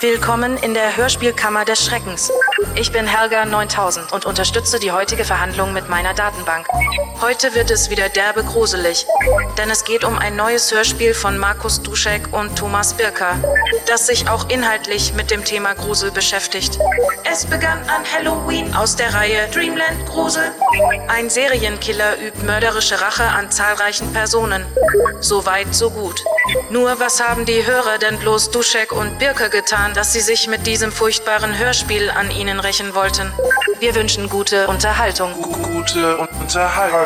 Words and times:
Willkommen 0.00 0.56
in 0.58 0.74
der 0.74 0.96
Hörspielkammer 0.96 1.64
des 1.64 1.84
Schreckens. 1.84 2.30
Ich 2.76 2.92
bin 2.92 3.08
Helga 3.08 3.44
9000 3.44 4.12
und 4.12 4.26
unterstütze 4.26 4.78
die 4.78 4.92
heutige 4.92 5.24
Verhandlung 5.24 5.72
mit 5.72 5.88
meiner 5.88 6.14
Datenbank. 6.14 6.68
Heute 7.20 7.52
wird 7.56 7.72
es 7.72 7.90
wieder 7.90 8.08
derbe 8.08 8.44
gruselig, 8.44 9.06
denn 9.58 9.70
es 9.70 9.84
geht 9.84 10.04
um 10.04 10.16
ein 10.16 10.36
neues 10.36 10.72
Hörspiel 10.72 11.14
von 11.14 11.36
Markus 11.36 11.82
Duschek 11.82 12.32
und 12.32 12.56
Thomas 12.56 12.94
Birker, 12.94 13.42
das 13.86 14.06
sich 14.06 14.28
auch 14.28 14.48
inhaltlich 14.48 15.14
mit 15.14 15.32
dem 15.32 15.44
Thema 15.44 15.74
Grusel 15.74 16.12
beschäftigt. 16.12 16.78
Es 17.24 17.44
begann 17.44 17.80
an 17.88 18.04
Halloween 18.04 18.72
aus 18.76 18.94
der 18.94 19.12
Reihe 19.12 19.48
Dreamland 19.52 20.06
Grusel. 20.06 20.52
Ein 21.08 21.28
Serienkiller 21.28 22.20
übt 22.22 22.46
mörderische 22.46 23.00
Rache 23.00 23.24
an 23.24 23.50
zahlreichen 23.50 24.12
Personen. 24.12 24.64
So 25.18 25.44
weit, 25.44 25.74
so 25.74 25.90
gut. 25.90 26.22
Nur 26.70 27.00
was 27.00 27.26
haben 27.26 27.46
die 27.46 27.64
Hörer 27.64 27.96
denn 27.96 28.18
bloß 28.18 28.50
Duschek 28.50 28.92
und 28.92 29.18
Birke 29.18 29.48
getan, 29.48 29.94
dass 29.94 30.12
sie 30.12 30.20
sich 30.20 30.48
mit 30.48 30.66
diesem 30.66 30.92
furchtbaren 30.92 31.56
Hörspiel 31.56 32.10
an 32.10 32.30
ihnen 32.30 32.60
rächen 32.60 32.94
wollten? 32.94 33.32
Wir 33.80 33.94
wünschen 33.94 34.28
gute 34.28 34.68
Unterhaltung. 34.68 35.32
Gute 35.40 36.18
Unterhaltung. 36.18 36.98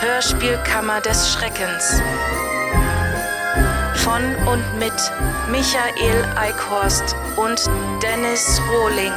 Hörspielkammer 0.00 1.00
des 1.02 1.32
Schreckens. 1.32 2.02
Von 3.94 4.34
und 4.46 4.78
mit 4.78 4.92
Michael 5.50 6.24
Eickhorst 6.36 7.14
und 7.36 7.70
Dennis 8.02 8.60
Rohling. 8.72 9.12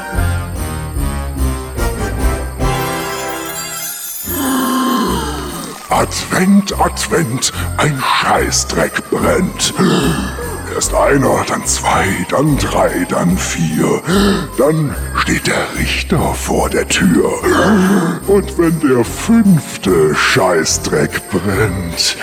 Advent, 5.93 6.73
Advent, 6.79 7.53
ein 7.77 8.01
Scheißdreck 8.01 9.11
brennt. 9.11 9.75
Erst 10.73 10.91
einer, 10.95 11.45
dann 11.47 11.63
zwei, 11.67 12.07
dann 12.31 12.57
drei, 12.57 13.05
dann 13.07 13.37
vier. 13.37 14.01
Dann 14.57 14.95
steht 15.17 15.45
der 15.45 15.67
Richter 15.77 16.33
vor 16.33 16.67
der 16.71 16.87
Tür. 16.87 17.31
Und 18.25 18.57
wenn 18.57 18.79
der 18.79 19.05
fünfte 19.05 20.15
Scheißdreck 20.15 21.29
brennt, 21.29 22.17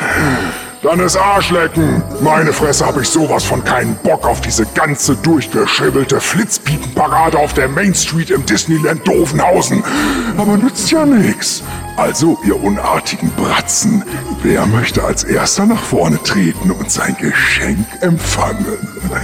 dann 0.82 0.98
ist 0.98 1.16
Arschlecken. 1.16 2.02
Meine 2.22 2.52
Fresse 2.52 2.84
habe 2.84 3.02
ich 3.02 3.08
sowas 3.08 3.44
von 3.44 3.62
keinen 3.62 3.94
Bock 3.96 4.26
auf 4.26 4.41
diese 4.41 4.66
ganze 4.74 5.14
durchgeschribbelte 5.14 6.20
Flitzpiepenparade 6.20 7.38
auf 7.38 7.52
der 7.52 7.68
Main 7.68 7.94
Street 7.94 8.30
im 8.30 8.44
Disneyland 8.46 9.06
Dovenhausen. 9.06 9.84
Aber 10.36 10.56
nützt 10.56 10.91
ja 10.91 11.06
nix. 11.06 11.62
Also, 11.96 12.38
ihr 12.44 12.62
unartigen 12.62 13.30
Bratzen, 13.33 14.05
wer 14.42 14.66
möchte 14.66 15.05
als 15.05 15.24
erster 15.24 15.66
nach 15.66 15.83
vorne 15.83 16.22
treten 16.22 16.70
und 16.70 16.91
sein 16.91 17.16
Geschenk 17.19 17.86
empfangen? 18.00 18.66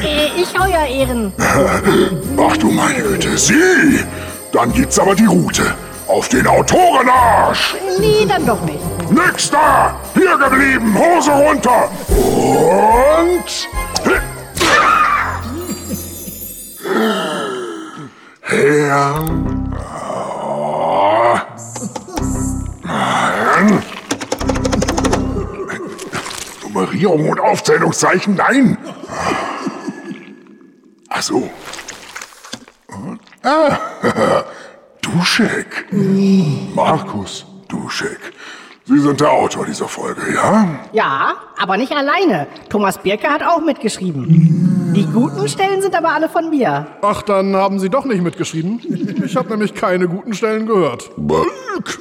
Äh, 0.03 0.41
ich, 0.41 0.55
euer 0.59 0.87
Ehren. 0.87 1.33
Ach 2.37 2.57
du 2.57 2.71
meine 2.71 3.03
Güte, 3.03 3.39
Sie! 3.39 4.05
Dann 4.53 4.73
gibt's 4.73 4.99
aber 4.99 5.15
die 5.15 5.27
Route. 5.27 5.75
Auf 6.07 6.29
den 6.29 6.47
Autorenarsch! 6.47 7.77
Nee, 7.99 8.27
dann 8.29 8.47
doch 8.47 8.63
nicht. 8.63 8.79
Nix 9.11 9.51
da! 9.51 9.97
Hier 10.15 10.37
geblieben, 10.37 10.95
Hose 10.97 11.31
runter! 11.31 11.91
Und... 12.09 13.69
Her... 18.43 19.56
Nummerierung 26.97 27.29
und 27.29 27.41
Aufzählungszeichen, 27.41 28.35
nein! 28.37 28.79
Ach 31.09 31.23
so. 31.23 31.51
Ah, 33.43 33.79
Duschek. 35.03 35.87
Markus 36.75 37.47
Duschek. 37.69 38.19
Sie 38.85 38.99
sind 38.99 39.21
der 39.21 39.31
Autor 39.31 39.67
dieser 39.67 39.89
Folge, 39.89 40.23
ja? 40.35 40.79
Ja, 40.93 41.35
aber 41.59 41.77
nicht 41.77 41.93
alleine. 41.93 42.47
Thomas 42.69 42.99
Birke 42.99 43.29
hat 43.29 43.43
auch 43.43 43.61
mitgeschrieben. 43.61 44.93
Die 44.95 45.07
guten 45.07 45.49
Stellen 45.49 45.83
sind 45.83 45.95
aber 45.95 46.11
alle 46.11 46.29
von 46.29 46.51
mir. 46.51 46.87
Ach, 47.03 47.23
dann 47.23 47.55
haben 47.57 47.79
Sie 47.79 47.91
doch 47.91 48.05
nicht 48.05 48.23
mitgeschrieben. 48.23 48.81
Ich 49.25 49.37
habe 49.37 49.51
nämlich 49.51 49.75
keine 49.75 50.09
guten 50.09 50.35
Stellen 50.35 50.67
gehört. 50.67 51.11
Balk. 51.17 51.99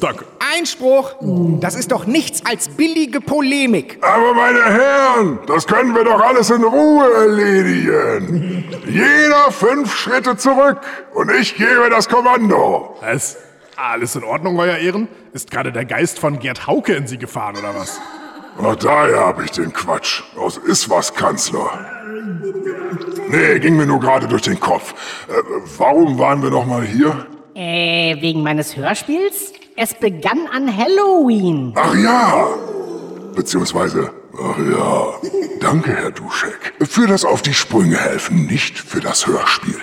Danke. 0.00 0.24
Einspruch! 0.54 1.14
Das 1.60 1.74
ist 1.74 1.92
doch 1.92 2.06
nichts 2.06 2.44
als 2.44 2.68
billige 2.68 3.20
Polemik. 3.20 3.98
Aber 4.02 4.34
meine 4.34 4.62
Herren, 4.64 5.38
das 5.46 5.66
können 5.66 5.94
wir 5.94 6.04
doch 6.04 6.20
alles 6.20 6.50
in 6.50 6.62
Ruhe 6.62 7.12
erledigen. 7.14 8.64
Jeder 8.86 9.50
fünf 9.50 9.94
Schritte 9.94 10.36
zurück 10.36 10.78
und 11.14 11.30
ich 11.32 11.56
gebe 11.56 11.88
das 11.90 12.08
Kommando. 12.08 12.96
Was? 13.00 13.38
Alles 13.76 14.16
in 14.16 14.24
Ordnung, 14.24 14.58
Euer 14.58 14.76
Ehren? 14.76 15.08
Ist 15.32 15.50
gerade 15.50 15.72
der 15.72 15.84
Geist 15.84 16.18
von 16.18 16.38
Gerd 16.38 16.66
Hauke 16.66 16.92
in 16.94 17.06
Sie 17.06 17.18
gefahren, 17.18 17.56
oder 17.56 17.74
was? 17.74 18.00
Ach, 18.62 18.76
daher 18.76 19.20
habe 19.20 19.44
ich 19.44 19.50
den 19.52 19.72
Quatsch. 19.72 20.22
Aus 20.36 20.58
ist 20.58 20.90
was, 20.90 21.14
Kanzler. 21.14 21.70
Nee, 23.28 23.58
ging 23.60 23.76
mir 23.76 23.86
nur 23.86 23.98
gerade 23.98 24.28
durch 24.28 24.42
den 24.42 24.60
Kopf. 24.60 24.92
Äh, 25.28 25.32
warum 25.78 26.18
waren 26.18 26.42
wir 26.42 26.50
noch 26.50 26.66
mal 26.66 26.82
hier? 26.82 27.26
Äh, 27.54 28.20
wegen 28.20 28.42
meines 28.42 28.76
Hörspiels? 28.76 29.52
Es 29.76 29.94
begann 29.94 30.46
an 30.52 30.74
Halloween. 30.76 31.72
Ach 31.76 31.94
ja. 31.94 32.46
Beziehungsweise, 33.34 34.10
ach 34.34 34.58
ja. 34.58 35.14
Danke, 35.60 35.94
Herr 35.94 36.10
Duschek. 36.10 36.74
Für 36.82 37.06
das 37.06 37.24
Auf 37.24 37.40
die 37.40 37.54
Sprünge 37.54 37.96
helfen, 37.96 38.46
nicht 38.46 38.78
für 38.78 39.00
das 39.00 39.26
Hörspiel. 39.26 39.78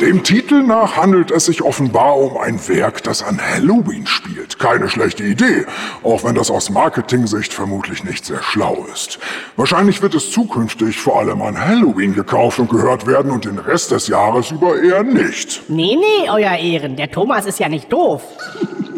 Dem 0.00 0.22
Titel 0.22 0.62
nach 0.62 0.96
handelt 0.96 1.30
es 1.30 1.46
sich 1.46 1.62
offenbar 1.62 2.16
um 2.16 2.38
ein 2.38 2.66
Werk, 2.68 3.02
das 3.02 3.22
an 3.22 3.38
Halloween 3.38 4.06
spielt. 4.06 4.58
Keine 4.58 4.88
schlechte 4.88 5.24
Idee, 5.24 5.66
auch 6.02 6.24
wenn 6.24 6.34
das 6.34 6.50
aus 6.50 6.70
Marketing-Sicht 6.70 7.52
vermutlich 7.52 8.04
nicht 8.04 8.24
sehr 8.24 8.42
schlau 8.42 8.86
ist. 8.92 9.18
Wahrscheinlich 9.56 10.00
wird 10.00 10.14
es 10.14 10.30
zukünftig 10.30 10.98
vor 10.98 11.18
allem 11.18 11.42
an 11.42 11.62
Halloween 11.62 12.14
gekauft 12.14 12.58
und 12.58 12.70
gehört 12.70 13.06
werden 13.06 13.30
und 13.30 13.44
den 13.44 13.58
Rest 13.58 13.90
des 13.90 14.08
Jahres 14.08 14.50
über 14.50 14.80
eher 14.80 15.02
nicht. 15.02 15.62
Nee, 15.68 15.96
nee, 15.96 16.30
euer 16.30 16.56
Ehren. 16.56 16.96
Der 16.96 17.10
Thomas 17.10 17.44
ist 17.44 17.58
ja 17.58 17.68
nicht 17.68 17.92
doof. 17.92 18.22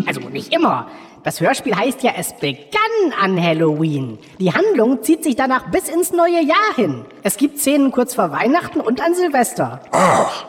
Also 0.09 0.29
nicht 0.29 0.55
immer. 0.55 0.89
Das 1.23 1.41
Hörspiel 1.41 1.77
heißt 1.77 2.03
ja, 2.03 2.13
es 2.17 2.33
begann 2.33 3.13
an 3.21 3.41
Halloween. 3.43 4.19
Die 4.39 4.55
Handlung 4.55 5.03
zieht 5.03 5.23
sich 5.23 5.37
danach 5.37 5.71
bis 5.71 5.89
ins 5.89 6.13
neue 6.13 6.43
Jahr 6.43 6.75
hin. 6.77 7.05
Es 7.23 7.37
gibt 7.37 7.59
Szenen 7.59 7.91
kurz 7.91 8.15
vor 8.15 8.31
Weihnachten 8.31 8.81
und 8.81 9.03
an 9.05 9.15
Silvester. 9.15 9.83
Ach, 9.93 10.47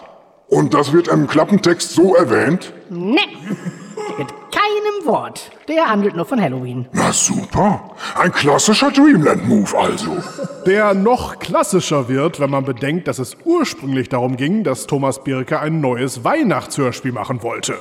und 0.47 0.74
das 0.74 0.94
wird 0.94 1.09
im 1.09 1.28
Klappentext 1.28 1.92
so 1.92 2.16
erwähnt? 2.16 2.72
Ne, 2.90 3.20
mit 4.18 4.28
keinem 4.52 5.06
Wort. 5.06 5.52
Der 5.68 5.90
handelt 5.90 6.16
nur 6.16 6.26
von 6.26 6.41
Halloween. 6.41 6.88
Na 6.94 7.12
super. 7.12 7.91
Ein 8.16 8.31
klassischer 8.31 8.91
Dreamland-Move 8.91 9.78
also. 9.78 10.18
Der 10.66 10.94
noch 10.94 11.40
klassischer 11.40 12.08
wird, 12.08 12.40
wenn 12.40 12.50
man 12.50 12.64
bedenkt, 12.64 13.08
dass 13.08 13.20
es 13.20 13.36
ursprünglich 13.44 14.09
darum 14.09 14.38
ging, 14.38 14.64
dass 14.64 14.88
Thomas 14.88 15.24
Birke 15.24 15.59
ein 15.59 15.81
neues 15.81 16.24
Weihnachtshörspiel 16.24 17.12
machen 17.12 17.44
wollte. 17.44 17.76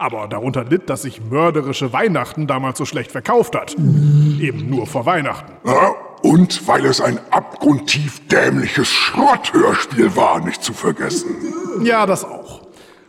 Aber 0.00 0.28
darunter 0.28 0.64
litt, 0.64 0.88
dass 0.88 1.02
sich 1.02 1.20
mörderische 1.20 1.92
Weihnachten 1.92 2.46
damals 2.46 2.78
so 2.78 2.86
schlecht 2.86 3.12
verkauft 3.12 3.54
hat. 3.54 3.74
Eben 3.74 4.70
nur 4.70 4.86
vor 4.86 5.04
Weihnachten. 5.04 5.52
Ja, 5.62 5.94
und 6.22 6.66
weil 6.66 6.86
es 6.86 7.02
ein 7.02 7.20
abgrundtief 7.30 8.26
dämliches 8.28 8.88
Schrotthörspiel 8.88 10.16
war, 10.16 10.40
nicht 10.40 10.64
zu 10.64 10.72
vergessen. 10.72 11.36
Ja, 11.82 12.06
das 12.06 12.24
auch. 12.24 12.62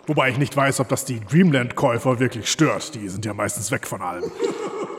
Wobei 0.06 0.32
ich 0.32 0.38
nicht 0.38 0.58
weiß, 0.58 0.82
ob 0.82 0.90
das 0.90 1.06
die 1.06 1.22
Dreamland-Käufer 1.22 2.20
wirklich 2.20 2.52
stört. 2.52 2.94
Die 2.96 3.08
sind 3.08 3.24
ja 3.24 3.34
meistens 3.34 3.72
weg 3.72 3.88
von 3.88 4.02
allem. 4.02 4.30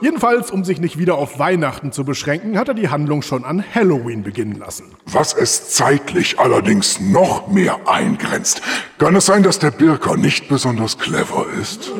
Jedenfalls, 0.02 0.50
um 0.50 0.64
sich 0.64 0.80
nicht 0.80 0.98
wieder 0.98 1.14
auf 1.14 1.38
Weihnachten 1.38 1.92
zu 1.92 2.04
beschränken, 2.04 2.58
hat 2.58 2.66
er 2.66 2.74
die 2.74 2.88
Handlung 2.88 3.22
schon 3.22 3.44
an 3.44 3.64
Halloween 3.72 4.24
beginnen 4.24 4.58
lassen. 4.58 4.96
Was 5.06 5.32
es 5.32 5.68
zeitlich 5.70 6.40
allerdings 6.40 6.98
noch 6.98 7.46
mehr 7.46 7.78
eingrenzt. 7.86 8.62
Kann 8.98 9.14
es 9.14 9.26
sein, 9.26 9.44
dass 9.44 9.60
der 9.60 9.70
Birker 9.70 10.16
nicht 10.16 10.48
besonders 10.48 10.98
clever 10.98 11.46
ist? 11.60 11.92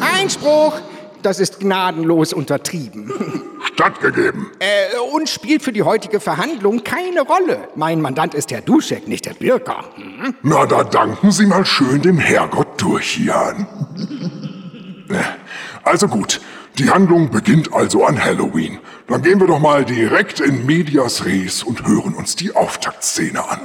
Einspruch! 0.00 0.80
Das 1.22 1.38
ist 1.38 1.60
gnadenlos 1.60 2.32
untertrieben. 2.32 3.12
Stattgegeben. 3.74 4.50
Äh, 4.58 4.98
und 5.14 5.28
spielt 5.28 5.62
für 5.62 5.72
die 5.72 5.82
heutige 5.84 6.18
Verhandlung 6.18 6.82
keine 6.82 7.20
Rolle. 7.20 7.68
Mein 7.76 8.00
Mandant 8.00 8.34
ist 8.34 8.50
Herr 8.50 8.62
Duschek, 8.62 9.06
nicht 9.06 9.26
der 9.26 9.34
Birker. 9.34 9.84
Hm? 9.94 10.34
Na, 10.42 10.66
da 10.66 10.82
danken 10.82 11.30
Sie 11.30 11.46
mal 11.46 11.64
schön 11.64 12.02
dem 12.02 12.18
Herrgott 12.18 12.80
durch, 12.82 13.18
Jan. 13.18 13.66
Also 15.82 16.08
gut, 16.08 16.40
die 16.80 16.88
Handlung 16.88 17.28
beginnt 17.28 17.72
also 17.74 18.06
an 18.06 18.22
Halloween. 18.24 18.78
Dann 19.06 19.20
gehen 19.20 19.38
wir 19.38 19.46
doch 19.46 19.58
mal 19.58 19.84
direkt 19.84 20.40
in 20.40 20.64
Medias 20.64 21.26
Res 21.26 21.62
und 21.62 21.86
hören 21.86 22.14
uns 22.14 22.36
die 22.36 22.54
Auftaktszene 22.56 23.46
an. 23.46 23.60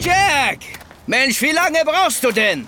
Jack! 0.00 0.58
Mensch, 1.06 1.40
wie 1.42 1.52
lange 1.52 1.78
brauchst 1.84 2.24
du 2.24 2.32
denn? 2.32 2.66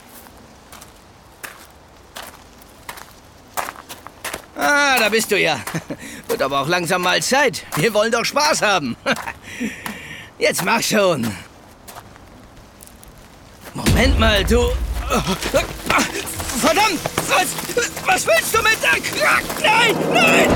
Ah, 4.56 4.96
da 4.98 5.08
bist 5.08 5.32
du 5.32 5.38
ja. 5.38 5.58
Wird 6.28 6.42
aber 6.42 6.60
auch 6.60 6.68
langsam 6.68 7.02
mal 7.02 7.20
Zeit. 7.22 7.64
Wir 7.74 7.92
wollen 7.92 8.12
doch 8.12 8.24
Spaß 8.24 8.62
haben. 8.62 8.96
Jetzt 10.38 10.64
mach 10.64 10.82
schon. 10.82 11.26
Moment 13.74 14.18
mal, 14.18 14.44
du. 14.44 14.70
Verdammt! 16.58 17.00
Was, 17.28 17.48
was 18.06 18.26
willst 18.26 18.54
du 18.54 18.62
mit 18.62 18.78
der 18.82 19.00
Krack? 19.00 19.42
Nein! 19.62 19.96
Nein! 20.12 20.50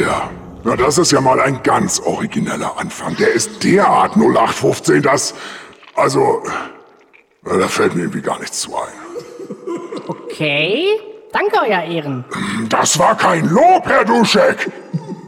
Ja. 0.00 0.30
Na, 0.62 0.76
das 0.76 0.98
ist 0.98 1.10
ja 1.10 1.20
mal 1.20 1.40
ein 1.40 1.62
ganz 1.62 1.98
origineller 2.00 2.78
Anfang. 2.78 3.16
Der 3.16 3.32
ist 3.32 3.64
derart 3.64 4.16
0815, 4.16 5.02
dass. 5.02 5.34
Also. 5.96 6.42
na, 7.42 7.56
Da 7.56 7.66
fällt 7.66 7.94
mir 7.94 8.02
irgendwie 8.02 8.22
gar 8.22 8.38
nichts 8.38 8.60
zu 8.60 8.76
ein. 8.76 8.92
Okay. 10.06 11.09
Danke, 11.32 11.56
Euer 11.66 11.82
Ehren. 11.82 12.24
Das 12.68 12.98
war 12.98 13.16
kein 13.16 13.48
Lob, 13.48 13.86
Herr 13.86 14.04
Duschek. 14.04 14.70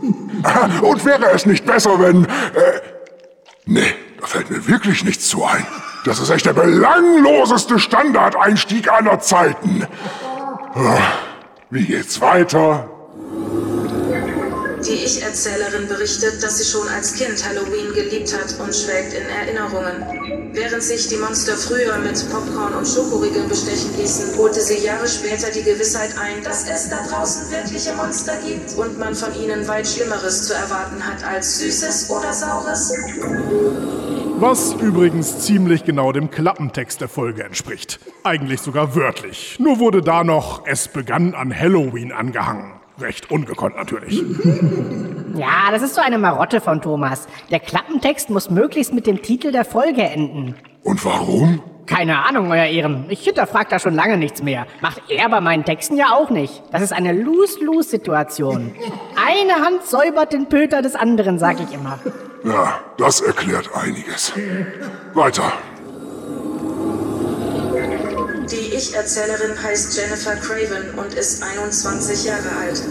Und 0.83 1.05
wäre 1.05 1.31
es 1.33 1.47
nicht 1.47 1.65
besser, 1.65 1.99
wenn. 2.01 2.25
Äh, 2.25 2.29
nee, 3.67 3.95
da 4.21 4.27
fällt 4.27 4.51
mir 4.51 4.67
wirklich 4.67 5.05
nichts 5.05 5.29
zu 5.29 5.45
ein. 5.45 5.67
Das 6.05 6.19
ist 6.19 6.31
echt 6.31 6.47
der 6.47 6.53
belangloseste 6.53 7.79
Standardeinstieg 7.79 8.91
aller 8.91 9.21
Zeiten. 9.21 9.87
Ah, 10.75 10.99
Wie 11.71 11.85
geht's 11.85 12.21
weiter? 12.21 12.91
Die 14.87 15.05
Ich-Erzählerin 15.05 15.87
berichtet, 15.87 16.43
dass 16.43 16.59
sie 16.59 16.65
schon 16.65 16.89
als 16.89 17.15
Kind 17.15 17.45
Halloween 17.45 17.95
geliebt 17.95 18.35
hat 18.35 18.59
und 18.59 18.75
schwelgt 18.75 19.15
in 19.15 19.29
Erinnerungen. 19.29 20.51
Während 20.53 20.83
sich 20.83 21.07
die 21.09 21.17
Monster 21.17 21.57
früher 21.57 21.99
mit 21.99 22.19
Popcorn 22.31 22.75
und 22.75 22.87
Schokoriegeln 22.87 23.49
bestechen 23.49 23.97
ließen, 23.97 24.37
holte 24.37 24.61
sie 24.61 24.85
Jahre 24.85 25.07
später 25.07 25.51
die 25.53 25.63
Gewissheit 25.63 26.11
ein, 26.19 26.43
dass 26.43 26.69
es 26.69 26.91
da 26.91 26.99
draußen 27.07 27.51
wirkliche 27.53 27.95
Monster 27.95 28.35
gibt 28.45 28.77
und 28.77 28.99
man 28.99 29.15
von 29.15 29.33
ihnen 29.41 29.67
weit 29.69 29.87
Schlimmeres 29.87 30.49
zu 30.49 30.55
erwarten 30.55 31.07
hat 31.07 31.23
als 31.25 31.61
Süßes 31.61 32.11
oder 32.11 32.33
Saures. 32.33 32.93
Was 34.41 34.73
übrigens 34.75 35.39
ziemlich 35.47 35.85
genau 35.85 36.11
dem 36.11 36.29
Klappentext 36.29 37.01
der 37.01 37.09
Folge 37.09 37.45
entspricht. 37.45 38.01
Eigentlich 38.25 38.61
sogar 38.61 38.97
wörtlich. 38.97 39.57
Nur 39.61 39.79
wurde 39.79 40.03
da 40.03 40.25
noch 40.25 40.67
Es 40.67 40.89
begann 40.89 41.35
an 41.35 41.57
Halloween 41.57 42.11
angehangen. 42.11 42.82
Recht 43.01 43.31
ungekonnt 43.31 43.77
natürlich. 43.77 44.23
Ja, 45.35 45.71
das 45.71 45.83
ist 45.83 45.95
so 45.95 46.01
eine 46.01 46.19
Marotte 46.19 46.61
von 46.61 46.81
Thomas. 46.83 47.27
Der 47.51 47.61
Klappentext 47.61 48.31
muss 48.31 48.51
möglichst 48.51 48.93
mit 48.93 49.07
dem 49.07 49.23
Titel 49.23 49.51
der 49.51 49.65
Folge 49.65 50.03
enden. 50.03 50.55
Und 50.83 51.05
warum? 51.05 51.63
Keine 51.87 52.25
Ahnung, 52.25 52.51
Euer 52.51 52.67
Ehren. 52.67 53.07
Ich 53.09 53.25
hinterfrag 53.25 53.69
da 53.69 53.79
schon 53.79 53.95
lange 53.95 54.17
nichts 54.17 54.43
mehr. 54.43 54.67
Macht 54.81 55.03
er 55.09 55.29
bei 55.29 55.41
meinen 55.41 55.65
Texten 55.65 55.97
ja 55.97 56.13
auch 56.15 56.31
nicht. 56.31 56.63
Das 56.71 56.83
ist 56.83 56.93
eine 56.93 57.13
Lose-Lose-Situation. 57.13 58.75
Eine 59.17 59.65
Hand 59.65 59.85
säubert 59.85 60.33
den 60.33 60.49
Pöter 60.49 60.81
des 60.83 60.95
anderen, 60.95 61.39
sag 61.39 61.61
ich 61.61 61.75
immer. 61.75 61.99
Ja, 62.45 62.81
das 62.99 63.21
erklärt 63.21 63.71
einiges. 63.75 64.33
Weiter. 65.15 65.53
Die 68.51 68.72
Ich-Erzählerin 68.83 69.63
heißt 69.63 69.97
Jennifer 69.97 70.35
Craven 70.35 70.99
und 70.99 71.15
ist 71.15 71.41
21 71.41 72.25
Jahre 72.25 72.51
alt. 72.51 72.83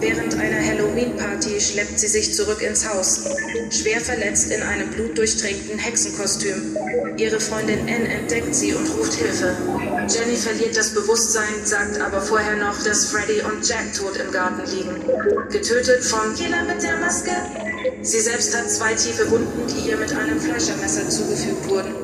Während 0.00 0.34
einer 0.36 0.66
Halloween-Party 0.66 1.60
schleppt 1.60 2.00
sie 2.00 2.06
sich 2.06 2.32
zurück 2.32 2.62
ins 2.62 2.88
Haus. 2.88 3.24
Schwer 3.68 4.00
verletzt 4.00 4.50
in 4.50 4.62
einem 4.62 4.88
blutdurchtränkten 4.88 5.78
Hexenkostüm. 5.78 6.78
Ihre 7.18 7.38
Freundin 7.38 7.80
Anne 7.80 8.08
entdeckt 8.08 8.54
sie 8.54 8.72
und 8.72 8.88
ruft 8.96 9.12
Hilfe. 9.12 9.54
Jenny 10.08 10.34
verliert 10.34 10.78
das 10.78 10.94
Bewusstsein, 10.94 11.64
sagt 11.64 12.00
aber 12.00 12.22
vorher 12.22 12.56
noch, 12.56 12.82
dass 12.82 13.08
Freddy 13.08 13.42
und 13.42 13.68
Jack 13.68 13.92
tot 13.92 14.16
im 14.16 14.32
Garten 14.32 14.62
liegen. 14.70 15.04
Getötet 15.50 16.04
vom 16.04 16.34
Killer 16.34 16.62
mit 16.64 16.82
der 16.82 16.96
Maske? 16.96 17.32
Sie 18.00 18.20
selbst 18.20 18.56
hat 18.56 18.70
zwei 18.70 18.94
tiefe 18.94 19.30
Wunden, 19.30 19.66
die 19.66 19.90
ihr 19.90 19.98
mit 19.98 20.10
einem 20.16 20.40
Fleischermesser 20.40 21.06
zugefügt 21.10 21.68
wurden. 21.68 21.94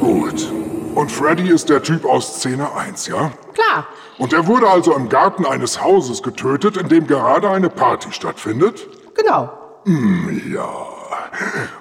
Gut. 0.00 0.52
Und 0.94 1.12
Freddy 1.12 1.50
ist 1.50 1.68
der 1.68 1.82
Typ 1.82 2.04
aus 2.04 2.38
Szene 2.38 2.74
1, 2.74 3.08
ja? 3.08 3.30
Klar. 3.54 3.86
Und 4.18 4.32
er 4.32 4.46
wurde 4.46 4.68
also 4.68 4.94
im 4.94 5.08
Garten 5.08 5.44
eines 5.44 5.82
Hauses 5.82 6.22
getötet, 6.22 6.76
in 6.76 6.88
dem 6.88 7.06
gerade 7.06 7.50
eine 7.50 7.68
Party 7.68 8.12
stattfindet? 8.12 8.88
Genau. 9.14 9.50
Ja. 9.84 10.68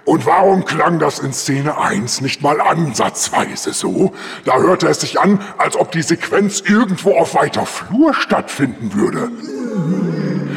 Und 0.04 0.25
warum 0.25 0.66
klang 0.66 1.00
das 1.00 1.19
in 1.19 1.33
Szene 1.33 1.77
1 1.77 2.22
nicht 2.22 2.42
mal 2.42 2.60
ansatzweise 2.60 3.74
so? 3.74 4.12
Da 4.44 4.57
hörte 4.57 4.88
es 4.88 5.00
sich 5.00 5.19
an, 5.19 5.39
als 5.57 5.78
ob 5.78 5.92
die 5.92 6.01
Sequenz 6.01 6.62
irgendwo 6.62 7.18
auf 7.18 7.36
weiter 7.36 7.66
Flur 7.66 8.13
stattfinden 8.13 8.94
würde. 8.94 9.31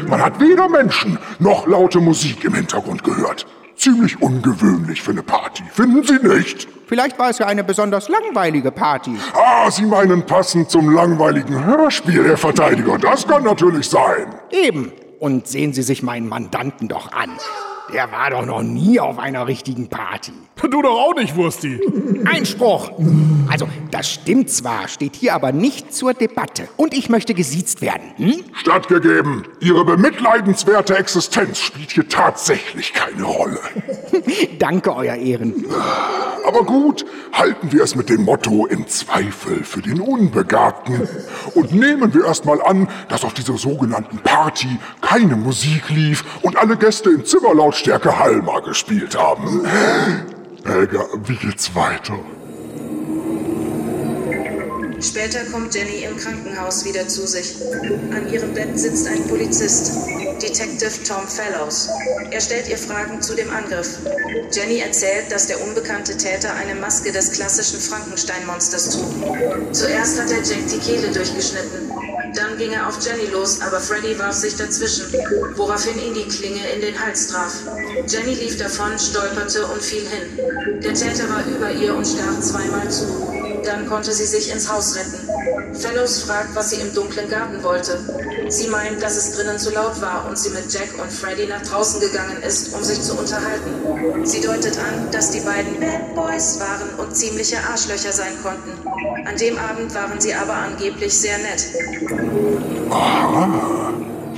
Man 0.08 0.20
hat 0.20 0.40
weder 0.40 0.68
Menschen 0.68 1.18
noch 1.38 1.66
laute 1.66 2.00
Musik 2.00 2.44
im 2.44 2.54
Hintergrund 2.54 3.04
gehört. 3.04 3.46
Ziemlich 3.78 4.20
ungewöhnlich 4.20 5.00
für 5.00 5.12
eine 5.12 5.22
Party, 5.22 5.62
finden 5.72 6.02
Sie 6.02 6.18
nicht? 6.26 6.66
Vielleicht 6.88 7.16
war 7.16 7.30
es 7.30 7.38
ja 7.38 7.46
eine 7.46 7.62
besonders 7.62 8.08
langweilige 8.08 8.72
Party. 8.72 9.14
Ah, 9.34 9.70
Sie 9.70 9.86
meinen 9.86 10.26
passend 10.26 10.68
zum 10.68 10.92
langweiligen 10.92 11.64
Hörspiel, 11.64 12.24
Herr 12.24 12.36
Verteidiger. 12.36 12.98
Das 12.98 13.26
kann 13.28 13.44
natürlich 13.44 13.88
sein. 13.88 14.34
Eben. 14.50 14.90
Und 15.20 15.46
sehen 15.46 15.72
Sie 15.72 15.82
sich 15.82 16.02
meinen 16.02 16.28
Mandanten 16.28 16.88
doch 16.88 17.12
an. 17.12 17.30
Der 17.92 18.12
war 18.12 18.30
doch 18.30 18.44
noch 18.44 18.62
nie 18.62 19.00
auf 19.00 19.18
einer 19.18 19.46
richtigen 19.46 19.88
Party. 19.88 20.32
Du 20.70 20.82
doch 20.82 20.98
auch 20.98 21.14
nicht, 21.14 21.34
Wursti. 21.34 21.80
Einspruch! 22.26 22.90
Also, 23.48 23.66
das 23.90 24.10
stimmt 24.10 24.50
zwar, 24.50 24.88
steht 24.88 25.16
hier 25.16 25.34
aber 25.34 25.50
nicht 25.52 25.94
zur 25.94 26.12
Debatte. 26.12 26.68
Und 26.76 26.92
ich 26.92 27.08
möchte 27.08 27.32
gesiezt 27.32 27.80
werden. 27.80 28.12
Hm? 28.16 28.44
Stattgegeben. 28.54 29.44
Ihre 29.60 29.84
bemitleidenswerte 29.84 30.98
Existenz 30.98 31.58
spielt 31.58 31.92
hier 31.92 32.08
tatsächlich 32.08 32.92
keine 32.92 33.24
Rolle. 33.24 33.60
Danke, 34.58 34.94
Euer 34.94 35.14
Ehren. 35.14 35.64
Aber 36.46 36.64
gut, 36.64 37.04
halten 37.32 37.72
wir 37.72 37.82
es 37.82 37.94
mit 37.94 38.08
dem 38.08 38.24
Motto 38.24 38.66
im 38.66 38.86
Zweifel 38.88 39.62
für 39.64 39.82
den 39.82 40.00
Unbegabten. 40.00 41.08
Und 41.54 41.72
nehmen 41.72 42.12
wir 42.14 42.24
erstmal 42.24 42.62
an, 42.62 42.88
dass 43.08 43.24
auf 43.24 43.34
dieser 43.34 43.56
sogenannten 43.58 44.18
Party 44.18 44.78
keine 45.00 45.36
Musik 45.36 45.90
lief 45.90 46.24
und 46.42 46.56
alle 46.56 46.76
Gäste 46.76 47.10
in 47.10 47.24
Zimmerlautstärke 47.78 48.18
Halma 48.18 48.60
gespielt 48.60 49.16
haben. 49.16 49.64
Helga, 50.64 51.04
wie 51.24 51.36
geht's 51.36 51.74
weiter? 51.74 52.18
Später 55.00 55.44
kommt 55.52 55.74
Jenny 55.74 56.04
im 56.04 56.16
Krankenhaus 56.16 56.84
wieder 56.84 57.06
zu 57.06 57.26
sich. 57.26 57.54
An 58.10 58.32
ihrem 58.32 58.52
Bett 58.52 58.78
sitzt 58.78 59.06
ein 59.06 59.26
Polizist, 59.28 59.92
Detective 60.42 60.90
Tom 61.06 61.26
Fellows. 61.28 61.88
Er 62.30 62.40
stellt 62.40 62.68
ihr 62.68 62.78
Fragen 62.78 63.22
zu 63.22 63.34
dem 63.34 63.48
Angriff. 63.50 63.98
Jenny 64.52 64.80
erzählt, 64.80 65.30
dass 65.30 65.46
der 65.46 65.62
unbekannte 65.62 66.16
Täter 66.16 66.52
eine 66.54 66.74
Maske 66.74 67.12
des 67.12 67.32
klassischen 67.32 67.80
Frankenstein-Monsters 67.80 68.90
trug. 68.90 69.72
Zuerst 69.72 70.20
hat 70.20 70.30
er 70.30 70.42
Jack 70.42 70.66
die 70.72 70.78
Kehle 70.78 71.12
durchgeschnitten. 71.12 71.92
Dann 72.34 72.58
ging 72.58 72.72
er 72.72 72.88
auf 72.88 72.98
Jenny 73.04 73.30
los, 73.30 73.60
aber 73.60 73.80
Freddy 73.80 74.18
warf 74.18 74.34
sich 74.34 74.56
dazwischen, 74.56 75.06
woraufhin 75.54 75.98
ihn 75.98 76.14
die 76.14 76.28
Klinge 76.28 76.68
in 76.74 76.80
den 76.80 76.98
Hals 77.00 77.28
traf. 77.28 77.52
Jenny 78.06 78.34
lief 78.34 78.58
davon, 78.58 78.98
stolperte 78.98 79.64
und 79.66 79.82
fiel 79.82 80.02
hin. 80.08 80.80
Der 80.82 80.94
Täter 80.94 81.28
war 81.30 81.44
über 81.46 81.70
ihr 81.70 81.94
und 81.94 82.06
stach 82.06 82.40
zweimal 82.40 82.90
zu. 82.90 83.37
Dann 83.68 83.86
konnte 83.86 84.12
sie 84.12 84.24
sich 84.24 84.50
ins 84.50 84.72
Haus 84.72 84.96
retten. 84.96 85.28
Fellows 85.74 86.22
fragt, 86.22 86.54
was 86.54 86.70
sie 86.70 86.80
im 86.80 86.94
dunklen 86.94 87.28
Garten 87.28 87.62
wollte. 87.62 88.00
Sie 88.48 88.66
meint, 88.68 89.02
dass 89.02 89.16
es 89.16 89.32
drinnen 89.32 89.58
zu 89.58 89.70
laut 89.70 90.00
war 90.00 90.26
und 90.26 90.38
sie 90.38 90.48
mit 90.50 90.72
Jack 90.72 90.88
und 90.98 91.12
Freddy 91.12 91.46
nach 91.46 91.60
draußen 91.60 92.00
gegangen 92.00 92.42
ist, 92.42 92.72
um 92.72 92.82
sich 92.82 93.02
zu 93.02 93.18
unterhalten. 93.18 94.24
Sie 94.24 94.40
deutet 94.40 94.78
an, 94.78 95.10
dass 95.10 95.32
die 95.32 95.40
beiden 95.40 95.78
Bad 95.78 96.14
Boys 96.14 96.58
waren 96.58 96.94
und 96.96 97.14
ziemliche 97.14 97.58
Arschlöcher 97.58 98.12
sein 98.12 98.32
konnten. 98.42 98.72
An 99.26 99.36
dem 99.36 99.58
Abend 99.58 99.94
waren 99.94 100.18
sie 100.18 100.32
aber 100.32 100.54
angeblich 100.54 101.12
sehr 101.12 101.36
nett. 101.36 101.66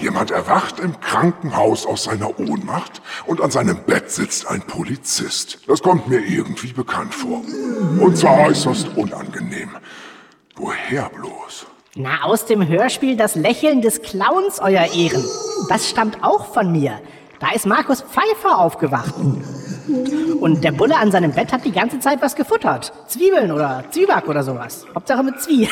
Jemand 0.01 0.31
erwacht 0.31 0.81
im 0.81 0.99
Krankenhaus 1.01 1.85
aus 1.85 2.05
seiner 2.05 2.39
Ohnmacht 2.41 3.03
und 3.27 3.41
an 3.43 3.51
seinem 3.51 3.85
Bett 3.85 4.11
sitzt 4.11 4.47
ein 4.49 4.63
Polizist. 4.63 5.59
Das 5.67 5.83
kommt 5.83 6.09
mir 6.09 6.21
irgendwie 6.21 6.73
bekannt 6.73 7.15
vor. 7.15 7.43
Und 8.01 8.17
zwar 8.17 8.47
äußerst 8.47 8.97
unangenehm. 8.97 9.71
Woher 10.57 11.11
bloß? 11.11 11.67
Na, 11.97 12.23
aus 12.23 12.47
dem 12.47 12.67
Hörspiel 12.67 13.17
Das 13.17 13.35
Lächeln 13.35 13.83
des 13.83 14.01
Clowns, 14.01 14.59
Euer 14.61 14.87
Ehren. 14.95 15.25
Das 15.69 15.89
stammt 15.91 16.23
auch 16.23 16.53
von 16.55 16.73
mir. 16.73 16.99
Da 17.39 17.51
ist 17.55 17.67
Markus 17.67 18.03
Pfeiffer 18.03 18.59
aufgewacht. 18.59 19.15
Und 20.41 20.65
der 20.65 20.73
Bulle 20.73 20.97
an 20.97 21.11
seinem 21.11 21.33
Bett 21.33 21.53
hat 21.53 21.65
die 21.65 21.73
ganze 21.73 21.99
Zeit 22.01 22.23
was 22.23 22.35
gefuttert. 22.35 22.93
Zwiebeln 23.09 23.53
oder 23.53 23.85
Zwieback 23.91 24.29
oder 24.29 24.43
sowas. 24.43 24.87
Hauptsache 24.95 25.23
mit 25.23 25.41
Zwie. 25.41 25.69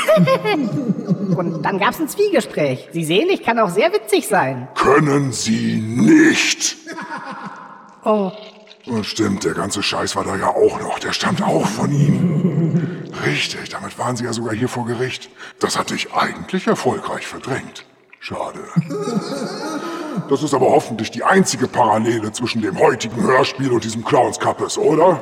Und 1.36 1.62
dann 1.62 1.78
gab's 1.78 2.00
ein 2.00 2.08
Zwiegespräch. 2.08 2.88
Sie 2.92 3.04
sehen, 3.04 3.28
ich 3.30 3.42
kann 3.42 3.58
auch 3.58 3.70
sehr 3.70 3.92
witzig 3.92 4.26
sein. 4.28 4.68
Können 4.74 5.32
Sie 5.32 5.76
nicht. 5.80 6.76
Oh, 8.04 8.32
Und 8.86 9.04
stimmt, 9.04 9.44
der 9.44 9.54
ganze 9.54 9.82
Scheiß 9.82 10.16
war 10.16 10.24
da 10.24 10.36
ja 10.36 10.48
auch 10.48 10.80
noch. 10.80 10.98
Der 10.98 11.12
stammt 11.12 11.42
auch 11.42 11.66
von 11.66 11.92
ihm. 11.92 13.04
Richtig, 13.24 13.68
damit 13.70 13.98
waren 13.98 14.16
Sie 14.16 14.24
ja 14.24 14.32
sogar 14.32 14.54
hier 14.54 14.68
vor 14.68 14.86
Gericht. 14.86 15.30
Das 15.60 15.78
hatte 15.78 15.94
ich 15.94 16.12
eigentlich 16.12 16.66
erfolgreich 16.66 17.26
verdrängt. 17.26 17.84
Schade. 18.20 18.60
Das 20.28 20.42
ist 20.42 20.54
aber 20.54 20.66
hoffentlich 20.66 21.10
die 21.10 21.24
einzige 21.24 21.68
Parallele 21.68 22.32
zwischen 22.32 22.62
dem 22.62 22.78
heutigen 22.78 23.22
Hörspiel 23.22 23.72
und 23.72 23.84
diesem 23.84 24.04
Clowns 24.04 24.38
Kappes, 24.38 24.76
oder? 24.78 25.20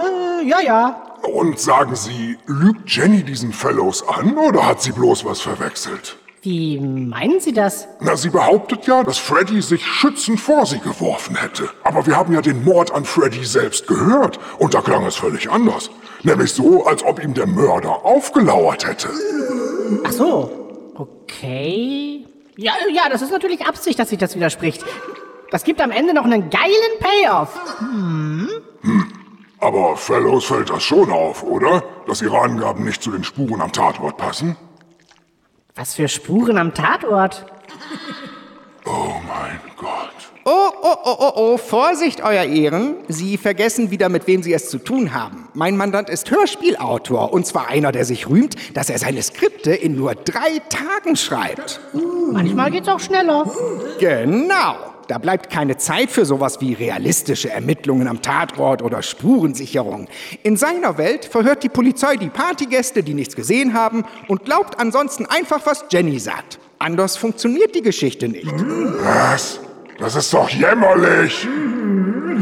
äh, 0.00 0.46
ja, 0.46 0.60
ja. 0.60 1.00
Und 1.22 1.58
sagen 1.58 1.96
Sie, 1.96 2.38
lügt 2.46 2.90
Jenny 2.90 3.22
diesen 3.22 3.52
Fellows 3.52 4.06
an 4.06 4.36
oder 4.36 4.66
hat 4.66 4.82
sie 4.82 4.92
bloß 4.92 5.24
was 5.24 5.40
verwechselt? 5.40 6.16
Wie 6.42 6.78
meinen 6.78 7.40
Sie 7.40 7.54
das? 7.54 7.88
Na, 8.00 8.16
sie 8.18 8.28
behauptet 8.28 8.86
ja, 8.86 9.02
dass 9.02 9.16
Freddy 9.16 9.62
sich 9.62 9.82
schützend 9.86 10.38
vor 10.38 10.66
sie 10.66 10.78
geworfen 10.78 11.36
hätte. 11.36 11.70
Aber 11.84 12.06
wir 12.06 12.18
haben 12.18 12.34
ja 12.34 12.42
den 12.42 12.62
Mord 12.62 12.92
an 12.92 13.06
Freddy 13.06 13.42
selbst 13.46 13.86
gehört 13.86 14.38
und 14.58 14.74
da 14.74 14.82
klang 14.82 15.06
es 15.06 15.16
völlig 15.16 15.50
anders. 15.50 15.88
Nämlich 16.22 16.52
so, 16.52 16.84
als 16.84 17.02
ob 17.02 17.24
ihm 17.24 17.32
der 17.32 17.46
Mörder 17.46 18.04
aufgelauert 18.04 18.86
hätte. 18.86 19.08
Ach 20.04 20.12
so. 20.12 20.50
Okay. 20.96 22.26
Ja, 22.56 22.72
ja, 22.92 23.08
das 23.08 23.22
ist 23.22 23.30
natürlich 23.32 23.66
Absicht, 23.66 23.98
dass 23.98 24.10
sich 24.10 24.18
das 24.18 24.34
widerspricht. 24.34 24.84
Das 25.50 25.64
gibt 25.64 25.80
am 25.80 25.90
Ende 25.90 26.14
noch 26.14 26.24
einen 26.24 26.50
geilen 26.50 26.98
Payoff. 27.00 27.58
Aber 29.60 29.96
Fellows 29.96 30.44
fällt 30.44 30.70
das 30.70 30.82
schon 30.82 31.10
auf, 31.10 31.42
oder? 31.42 31.82
Dass 32.06 32.22
ihre 32.22 32.38
Angaben 32.38 32.84
nicht 32.84 33.02
zu 33.02 33.10
den 33.10 33.24
Spuren 33.24 33.60
am 33.60 33.72
Tatort 33.72 34.16
passen? 34.16 34.56
Was 35.74 35.94
für 35.94 36.06
Spuren 36.06 36.58
am 36.58 36.74
Tatort? 36.74 37.46
Oh 38.84 39.14
mein 39.26 39.60
Gott. 39.76 40.13
Oh, 40.46 40.70
oh, 40.82 40.96
oh, 41.04 41.16
oh, 41.18 41.32
oh, 41.36 41.56
Vorsicht, 41.56 42.22
Euer 42.22 42.44
Ehren. 42.44 42.96
Sie 43.08 43.38
vergessen 43.38 43.90
wieder, 43.90 44.10
mit 44.10 44.26
wem 44.26 44.42
Sie 44.42 44.52
es 44.52 44.68
zu 44.68 44.76
tun 44.76 45.14
haben. 45.14 45.48
Mein 45.54 45.74
Mandant 45.74 46.10
ist 46.10 46.30
Hörspielautor 46.30 47.32
und 47.32 47.46
zwar 47.46 47.68
einer, 47.68 47.92
der 47.92 48.04
sich 48.04 48.28
rühmt, 48.28 48.54
dass 48.74 48.90
er 48.90 48.98
seine 48.98 49.22
Skripte 49.22 49.72
in 49.72 49.96
nur 49.96 50.14
drei 50.14 50.60
Tagen 50.68 51.16
schreibt. 51.16 51.80
Manchmal 52.30 52.70
geht's 52.70 52.88
auch 52.88 53.00
schneller. 53.00 53.50
Genau. 53.98 54.74
Da 55.08 55.16
bleibt 55.16 55.48
keine 55.48 55.78
Zeit 55.78 56.10
für 56.10 56.26
sowas 56.26 56.60
wie 56.60 56.74
realistische 56.74 57.48
Ermittlungen 57.48 58.06
am 58.06 58.20
Tatort 58.20 58.82
oder 58.82 59.02
Spurensicherung. 59.02 60.08
In 60.42 60.58
seiner 60.58 60.98
Welt 60.98 61.24
verhört 61.24 61.62
die 61.62 61.70
Polizei 61.70 62.16
die 62.16 62.28
Partygäste, 62.28 63.02
die 63.02 63.14
nichts 63.14 63.34
gesehen 63.34 63.72
haben, 63.72 64.04
und 64.28 64.44
glaubt 64.44 64.78
ansonsten 64.78 65.24
einfach, 65.24 65.64
was 65.64 65.86
Jenny 65.90 66.18
sagt. 66.18 66.58
Anders 66.78 67.16
funktioniert 67.16 67.74
die 67.74 67.82
Geschichte 67.82 68.28
nicht. 68.28 68.46
Was? 68.46 69.60
Das 69.98 70.16
ist 70.16 70.34
doch 70.34 70.50
jämmerlich. 70.50 71.46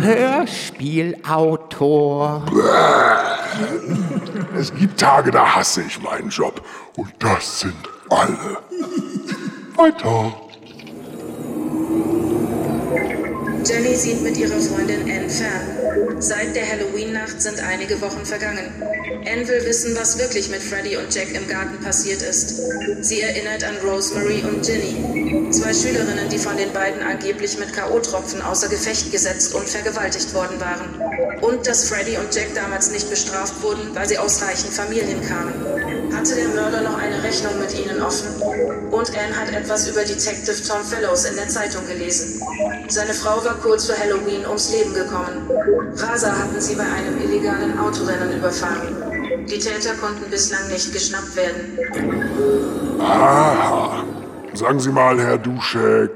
Hörspielautor. 0.01 2.45
Es 4.59 4.75
gibt 4.75 4.99
Tage, 4.99 5.31
da 5.31 5.57
hasse 5.57 5.83
ich 5.83 6.03
meinen 6.03 6.31
Job. 6.31 6.63
Und 6.97 7.13
das 7.19 7.61
sind 7.61 7.77
alle. 8.09 8.57
Weiter. 9.77 10.33
Jenny 13.65 13.95
sieht 13.95 14.23
mit 14.23 14.37
ihrer 14.37 14.59
Freundin 14.59 15.03
Anne 15.03 15.31
fern. 15.31 16.21
Seit 16.21 16.55
der 16.57 16.69
Halloween-Nacht 16.69 17.41
sind 17.41 17.61
einige 17.61 18.01
Wochen 18.01 18.25
vergangen. 18.25 18.73
Anne 19.25 19.47
will 19.47 19.65
wissen, 19.65 19.97
was 19.97 20.19
wirklich 20.19 20.49
mit 20.51 20.61
Freddy 20.61 20.97
und 20.97 21.15
Jack 21.15 21.33
im 21.33 21.47
Garten 21.47 21.79
passiert 21.83 22.23
ist. 22.23 22.61
Sie 23.03 23.21
erinnert 23.21 23.63
an 23.63 23.77
Rosemary 23.85 24.43
und 24.43 24.67
Ginny, 24.67 25.51
zwei 25.53 25.73
Schülerinnen, 25.73 26.29
die 26.29 26.39
von 26.39 26.57
den 26.57 26.73
beiden 26.73 27.03
angeblich 27.03 27.59
mit 27.59 27.73
K.O.-Tropfen 27.73 28.43
außer 28.43 28.69
Gefecht 28.69 29.13
gesetzt 29.13 29.55
und 29.55 29.69
vergewaltigt 29.69 30.35
worden 30.35 30.59
waren. 30.61 31.41
Und 31.41 31.67
dass 31.67 31.89
Freddy 31.89 32.17
und 32.17 32.35
Jack 32.35 32.55
damals 32.55 32.91
nicht 32.91 33.11
bestraft 33.11 33.63
wurden, 33.63 33.95
weil 33.95 34.09
sie 34.09 34.19
aus 34.19 34.43
reichen 34.43 34.71
Familien 34.71 35.21
kamen. 35.23 36.13
Hatte 36.13 36.35
der 36.35 36.49
Mörder 36.49 36.83
noch 36.83 36.99
eine 36.99 37.23
Rechnung 37.23 37.59
mit 37.59 37.79
ihnen 37.79 38.03
offen? 38.03 38.43
Und 38.91 39.11
Anne 39.11 39.37
hat 39.37 39.53
etwas 39.53 39.89
über 39.89 40.05
Detective 40.05 40.63
Tom 40.67 40.85
Fellows 40.85 41.25
in 41.25 41.37
der 41.37 41.49
Zeitung 41.49 41.87
gelesen. 41.87 42.41
Seine 42.89 43.15
Frau 43.15 43.43
war 43.45 43.52
kurz 43.55 43.87
vor 43.87 43.97
Halloween 43.99 44.47
ums 44.47 44.73
Leben 44.73 44.95
gekommen. 44.95 45.49
Raser 45.97 46.33
hatten 46.39 46.61
sie 46.61 46.75
bei 46.77 46.85
einem 46.85 47.19
illegalen 47.21 47.79
Autorennen 47.79 48.37
überfahren. 48.39 48.97
Die 49.47 49.59
Täter 49.59 49.95
konnten 50.01 50.31
bislang 50.31 50.69
nicht 50.69 50.93
geschnappt 50.93 51.35
werden. 51.37 53.01
Aha. 53.01 54.05
Sagen 54.55 54.81
Sie 54.81 54.91
mal, 54.91 55.19
Herr 55.19 55.39
Duschek, 55.39 56.11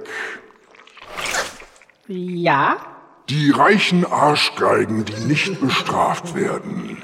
Ja? 2.06 2.76
die 3.28 3.50
reichen 3.50 4.04
Arschgeigen, 4.04 5.04
die 5.04 5.24
nicht 5.24 5.60
bestraft 5.60 6.34
werden. 6.34 7.02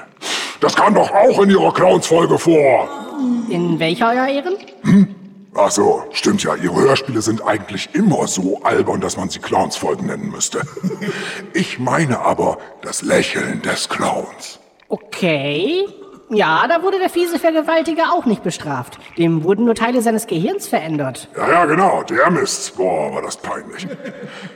Das 0.61 0.77
kam 0.77 0.95
doch 0.95 1.11
auch 1.11 1.43
in 1.43 1.51
Ihrer 1.51 1.73
Clowns-Folge 1.73 2.39
vor. 2.39 2.89
In 3.49 3.81
welcher, 3.81 4.11
Euer 4.11 4.29
Ehren? 4.29 5.15
Ach 5.55 5.71
so, 5.71 6.03
stimmt 6.13 6.43
ja. 6.43 6.55
Ihre 6.55 6.81
Hörspiele 6.81 7.21
sind 7.21 7.47
eigentlich 7.47 7.95
immer 7.95 8.27
so 8.27 8.63
albern, 8.63 9.01
dass 9.01 9.17
man 9.17 9.29
sie 9.29 9.39
Clowns-Folgen 9.39 10.07
nennen 10.07 10.31
müsste. 10.31 10.63
Ich 11.55 11.79
meine 11.79 12.21
aber 12.21 12.57
das 12.81 13.03
Lächeln 13.03 13.61
des 13.61 13.89
Clowns. 13.89 14.59
Okay. 14.89 15.87
Ja, 16.31 16.67
da 16.67 16.83
wurde 16.83 16.99
der 16.99 17.11
fiese 17.11 17.39
Vergewaltiger 17.39 18.13
auch 18.15 18.25
nicht 18.25 18.43
bestraft. 18.43 18.99
Dem 19.19 19.45
wurden 19.45 19.67
nur 19.67 19.75
Teile 19.75 20.01
seines 20.01 20.27
Gehirns 20.27 20.67
verändert. 20.67 21.29
Ja, 21.37 21.49
ja, 21.51 21.65
genau, 21.67 22.03
der 22.05 22.31
Mist. 22.31 22.75
Boah, 22.77 23.15
war 23.15 23.21
das 23.21 23.37
peinlich. 23.37 23.87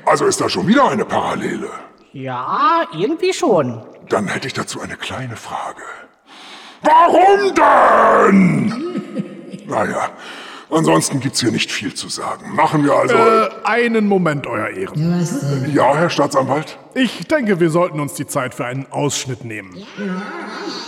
Also 0.07 0.25
ist 0.25 0.41
da 0.41 0.49
schon 0.49 0.67
wieder 0.67 0.89
eine 0.89 1.05
Parallele. 1.05 1.69
Ja, 2.15 2.85
irgendwie 2.97 3.35
schon. 3.35 3.83
Dann 4.09 4.27
hätte 4.29 4.47
ich 4.47 4.55
dazu 4.55 4.81
eine 4.81 4.97
kleine 4.97 5.37
Frage. 5.37 5.83
Warum 6.83 7.55
denn? 7.55 8.83
Naja, 9.67 10.11
ansonsten 10.71 11.21
gibt's 11.21 11.41
hier 11.41 11.51
nicht 11.53 11.71
viel 11.71 11.95
zu 11.95 12.09
sagen. 12.09 12.55
Machen 12.55 12.85
wir 12.85 12.95
also... 12.95 13.15
Äh, 13.15 13.49
einen 13.65 14.07
Moment, 14.07 14.47
Euer 14.47 14.69
Ehren. 14.69 15.73
ja, 15.75 15.95
Herr 15.97 16.11
Staatsanwalt? 16.11 16.79
Ich 16.95 17.27
denke, 17.27 17.61
wir 17.61 17.71
sollten 17.71 18.01
uns 18.01 18.15
die 18.15 18.27
Zeit 18.27 18.55
für 18.55 18.65
einen 18.65 18.87
Ausschnitt 18.91 19.45
nehmen. 19.45 19.77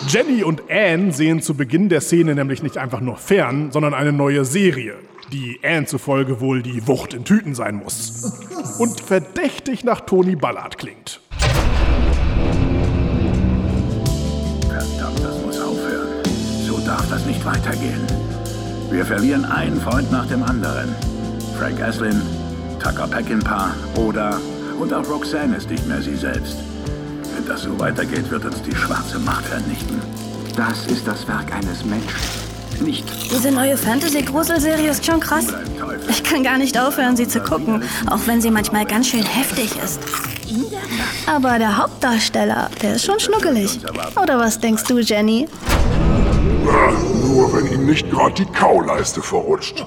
Jenny 0.07 0.43
und 0.43 0.63
Anne 0.71 1.13
sehen 1.13 1.43
zu 1.43 1.55
Beginn 1.55 1.89
der 1.89 2.01
Szene 2.01 2.35
nämlich 2.35 2.63
nicht 2.63 2.79
einfach 2.79 3.01
nur 3.01 3.17
fern, 3.17 3.71
sondern 3.73 3.95
eine 3.95 4.13
neue 4.13 4.45
Serie, 4.45 4.95
die 5.33 5.61
Anne 5.63 5.87
zufolge 5.87 6.41
wohl 6.41 6.63
die 6.63 6.87
Wucht 6.87 7.15
in 7.15 7.25
Tüten 7.25 7.55
sein 7.55 7.77
muss. 7.77 8.33
Und 8.79 9.01
verdächtig 9.01 9.85
nach 9.85 10.01
Tony 10.01 10.37
Ballard 10.37 10.79
klingt. 10.79 11.21
Verdammt, 14.69 15.19
das 15.23 15.43
muss 15.45 15.61
aufhören. 15.61 16.23
So 16.67 16.79
darf 16.79 17.09
das 17.11 17.27
nicht 17.27 17.45
weitergehen. 17.45 18.07
Wir 18.91 19.05
verlieren 19.05 19.45
einen 19.45 19.81
Freund 19.81 20.11
nach 20.11 20.27
dem 20.27 20.43
anderen. 20.43 20.95
Frank 21.59 21.81
Aslin, 21.83 22.23
Tucker 22.83 23.07
Peckinpah 23.07 23.75
oder 23.97 24.41
und 24.81 24.93
auch 24.95 25.07
Roxanne 25.09 25.57
ist 25.57 25.69
nicht 25.69 25.87
mehr 25.87 26.01
sie 26.01 26.17
selbst. 26.17 26.57
Wenn 27.35 27.47
das 27.47 27.63
so 27.63 27.79
weitergeht, 27.79 28.31
wird 28.31 28.47
uns 28.47 28.63
die 28.63 28.75
schwarze 28.75 29.19
Macht 29.19 29.45
vernichten. 29.45 30.01
Das 30.57 30.87
ist 30.87 31.07
das 31.07 31.29
Werk 31.29 31.53
eines 31.53 31.85
Menschen. 31.85 32.58
Nicht 32.81 33.05
Diese 33.31 33.51
neue 33.51 33.77
Fantasy-Gruselserie 33.77 34.91
ist 34.91 35.05
schon 35.05 35.21
krass. 35.21 35.47
Ich 36.09 36.23
kann 36.23 36.43
gar 36.43 36.59
nicht 36.59 36.79
aufhören, 36.79 37.17
sie 37.17 37.27
zu 37.27 37.41
gucken, 37.41 37.83
auch 38.09 38.21
wenn 38.27 38.41
sie 38.41 38.51
manchmal 38.51 38.85
ganz 38.85 39.09
schön 39.09 39.25
heftig 39.25 39.73
ist. 39.83 40.01
Aber 41.27 41.59
der 41.59 41.77
Hauptdarsteller, 41.77 42.71
der 42.81 42.95
ist 42.95 43.05
schon 43.05 43.21
schnuckelig. 43.21 43.81
Oder 44.21 44.39
was 44.39 44.59
denkst 44.59 44.85
du, 44.85 44.99
Jenny? 44.99 45.49
Nur 47.23 47.53
wenn 47.53 47.73
ihm 47.73 47.87
nicht 47.87 48.11
gerade 48.11 48.35
die 48.35 48.47
Kauleiste 48.47 49.23
verrutscht. 49.23 49.85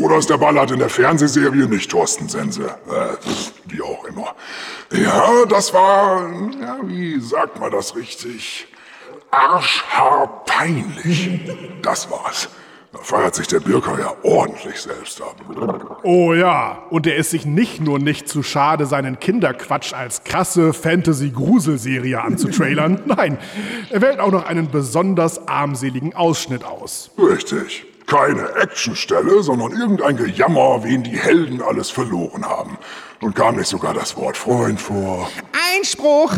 Oder 0.00 0.18
ist 0.18 0.30
der 0.30 0.38
Ballard 0.38 0.70
in 0.70 0.78
der 0.78 0.88
Fernsehserie 0.88 1.66
nicht 1.66 1.90
Thorsten 1.90 2.28
Sense? 2.28 2.62
Äh, 2.62 3.16
wie 3.66 3.82
auch 3.82 4.04
immer. 4.04 4.34
Ja, 4.92 5.44
das 5.48 5.74
war, 5.74 6.28
ja, 6.60 6.78
wie 6.84 7.20
sagt 7.20 7.58
man 7.58 7.72
das 7.72 7.96
richtig? 7.96 8.68
Arschhaarpeinlich. 9.30 11.40
Das 11.82 12.10
war's. 12.10 12.48
Da 12.92 12.98
feiert 13.00 13.34
sich 13.34 13.46
der 13.46 13.60
Birker 13.60 13.98
ja 13.98 14.14
ordentlich 14.22 14.80
selbst 14.80 15.20
ab. 15.20 15.36
Oh 16.02 16.32
ja, 16.32 16.78
und 16.88 17.06
er 17.06 17.16
ist 17.16 17.28
sich 17.30 17.44
nicht 17.44 17.82
nur 17.82 17.98
nicht 17.98 18.28
zu 18.28 18.42
schade, 18.42 18.86
seinen 18.86 19.20
Kinderquatsch 19.20 19.92
als 19.92 20.24
krasse 20.24 20.72
Fantasy-Gruselserie 20.72 22.22
anzutrailern. 22.22 23.02
Nein, 23.04 23.36
er 23.90 24.00
wählt 24.00 24.20
auch 24.20 24.32
noch 24.32 24.46
einen 24.46 24.70
besonders 24.70 25.48
armseligen 25.48 26.16
Ausschnitt 26.16 26.64
aus. 26.64 27.10
Richtig. 27.18 27.84
Keine 28.06 28.54
Actionstelle, 28.54 29.42
sondern 29.42 29.72
irgendein 29.72 30.16
Gejammer, 30.16 30.82
wen 30.82 31.02
die 31.02 31.18
Helden 31.18 31.60
alles 31.60 31.90
verloren 31.90 32.46
haben. 32.46 32.78
Und 33.20 33.34
kam 33.34 33.56
nicht 33.56 33.68
sogar 33.68 33.92
das 33.92 34.16
Wort 34.16 34.38
Freund 34.38 34.80
vor. 34.80 35.28
Einspruch! 35.76 36.32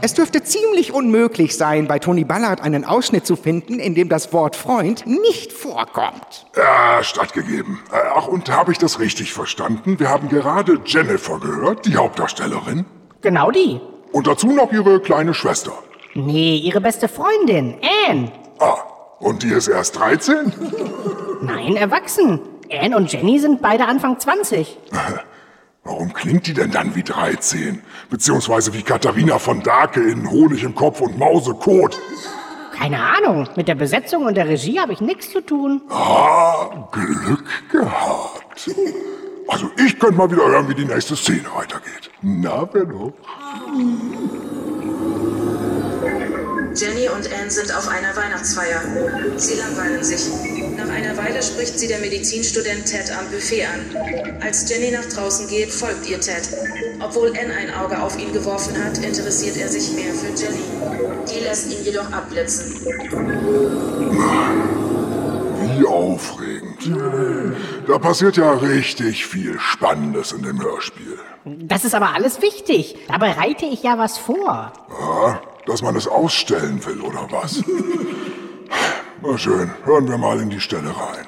Es 0.00 0.14
dürfte 0.14 0.42
ziemlich 0.44 0.92
unmöglich 0.92 1.56
sein, 1.56 1.88
bei 1.88 1.98
Tony 1.98 2.24
Ballard 2.24 2.60
einen 2.60 2.84
Ausschnitt 2.84 3.26
zu 3.26 3.34
finden, 3.34 3.80
in 3.80 3.94
dem 3.94 4.08
das 4.08 4.32
Wort 4.32 4.54
Freund 4.54 5.04
nicht 5.06 5.52
vorkommt. 5.52 6.46
Ja, 6.56 7.02
stattgegeben. 7.02 7.80
Äh, 7.92 7.96
Ach, 8.14 8.28
und 8.28 8.50
habe 8.50 8.70
ich 8.72 8.78
das 8.78 9.00
richtig 9.00 9.32
verstanden? 9.32 9.98
Wir 9.98 10.08
haben 10.08 10.28
gerade 10.28 10.80
Jennifer 10.84 11.40
gehört, 11.40 11.84
die 11.86 11.96
Hauptdarstellerin. 11.96 12.84
Genau 13.22 13.50
die. 13.50 13.80
Und 14.12 14.26
dazu 14.26 14.52
noch 14.52 14.72
ihre 14.72 15.00
kleine 15.00 15.34
Schwester. 15.34 15.72
Nee, 16.14 16.56
ihre 16.56 16.80
beste 16.80 17.08
Freundin, 17.08 17.76
Anne. 18.08 18.30
Ah, 18.60 18.76
und 19.18 19.42
die 19.42 19.48
ist 19.48 19.68
erst 19.68 19.98
13? 19.98 20.52
Nein, 21.42 21.76
erwachsen. 21.76 22.40
Anne 22.70 22.96
und 22.96 23.12
Jenny 23.12 23.38
sind 23.38 23.60
beide 23.62 23.86
Anfang 23.86 24.18
20. 24.20 24.78
Warum 25.84 26.12
klingt 26.12 26.46
die 26.46 26.52
denn 26.54 26.70
dann 26.70 26.94
wie 26.94 27.02
13? 27.02 27.82
Beziehungsweise 28.10 28.72
wie 28.72 28.82
Katharina 28.82 29.38
von 29.38 29.62
Dake 29.62 30.00
in 30.00 30.30
Honig 30.30 30.64
im 30.64 30.74
Kopf 30.74 31.00
und 31.00 31.18
Mausekot. 31.18 31.98
Keine 32.72 33.00
Ahnung, 33.00 33.48
mit 33.56 33.68
der 33.68 33.74
Besetzung 33.74 34.24
und 34.24 34.36
der 34.36 34.48
Regie 34.48 34.78
habe 34.78 34.92
ich 34.92 35.00
nichts 35.00 35.30
zu 35.30 35.40
tun. 35.40 35.82
Ah, 35.90 36.88
Glück 36.92 37.44
gehabt. 37.70 38.70
Also 39.48 39.70
ich 39.84 39.98
könnte 39.98 40.16
mal 40.16 40.30
wieder 40.30 40.46
hören, 40.46 40.68
wie 40.68 40.74
die 40.74 40.84
nächste 40.84 41.16
Szene 41.16 41.46
weitergeht. 41.54 42.10
Na, 42.22 42.66
noch? 42.66 43.12
Jenny 46.78 47.08
und 47.08 47.28
Anne 47.32 47.50
sind 47.50 47.74
auf 47.74 47.88
einer 47.88 48.14
Weihnachtsfeier. 48.14 48.80
Sie 49.36 49.54
langweilen 49.54 50.04
sich. 50.04 50.28
Nach 50.76 50.88
einer 50.88 51.16
Weile 51.16 51.42
spricht 51.42 51.76
sie 51.76 51.88
der 51.88 51.98
Medizinstudent 51.98 52.86
Ted 52.86 53.10
am 53.18 53.28
Buffet 53.32 53.64
an. 53.64 54.40
Als 54.40 54.70
Jenny 54.70 54.92
nach 54.92 55.04
draußen 55.06 55.48
geht, 55.48 55.72
folgt 55.72 56.08
ihr 56.08 56.20
Ted. 56.20 56.48
Obwohl 57.00 57.30
Anne 57.30 57.52
ein 57.52 57.74
Auge 57.74 58.00
auf 58.00 58.16
ihn 58.16 58.32
geworfen 58.32 58.76
hat, 58.84 58.98
interessiert 58.98 59.56
er 59.56 59.68
sich 59.68 59.92
mehr 59.92 60.14
für 60.14 60.28
Jenny. 60.28 60.62
Die 61.28 61.40
lässt 61.40 61.72
ihn 61.72 61.84
jedoch 61.84 62.12
abblitzen. 62.12 62.72
Wie 65.60 65.84
aufregend. 65.84 66.92
Da 67.88 67.98
passiert 67.98 68.36
ja 68.36 68.52
richtig 68.52 69.26
viel 69.26 69.58
Spannendes 69.58 70.30
in 70.30 70.44
dem 70.44 70.62
Hörspiel. 70.62 71.18
Das 71.44 71.84
ist 71.84 71.96
aber 71.96 72.14
alles 72.14 72.40
wichtig. 72.40 72.94
Da 73.08 73.18
bereite 73.18 73.66
ich 73.66 73.82
ja 73.82 73.98
was 73.98 74.16
vor. 74.16 74.72
Ja, 74.90 75.40
dass 75.68 75.82
man 75.82 75.94
es 75.96 76.08
ausstellen 76.08 76.84
will, 76.84 77.00
oder 77.02 77.28
was? 77.30 77.62
Na 79.22 79.36
schön, 79.36 79.70
hören 79.84 80.08
wir 80.08 80.16
mal 80.16 80.40
in 80.40 80.48
die 80.48 80.60
Stelle 80.60 80.88
rein. 80.88 81.26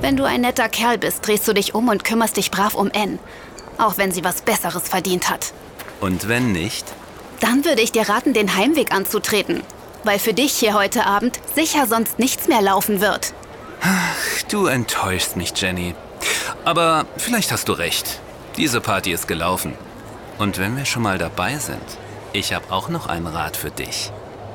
Wenn 0.00 0.16
du 0.16 0.24
ein 0.24 0.40
netter 0.40 0.68
Kerl 0.68 0.96
bist, 0.96 1.26
drehst 1.26 1.46
du 1.46 1.52
dich 1.52 1.74
um 1.74 1.88
und 1.88 2.04
kümmerst 2.04 2.36
dich 2.38 2.50
brav 2.50 2.74
um 2.74 2.90
Anne. 2.94 3.18
Auch 3.76 3.98
wenn 3.98 4.12
sie 4.12 4.24
was 4.24 4.40
Besseres 4.42 4.88
verdient 4.88 5.28
hat. 5.28 5.52
Und 6.00 6.28
wenn 6.28 6.52
nicht? 6.52 6.86
Dann 7.40 7.64
würde 7.64 7.82
ich 7.82 7.92
dir 7.92 8.08
raten, 8.08 8.32
den 8.32 8.56
Heimweg 8.56 8.92
anzutreten. 8.92 9.62
Weil 10.02 10.18
für 10.18 10.32
dich 10.32 10.52
hier 10.52 10.74
heute 10.74 11.04
Abend 11.04 11.38
sicher 11.54 11.86
sonst 11.86 12.18
nichts 12.18 12.48
mehr 12.48 12.62
laufen 12.62 13.00
wird. 13.00 13.34
Du 14.50 14.66
enttäuschst 14.66 15.36
mich, 15.36 15.52
Jenny. 15.54 15.94
Aber 16.64 17.06
vielleicht 17.18 17.52
hast 17.52 17.68
du 17.68 17.72
recht. 17.72 18.20
Diese 18.56 18.80
Party 18.80 19.12
ist 19.12 19.28
gelaufen. 19.28 19.74
Und 20.40 20.58
wenn 20.58 20.74
wir 20.74 20.86
schon 20.86 21.02
mal 21.02 21.18
dabei 21.18 21.58
sind, 21.58 21.98
ich 22.32 22.54
habe 22.54 22.72
auch 22.72 22.88
noch 22.88 23.06
einen 23.08 23.26
Rat 23.26 23.58
für 23.58 23.70
dich. 23.70 24.10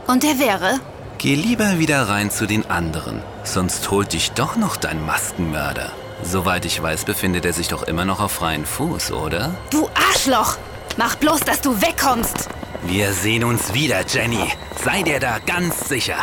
Und 0.07 0.23
der 0.23 0.39
wäre? 0.39 0.79
Geh 1.19 1.35
lieber 1.35 1.77
wieder 1.77 2.09
rein 2.09 2.31
zu 2.31 2.47
den 2.47 2.67
anderen, 2.71 3.21
sonst 3.43 3.91
holt 3.91 4.11
dich 4.13 4.31
doch 4.31 4.55
noch 4.55 4.77
dein 4.77 5.05
Maskenmörder. 5.05 5.91
Soweit 6.23 6.65
ich 6.65 6.81
weiß, 6.81 7.05
befindet 7.05 7.45
er 7.45 7.53
sich 7.53 7.67
doch 7.67 7.83
immer 7.83 8.03
noch 8.03 8.19
auf 8.19 8.31
freien 8.31 8.65
Fuß, 8.65 9.11
oder? 9.11 9.53
Du 9.69 9.87
Arschloch! 9.93 10.57
Mach 10.97 11.15
bloß, 11.17 11.41
dass 11.41 11.61
du 11.61 11.79
wegkommst! 11.79 12.49
Wir 12.87 13.13
sehen 13.13 13.43
uns 13.43 13.71
wieder, 13.75 14.03
Jenny. 14.07 14.51
Sei 14.83 15.03
dir 15.03 15.19
da 15.19 15.37
ganz 15.45 15.87
sicher. 15.87 16.17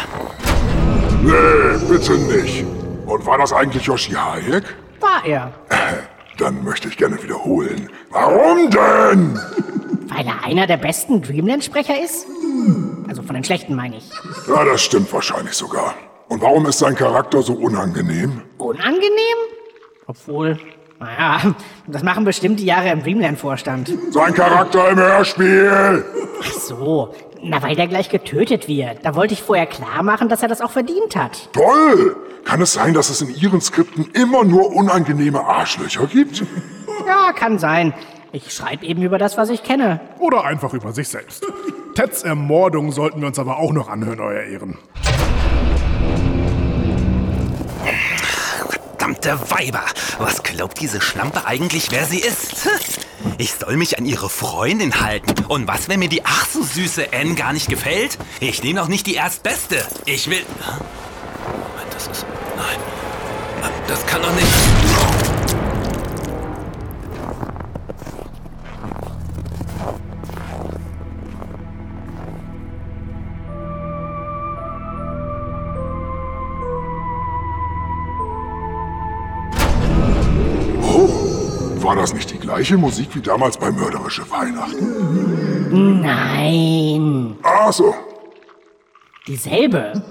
Nee, 1.22 1.78
bitte 1.88 2.14
nicht. 2.14 2.64
Und 3.06 3.24
war 3.26 3.38
das 3.38 3.52
eigentlich 3.52 3.84
Yoshi 3.84 4.12
Hayek? 4.12 4.64
War 4.98 5.24
er. 5.24 5.52
Dann 6.42 6.64
möchte 6.64 6.88
ich 6.88 6.96
gerne 6.96 7.22
wiederholen. 7.22 7.88
Warum 8.10 8.68
denn? 8.68 9.38
Weil 10.08 10.26
er 10.26 10.44
einer 10.44 10.66
der 10.66 10.76
besten 10.76 11.22
Dreamland-Sprecher 11.22 12.02
ist? 12.02 12.26
Also 13.06 13.22
von 13.22 13.36
den 13.36 13.44
schlechten 13.44 13.76
meine 13.76 13.98
ich. 13.98 14.10
Ja, 14.48 14.64
das 14.64 14.82
stimmt 14.82 15.12
wahrscheinlich 15.12 15.54
sogar. 15.54 15.94
Und 16.28 16.42
warum 16.42 16.66
ist 16.66 16.80
sein 16.80 16.96
Charakter 16.96 17.42
so 17.42 17.52
unangenehm? 17.52 18.42
Unangenehm? 18.58 19.38
Obwohl, 20.08 20.58
naja, 20.98 21.54
das 21.86 22.02
machen 22.02 22.24
bestimmt 22.24 22.58
die 22.58 22.64
Jahre 22.64 22.90
im 22.90 23.04
Dreamland-Vorstand. 23.04 23.92
Sein 24.10 24.34
Charakter 24.34 24.90
im 24.90 24.98
Hörspiel! 24.98 26.04
Ach 26.40 26.52
so, 26.54 27.14
na 27.42 27.62
weil 27.62 27.74
der 27.76 27.86
gleich 27.88 28.08
getötet 28.08 28.68
wird. 28.68 28.98
Da 29.04 29.14
wollte 29.14 29.34
ich 29.34 29.42
vorher 29.42 29.66
klar 29.66 30.02
machen, 30.02 30.28
dass 30.28 30.42
er 30.42 30.48
das 30.48 30.60
auch 30.60 30.70
verdient 30.70 31.16
hat. 31.16 31.48
Toll! 31.52 32.16
Kann 32.44 32.60
es 32.60 32.72
sein, 32.72 32.94
dass 32.94 33.08
es 33.08 33.22
in 33.22 33.34
Ihren 33.34 33.60
Skripten 33.60 34.10
immer 34.14 34.44
nur 34.44 34.72
unangenehme 34.74 35.44
Arschlöcher 35.44 36.06
gibt? 36.06 36.44
Ja, 37.04 37.32
kann 37.32 37.58
sein. 37.58 37.94
Ich 38.30 38.52
schreibe 38.52 38.86
eben 38.86 39.02
über 39.02 39.18
das, 39.18 39.36
was 39.36 39.50
ich 39.50 39.64
kenne. 39.64 39.98
Oder 40.20 40.44
einfach 40.44 40.72
über 40.72 40.92
sich 40.92 41.08
selbst. 41.08 41.44
Teds 41.96 42.22
Ermordung 42.22 42.92
sollten 42.92 43.20
wir 43.20 43.26
uns 43.26 43.40
aber 43.40 43.58
auch 43.58 43.72
noch 43.72 43.88
anhören, 43.88 44.20
Euer 44.20 44.42
Ehren. 44.44 44.78
Verdammte 48.68 49.36
Weiber! 49.50 49.82
Was 50.18 50.44
glaubt 50.44 50.80
diese 50.80 51.00
Schlampe 51.00 51.44
eigentlich, 51.44 51.90
wer 51.90 52.04
sie 52.04 52.20
ist? 52.20 52.68
Ich 53.38 53.54
soll 53.54 53.76
mich 53.76 53.98
an 53.98 54.06
ihre 54.06 54.28
Freundin 54.28 55.00
halten. 55.00 55.44
Und 55.46 55.68
was, 55.68 55.88
wenn 55.88 56.00
mir 56.00 56.08
die 56.08 56.24
ach 56.24 56.46
so 56.46 56.62
süße 56.62 57.08
Anne 57.12 57.34
gar 57.34 57.52
nicht 57.52 57.68
gefällt? 57.68 58.18
Ich 58.40 58.62
nehme 58.62 58.80
doch 58.80 58.88
nicht 58.88 59.06
die 59.06 59.14
Erstbeste. 59.14 59.86
Ich 60.06 60.28
will... 60.28 60.44
Das 61.92 62.06
ist... 62.06 62.26
Nein. 62.56 62.78
Das 63.88 64.06
kann 64.06 64.22
doch 64.22 64.32
nicht... 64.34 64.46
gleiche 82.52 82.76
Musik 82.76 83.08
wie 83.14 83.22
damals 83.22 83.56
bei 83.56 83.70
Mörderische 83.70 84.30
Weihnachten? 84.30 86.02
Nein. 86.02 87.34
Ach 87.42 87.72
so. 87.72 87.94
Dieselbe. 89.26 90.02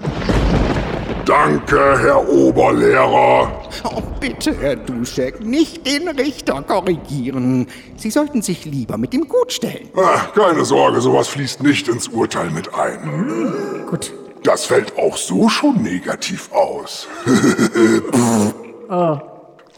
Danke, 1.24 1.98
Herr 2.00 2.28
Oberlehrer. 2.28 3.62
Oh, 3.84 4.02
bitte, 4.18 4.56
Herr 4.60 4.74
Duschek, 4.74 5.40
nicht 5.44 5.86
den 5.86 6.08
Richter 6.08 6.62
korrigieren. 6.62 7.68
Sie 7.96 8.10
sollten 8.10 8.42
sich 8.42 8.64
lieber 8.64 8.98
mit 8.98 9.14
ihm 9.14 9.28
gut 9.28 9.52
stellen. 9.52 9.90
Ah, 9.96 10.26
keine 10.34 10.64
Sorge, 10.64 11.00
sowas 11.00 11.28
fließt 11.28 11.62
nicht 11.62 11.86
ins 11.86 12.08
Urteil 12.08 12.50
mit 12.50 12.74
ein. 12.74 13.86
Gut. 13.88 14.12
Das 14.42 14.64
fällt 14.64 14.98
auch 14.98 15.16
so 15.16 15.48
schon 15.48 15.80
negativ 15.82 16.50
aus. 16.52 17.06
Oh. 18.94 19.18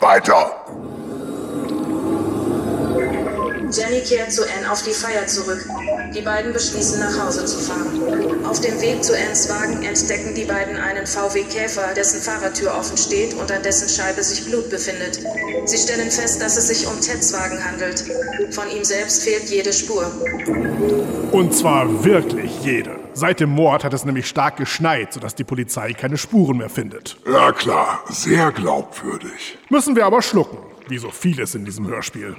Weiter. 0.01 0.51
Jenny 3.77 4.01
kehrt 4.03 4.33
zu 4.33 4.43
Anne 4.43 4.71
auf 4.71 4.83
die 4.83 4.93
Feier 4.93 5.27
zurück. 5.27 5.67
Die 6.15 6.21
beiden 6.21 6.53
beschließen, 6.53 7.01
nach 7.01 7.27
Hause 7.27 7.45
zu 7.45 7.59
fahren. 7.59 8.45
Auf 8.45 8.61
dem 8.61 8.81
Weg 8.81 9.03
zu 9.03 9.17
Annes 9.17 9.49
Wagen 9.49 9.83
entdecken 9.83 10.33
die 10.35 10.45
beiden 10.45 10.77
einen 10.77 11.07
VW 11.07 11.43
Käfer, 11.43 11.93
dessen 11.97 12.21
Fahrertür 12.21 12.73
offen 12.73 12.97
steht 12.97 13.35
und 13.35 13.51
an 13.51 13.63
dessen 13.63 13.89
Scheibe 13.89 14.23
sich 14.23 14.45
Blut 14.45 14.71
befindet. 14.71 15.19
Sie 15.65 15.77
stellen 15.77 16.11
fest, 16.11 16.41
dass 16.41 16.57
es 16.57 16.69
sich 16.69 16.87
um 16.87 17.01
Teds 17.01 17.33
Wagen 17.33 17.65
handelt. 17.65 18.05
Von 18.51 18.71
ihm 18.71 18.85
selbst 18.85 19.25
fehlt 19.25 19.51
jede 19.51 19.73
Spur. 19.73 20.09
Und 21.33 21.55
zwar 21.55 22.05
wirklich 22.05 22.53
jede. 22.63 23.04
Seit 23.15 23.39
dem 23.39 23.51
Mord 23.51 23.85
hat 23.85 23.95
es 23.95 24.05
nämlich 24.05 24.27
stark 24.27 24.57
geschneit, 24.57 25.13
sodass 25.13 25.37
die 25.37 25.45
Polizei 25.45 25.93
keine 25.93 26.19
Spuren 26.19 26.59
mehr 26.59 26.69
findet. 26.69 27.17
Ja 27.31 27.53
klar, 27.53 28.03
sehr 28.09 28.51
glaubwürdig. 28.51 29.57
Müssen 29.71 29.95
wir 29.95 30.05
aber 30.05 30.21
schlucken, 30.21 30.59
wie 30.89 30.99
so 30.99 31.11
vieles 31.11 31.55
in 31.55 31.65
diesem 31.65 31.87
Hörspiel. 31.87 32.35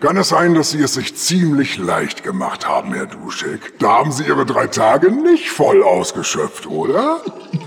Kann 0.00 0.16
es 0.16 0.30
sein, 0.30 0.54
dass 0.54 0.70
Sie 0.70 0.80
es 0.80 0.94
sich 0.94 1.14
ziemlich 1.14 1.76
leicht 1.76 2.22
gemacht 2.22 2.66
haben, 2.66 2.94
Herr 2.94 3.04
Duschek? 3.06 3.78
Da 3.78 3.98
haben 3.98 4.12
Sie 4.12 4.24
Ihre 4.24 4.46
drei 4.46 4.66
Tage 4.66 5.12
nicht 5.12 5.50
voll 5.50 5.82
ausgeschöpft, 5.82 6.66
oder? 6.66 7.20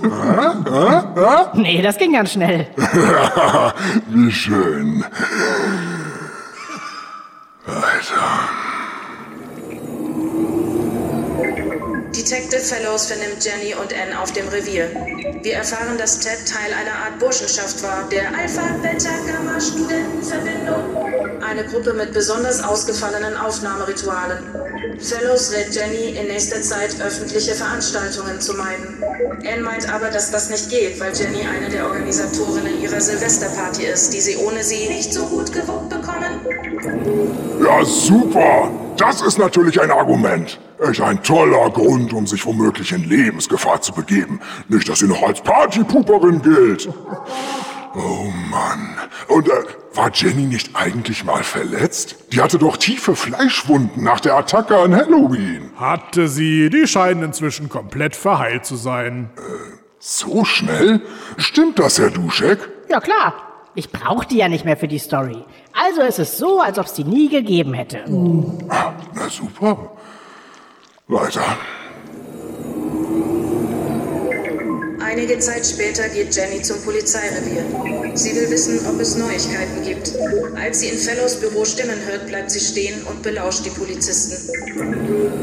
Ah, 0.04 0.56
ah, 0.65 1.13
ah? 1.15 1.52
Nee, 1.56 1.82
das 1.84 1.98
ging 1.98 2.13
ganz 2.13 2.34
schnell. 2.34 2.68
Wie 4.10 4.32
schön. 4.32 5.06
Weiter. 7.65 8.50
Detective 12.15 12.60
Fellows 12.60 13.06
vernimmt 13.06 13.45
Jenny 13.45 13.76
und 13.76 13.93
Anne 13.93 14.19
auf 14.19 14.34
dem 14.34 14.48
Revier. 14.48 14.89
Wir 15.43 15.54
erfahren, 15.54 15.98
dass 15.98 16.19
Ted 16.19 16.39
Teil 16.48 16.74
einer 16.74 16.95
Art 17.06 17.19
Burschenschaft 17.19 17.84
war, 17.84 18.10
der 18.10 18.36
Alpha 18.36 18.63
Beta 18.82 19.10
Gamma 19.28 19.62
Studentenverbindung. 19.62 21.18
Eine 21.41 21.63
Gruppe 21.65 21.93
mit 21.93 22.13
besonders 22.13 22.63
ausgefallenen 22.63 23.36
Aufnahmeritualen. 23.38 24.38
Fellows 24.99 25.54
rät 25.54 25.73
Jenny, 25.73 26.17
in 26.17 26.28
nächster 26.28 26.62
Zeit 26.62 26.99
öffentliche 27.02 27.54
Veranstaltungen 27.54 28.41
zu 28.41 28.54
meiden. 28.56 29.02
Anne 29.47 29.62
meint 29.62 29.91
aber, 29.93 30.10
dass 30.10 30.32
das 30.32 30.49
nicht 30.49 30.69
geht, 30.69 30.99
weil 30.99 31.13
Jenny 31.13 31.47
eine 31.47 31.69
der 31.69 31.86
Organisatorinnen 31.86 32.82
ihrer 32.82 32.99
Silvesterparty 32.99 33.86
ist, 33.86 34.13
die 34.13 34.19
sie 34.19 34.38
ohne 34.38 34.63
sie 34.63 34.89
nicht 34.89 35.13
so 35.13 35.25
gut 35.28 35.52
gewuppt 35.54 35.89
bekommen. 35.89 36.41
Ja, 37.63 37.86
super. 37.86 38.71
Das 38.97 39.21
ist 39.21 39.38
natürlich 39.38 39.80
ein 39.80 39.91
Argument. 39.91 40.60
Echt 40.80 41.02
ein 41.02 41.23
toller 41.23 41.69
Grund, 41.69 42.12
um 42.13 42.28
sich 42.28 42.45
womöglich 42.45 42.91
in 42.91 43.04
Lebensgefahr 43.04 43.82
zu 43.82 43.93
begeben. 43.93 44.41
Nicht, 44.67 44.89
dass 44.89 44.99
sie 44.99 45.08
noch 45.08 45.21
als 45.21 45.41
Partypooperin 45.41 46.41
gilt. 46.41 46.89
Oh 47.95 48.32
Mann. 48.49 48.95
Und 49.28 49.47
äh, 49.47 49.52
war 49.93 50.12
Jenny 50.13 50.43
nicht 50.43 50.75
eigentlich 50.75 51.23
mal 51.23 51.43
verletzt? 51.43 52.15
Die 52.32 52.41
hatte 52.41 52.58
doch 52.58 52.78
tiefe 52.78 53.15
Fleischwunden 53.15 54.04
nach 54.04 54.19
der 54.19 54.36
Attacke 54.36 54.78
an 54.78 54.95
Halloween. 54.95 55.71
Hatte 55.75 56.28
sie, 56.28 56.69
die 56.69 56.88
scheinen 56.88 57.23
inzwischen 57.23 57.69
komplett 57.69 58.15
verheilt 58.15 58.65
zu 58.65 58.75
sein. 58.75 59.30
Äh, 59.38 59.41
so 59.99 60.45
schnell? 60.45 61.02
Stimmt 61.38 61.80
das, 61.80 61.99
Herr 61.99 62.12
Duschek? 62.12 62.69
Ja 62.89 62.99
klar. 62.99 63.34
Ich 63.75 63.91
brauche 63.91 64.25
die 64.28 64.38
ja 64.38 64.47
nicht 64.49 64.65
mehr 64.65 64.78
für 64.78 64.88
die 64.88 64.99
Story. 64.99 65.43
Also 65.73 66.02
ist 66.02 66.19
es 66.19 66.38
so, 66.38 66.60
als 66.60 66.80
ob 66.80 66.86
es 66.86 66.93
die 66.93 67.04
nie 67.04 67.30
gegeben 67.30 67.73
hätte. 67.73 68.04
Ah, 68.69 68.93
na 69.13 69.30
super. 69.30 69.91
Weiter. 71.08 71.58
Einige 75.10 75.39
Zeit 75.39 75.65
später 75.65 76.08
geht 76.10 76.36
Jenny 76.36 76.62
zum 76.62 76.80
Polizeirevier. 76.84 77.63
Sie 78.13 78.36
will 78.36 78.48
wissen, 78.52 78.80
ob 78.88 79.02
es 79.02 79.17
Neuigkeiten 79.17 79.82
gibt. 79.84 80.13
Als 80.56 80.82
sie 80.82 80.89
in 80.89 80.98
Fellows 81.00 81.39
Büro 81.39 81.65
Stimmen 81.65 81.98
hört, 82.06 82.28
bleibt 82.28 82.52
sie 82.52 82.60
stehen 82.60 83.02
und 83.10 83.24
belauscht 83.24 83.65
die 83.65 83.72
Polizisten. 83.72 84.38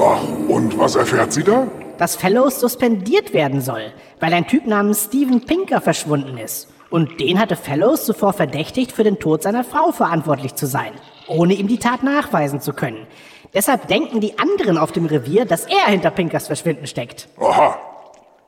Ach, 0.00 0.22
und 0.46 0.78
was 0.78 0.94
erfährt 0.94 1.32
sie 1.32 1.42
da? 1.42 1.66
Dass 1.98 2.14
Fellows 2.14 2.60
suspendiert 2.60 3.34
werden 3.34 3.60
soll, 3.60 3.92
weil 4.20 4.32
ein 4.34 4.46
Typ 4.46 4.68
namens 4.68 5.06
Steven 5.06 5.44
Pinker 5.44 5.80
verschwunden 5.80 6.38
ist. 6.38 6.68
Und 6.88 7.18
den 7.18 7.40
hatte 7.40 7.56
Fellows 7.56 8.04
zuvor 8.04 8.34
verdächtigt, 8.34 8.92
für 8.92 9.02
den 9.02 9.18
Tod 9.18 9.42
seiner 9.42 9.64
Frau 9.64 9.90
verantwortlich 9.90 10.54
zu 10.54 10.66
sein, 10.66 10.92
ohne 11.26 11.54
ihm 11.54 11.66
die 11.66 11.78
Tat 11.78 12.04
nachweisen 12.04 12.60
zu 12.60 12.72
können. 12.72 13.08
Deshalb 13.52 13.88
denken 13.88 14.20
die 14.20 14.38
anderen 14.38 14.78
auf 14.78 14.92
dem 14.92 15.06
Revier, 15.06 15.44
dass 15.44 15.66
er 15.66 15.90
hinter 15.90 16.12
Pinkers 16.12 16.46
Verschwinden 16.46 16.86
steckt. 16.86 17.28
Aha. 17.40 17.95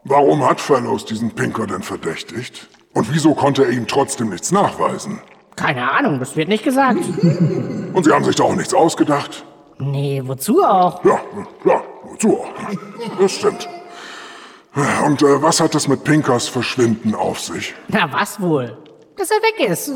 Warum 0.08 0.42
hat 0.48 0.58
Fellows 0.60 1.04
diesen 1.04 1.30
Pinker 1.30 1.66
denn 1.66 1.82
verdächtigt? 1.82 2.66
Und 2.94 3.12
wieso 3.12 3.34
konnte 3.34 3.64
er 3.64 3.70
ihm 3.70 3.86
trotzdem 3.86 4.30
nichts 4.30 4.50
nachweisen? 4.52 5.20
Keine 5.54 5.90
Ahnung, 5.90 6.18
das 6.18 6.34
wird 6.34 6.48
nicht 6.48 6.64
gesagt. 6.64 7.00
Und 7.92 8.04
Sie 8.04 8.12
haben 8.12 8.24
sich 8.24 8.36
da 8.36 8.44
auch 8.44 8.54
nichts 8.54 8.72
ausgedacht? 8.72 9.44
Nee, 9.78 10.22
wozu 10.24 10.64
auch? 10.64 11.04
Ja, 11.04 11.20
ja, 11.64 11.82
wozu 12.04 12.38
auch? 12.38 12.48
Das 13.20 13.32
stimmt. 13.32 13.68
Und 15.04 15.22
äh, 15.22 15.42
was 15.42 15.60
hat 15.60 15.74
das 15.74 15.88
mit 15.88 16.04
Pinkers 16.04 16.48
Verschwinden 16.48 17.14
auf 17.14 17.40
sich? 17.40 17.74
Na, 17.88 18.10
was 18.12 18.40
wohl? 18.40 18.76
Dass 19.16 19.30
er 19.30 19.36
weg 19.38 19.68
ist. 19.70 19.90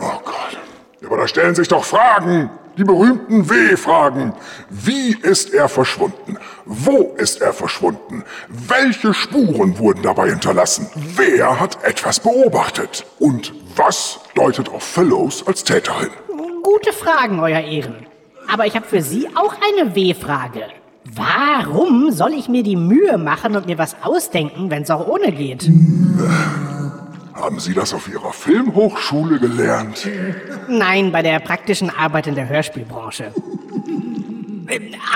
Oh 0.00 0.20
Gott. 0.24 0.58
Aber 1.06 1.18
da 1.18 1.28
stellen 1.28 1.54
sich 1.54 1.68
doch 1.68 1.84
Fragen. 1.84 2.50
Die 2.80 2.84
berühmten 2.84 3.50
W-Fragen. 3.50 4.32
Wie 4.70 5.14
ist 5.14 5.52
er 5.52 5.68
verschwunden? 5.68 6.38
Wo 6.64 7.14
ist 7.18 7.42
er 7.42 7.52
verschwunden? 7.52 8.24
Welche 8.48 9.12
Spuren 9.12 9.78
wurden 9.78 10.02
dabei 10.02 10.30
hinterlassen? 10.30 10.86
Wer 10.94 11.60
hat 11.60 11.84
etwas 11.84 12.20
beobachtet? 12.20 13.04
Und 13.18 13.52
was 13.76 14.20
deutet 14.34 14.70
auf 14.70 14.82
Fellows 14.82 15.46
als 15.46 15.62
Täterin? 15.62 16.08
Gute 16.62 16.94
Fragen, 16.94 17.40
Euer 17.40 17.60
Ehren. 17.60 18.06
Aber 18.50 18.64
ich 18.64 18.74
habe 18.74 18.86
für 18.86 19.02
Sie 19.02 19.28
auch 19.34 19.54
eine 19.60 19.94
W-Frage. 19.94 20.62
Warum 21.04 22.10
soll 22.12 22.32
ich 22.32 22.48
mir 22.48 22.62
die 22.62 22.76
Mühe 22.76 23.18
machen 23.18 23.56
und 23.56 23.66
mir 23.66 23.76
was 23.76 23.94
ausdenken, 24.02 24.70
wenn 24.70 24.84
es 24.84 24.90
auch 24.90 25.06
ohne 25.06 25.32
geht? 25.32 25.70
Haben 27.40 27.58
Sie 27.58 27.72
das 27.72 27.94
auf 27.94 28.06
Ihrer 28.06 28.32
Filmhochschule 28.32 29.40
gelernt? 29.40 30.06
Nein, 30.68 31.10
bei 31.10 31.22
der 31.22 31.40
praktischen 31.40 31.88
Arbeit 31.88 32.26
in 32.26 32.34
der 32.34 32.48
Hörspielbranche. 32.48 33.32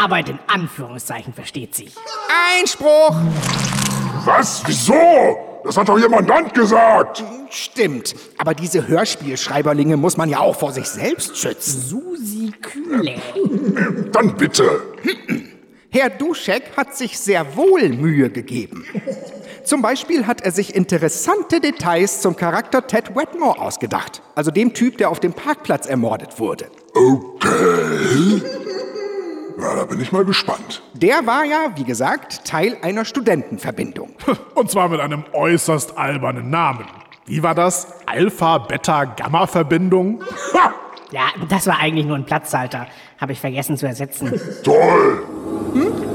Arbeit 0.01 0.31
in 0.31 0.39
Anführungszeichen 0.47 1.35
versteht 1.35 1.75
sich. 1.75 1.95
Einspruch! 2.59 3.15
Was? 4.25 4.63
Wieso? 4.67 4.95
Das 5.65 5.77
hat 5.77 5.89
doch 5.89 5.99
Ihr 5.99 6.09
Mandant 6.09 6.55
gesagt! 6.55 7.23
Stimmt, 7.51 8.15
aber 8.39 8.55
diese 8.55 8.89
Hörspielschreiberlinge 8.89 9.97
muss 9.97 10.17
man 10.17 10.29
ja 10.29 10.41
auch 10.41 10.57
vor 10.57 10.73
sich 10.73 10.87
selbst 10.87 11.37
schützen. 11.37 11.81
Susi 11.81 12.53
Kühle. 12.61 13.17
Dann 14.11 14.35
bitte. 14.37 14.83
Herr 15.91 16.11
Duschek 16.11 16.65
hat 16.77 16.97
sich 16.97 17.19
sehr 17.19 17.55
wohl 17.55 17.91
Mühe 17.91 18.31
gegeben. 18.31 18.85
Zum 19.65 19.81
Beispiel 19.81 20.27
hat 20.27 20.43
er 20.43 20.51
sich 20.53 20.75
interessante 20.75 21.61
Details 21.61 22.21
zum 22.21 22.37
Charakter 22.37 22.87
Ted 22.87 23.17
Wetmore 23.17 23.59
ausgedacht. 23.59 24.21
Also 24.35 24.51
dem 24.51 24.75
Typ, 24.75 24.99
der 24.99 25.09
auf 25.09 25.21
dem 25.21 25.33
Parkplatz 25.33 25.87
ermordet 25.87 26.39
wurde. 26.39 26.67
Okay. 26.95 28.43
Na, 29.57 29.77
da 29.77 29.85
bin 29.85 29.99
ich 30.01 30.13
mal 30.13 30.27
gespannt. 30.27 30.83
Der 30.93 31.27
war 31.27 31.45
ja, 31.45 31.69
wie 31.77 31.85
gesagt, 31.85 32.45
Teil 32.45 32.77
einer 32.83 33.07
Studentenverbindung. 33.07 34.11
Und 34.55 34.71
zwar 34.71 34.91
mit 34.91 35.01
einem 35.01 35.25
äußerst 35.33 35.97
albernen 35.97 36.51
Namen. 36.51 36.85
Wie 37.25 37.43
war 37.43 37.55
das? 37.55 37.87
Alpha-Beta-Gamma-Verbindung? 38.05 40.23
Ja, 41.11 41.29
das 41.49 41.67
war 41.67 41.79
eigentlich 41.79 42.05
nur 42.05 42.17
ein 42.17 42.27
Platzhalter. 42.27 42.87
Habe 43.19 43.33
ich 43.33 43.41
vergessen 43.41 43.79
zu 43.79 43.87
ersetzen. 43.87 44.39
Toll! 44.63 45.23
Hm? 45.73 46.15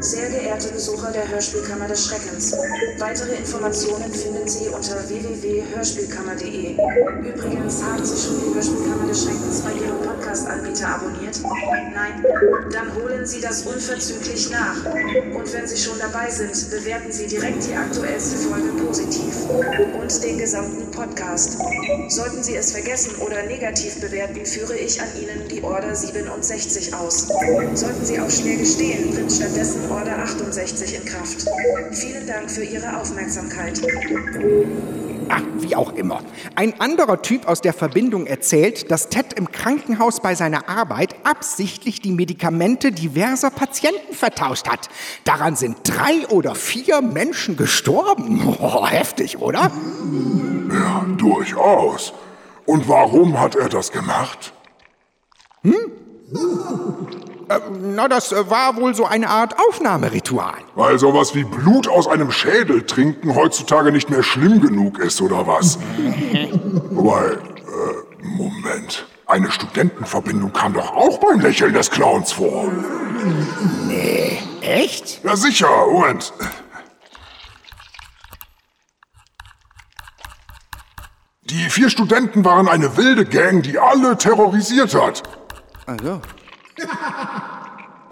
Sehr 0.00 0.28
geehrte 0.56 0.72
Besucher 0.72 1.12
der 1.12 1.28
Hörspielkammer 1.28 1.86
des 1.86 2.06
Schreckens, 2.06 2.56
weitere 2.98 3.34
Informationen 3.36 4.10
finden 4.10 4.48
Sie 4.48 4.68
unter 4.68 5.06
www.hörspielkammer.de. 5.06 6.72
Übrigens, 6.72 7.82
haben 7.82 8.04
Sie 8.04 8.16
schon 8.16 8.40
die 8.40 8.54
Hörspielkammer 8.54 9.06
des 9.06 9.24
Schreckens 9.24 9.60
bei 9.60 9.72
Ihrem 9.72 10.00
Podcast-Anbieter 10.00 10.88
abonniert? 10.88 11.40
Nein? 11.94 12.24
Dann 12.72 12.94
holen 12.94 13.26
Sie 13.26 13.42
das 13.42 13.66
unverzüglich 13.66 14.50
nach. 14.50 14.76
Und 15.34 15.52
wenn 15.52 15.66
Sie 15.66 15.76
schon 15.76 15.98
dabei 15.98 16.30
sind, 16.30 16.70
bewerten 16.70 17.12
Sie 17.12 17.26
direkt 17.26 17.66
die 17.66 17.74
aktuellste 17.74 18.36
Folge 18.38 18.68
positiv 18.82 19.34
und 20.00 20.22
den 20.22 20.38
gesamten 20.38 20.90
Podcast. 20.90 21.58
Sollten 22.08 22.42
Sie 22.42 22.56
es 22.56 22.72
vergessen 22.72 23.16
oder 23.16 23.42
negativ 23.42 24.00
bewerten, 24.00 24.46
führe 24.46 24.76
ich 24.76 25.02
an 25.02 25.08
Ihnen 25.20 25.48
die 25.48 25.62
Order 25.62 25.94
67 25.94 26.94
aus. 26.94 27.28
Sollten 27.74 28.06
Sie 28.06 28.18
auf 28.18 28.30
Schläge 28.30 28.64
stehen, 28.64 29.14
tritt 29.14 29.30
stattdessen 29.30 29.90
Order 29.90 30.18
68 30.18 30.45
in 30.46 31.04
Kraft. 31.04 31.44
Vielen 31.92 32.26
Dank 32.26 32.48
für 32.48 32.62
Ihre 32.62 33.00
Aufmerksamkeit. 33.00 33.80
Ach, 35.28 35.42
wie 35.58 35.74
auch 35.74 35.92
immer. 35.94 36.20
Ein 36.54 36.80
anderer 36.80 37.20
Typ 37.20 37.48
aus 37.48 37.60
der 37.60 37.72
Verbindung 37.72 38.26
erzählt, 38.26 38.90
dass 38.92 39.08
Ted 39.08 39.32
im 39.32 39.50
Krankenhaus 39.50 40.20
bei 40.20 40.36
seiner 40.36 40.68
Arbeit 40.68 41.16
absichtlich 41.24 42.00
die 42.00 42.12
Medikamente 42.12 42.92
diverser 42.92 43.50
Patienten 43.50 44.14
vertauscht 44.14 44.68
hat. 44.68 44.88
Daran 45.24 45.56
sind 45.56 45.78
drei 45.82 46.28
oder 46.28 46.54
vier 46.54 47.02
Menschen 47.02 47.56
gestorben. 47.56 48.42
Oh, 48.58 48.86
heftig, 48.86 49.38
oder? 49.38 49.70
Ja, 50.70 51.04
durchaus. 51.18 52.12
Und 52.64 52.88
warum 52.88 53.38
hat 53.38 53.54
er 53.54 53.68
das 53.68 53.92
gemacht? 53.92 54.52
Hm? 55.62 55.74
Äh, 57.48 57.60
na, 57.80 58.08
das 58.08 58.32
äh, 58.32 58.50
war 58.50 58.76
wohl 58.76 58.94
so 58.94 59.04
eine 59.06 59.28
Art 59.28 59.54
Aufnahmeritual. 59.58 60.56
Weil 60.74 60.98
sowas 60.98 61.34
wie 61.34 61.44
Blut 61.44 61.86
aus 61.88 62.08
einem 62.08 62.32
Schädel 62.32 62.82
trinken 62.84 63.34
heutzutage 63.34 63.92
nicht 63.92 64.10
mehr 64.10 64.22
schlimm 64.22 64.60
genug 64.60 64.98
ist, 64.98 65.20
oder 65.20 65.46
was? 65.46 65.78
Wobei, 66.90 67.32
äh, 67.32 68.26
Moment. 68.26 69.06
Eine 69.26 69.50
Studentenverbindung 69.50 70.52
kam 70.52 70.74
doch 70.74 70.94
auch 70.94 71.18
beim 71.18 71.40
Lächeln 71.40 71.72
des 71.72 71.90
Clowns 71.90 72.32
vor. 72.32 72.70
Nee, 73.86 74.38
echt? 74.60 75.22
Ja, 75.24 75.36
sicher. 75.36 75.68
Moment. 75.90 76.32
Die 81.42 81.70
vier 81.70 81.90
Studenten 81.90 82.44
waren 82.44 82.68
eine 82.68 82.96
wilde 82.96 83.24
Gang, 83.24 83.62
die 83.62 83.78
alle 83.78 84.16
terrorisiert 84.16 84.94
hat. 84.94 85.22
Also. 85.86 86.20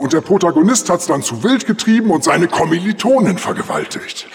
Und 0.05 0.13
der 0.13 0.21
Protagonist 0.21 0.91
hat's 0.91 1.07
dann 1.07 1.23
zu 1.23 1.43
wild 1.43 1.65
getrieben 1.65 2.11
und 2.11 2.23
seine 2.23 2.47
Kommilitonen 2.47 3.39
vergewaltigt. 3.39 4.27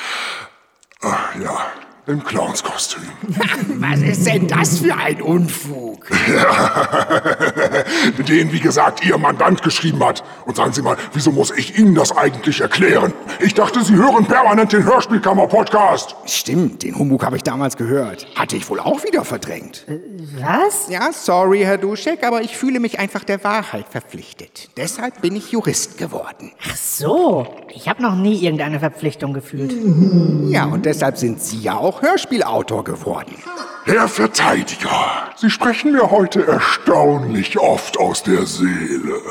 Ach, 1.03 1.35
ja, 1.39 1.59
im 2.07 2.23
Clownskostüm. 2.23 3.03
Was 3.79 3.99
ist 3.99 4.25
denn 4.25 4.47
das 4.47 4.79
für 4.79 4.95
ein 4.95 5.21
Unfug? 5.21 6.09
Ja, 6.27 7.11
den, 8.27 8.51
wie 8.51 8.59
gesagt, 8.59 9.05
Ihr 9.05 9.17
Mandant 9.17 9.61
geschrieben 9.63 10.03
hat. 10.03 10.23
Und 10.45 10.55
sagen 10.55 10.73
Sie 10.73 10.81
mal, 10.81 10.97
wieso 11.13 11.31
muss 11.31 11.51
ich 11.51 11.77
Ihnen 11.77 11.95
das 11.95 12.15
eigentlich 12.15 12.61
erklären? 12.61 13.13
Ich 13.39 13.53
dachte, 13.53 13.83
Sie 13.83 13.95
hören 13.95 14.25
permanent 14.25 14.73
den 14.73 14.83
Hörspielkammer-Podcast. 14.85 16.15
Stimmt, 16.25 16.83
den 16.83 16.97
Humbug 16.97 17.23
habe 17.25 17.35
ich 17.35 17.43
damals 17.43 17.77
gehört. 17.77 18.27
Hatte 18.35 18.55
ich 18.55 18.69
wohl 18.69 18.79
auch 18.79 19.03
wieder 19.03 19.23
verdrängt. 19.25 19.85
Was? 20.39 20.89
Ja, 20.89 21.11
sorry, 21.11 21.61
Herr 21.61 21.77
Duschek, 21.77 22.23
aber 22.23 22.41
ich 22.41 22.57
fühle 22.57 22.79
mich 22.79 22.99
einfach 22.99 23.23
der 23.23 23.43
Wahrheit 23.43 23.85
verpflichtet. 23.89 24.69
Deshalb 24.77 25.21
bin 25.21 25.35
ich 25.35 25.51
Jurist 25.51 25.97
geworden. 25.97 26.51
Ach 26.69 26.75
so, 26.75 27.47
ich 27.73 27.87
habe 27.87 28.01
noch 28.01 28.15
nie 28.15 28.43
irgendeine 28.43 28.79
Verpflichtung 28.79 29.33
gefühlt. 29.33 29.73
Ja, 30.49 30.65
und 30.65 30.85
deshalb 30.85 31.17
sind 31.17 31.39
Sie 31.41 31.59
ja 31.59 31.77
auch 31.77 32.01
Hörspielautor 32.01 32.83
geworden. 32.83 33.35
Herr 33.85 34.07
Verteidiger, 34.07 35.29
Sie 35.35 35.49
sprechen 35.49 35.91
mir 35.91 36.09
heute 36.11 36.45
erstaunlich 36.47 37.57
oft 37.59 37.78
aus 37.97 38.23
der 38.23 38.45
Seele. 38.45 39.21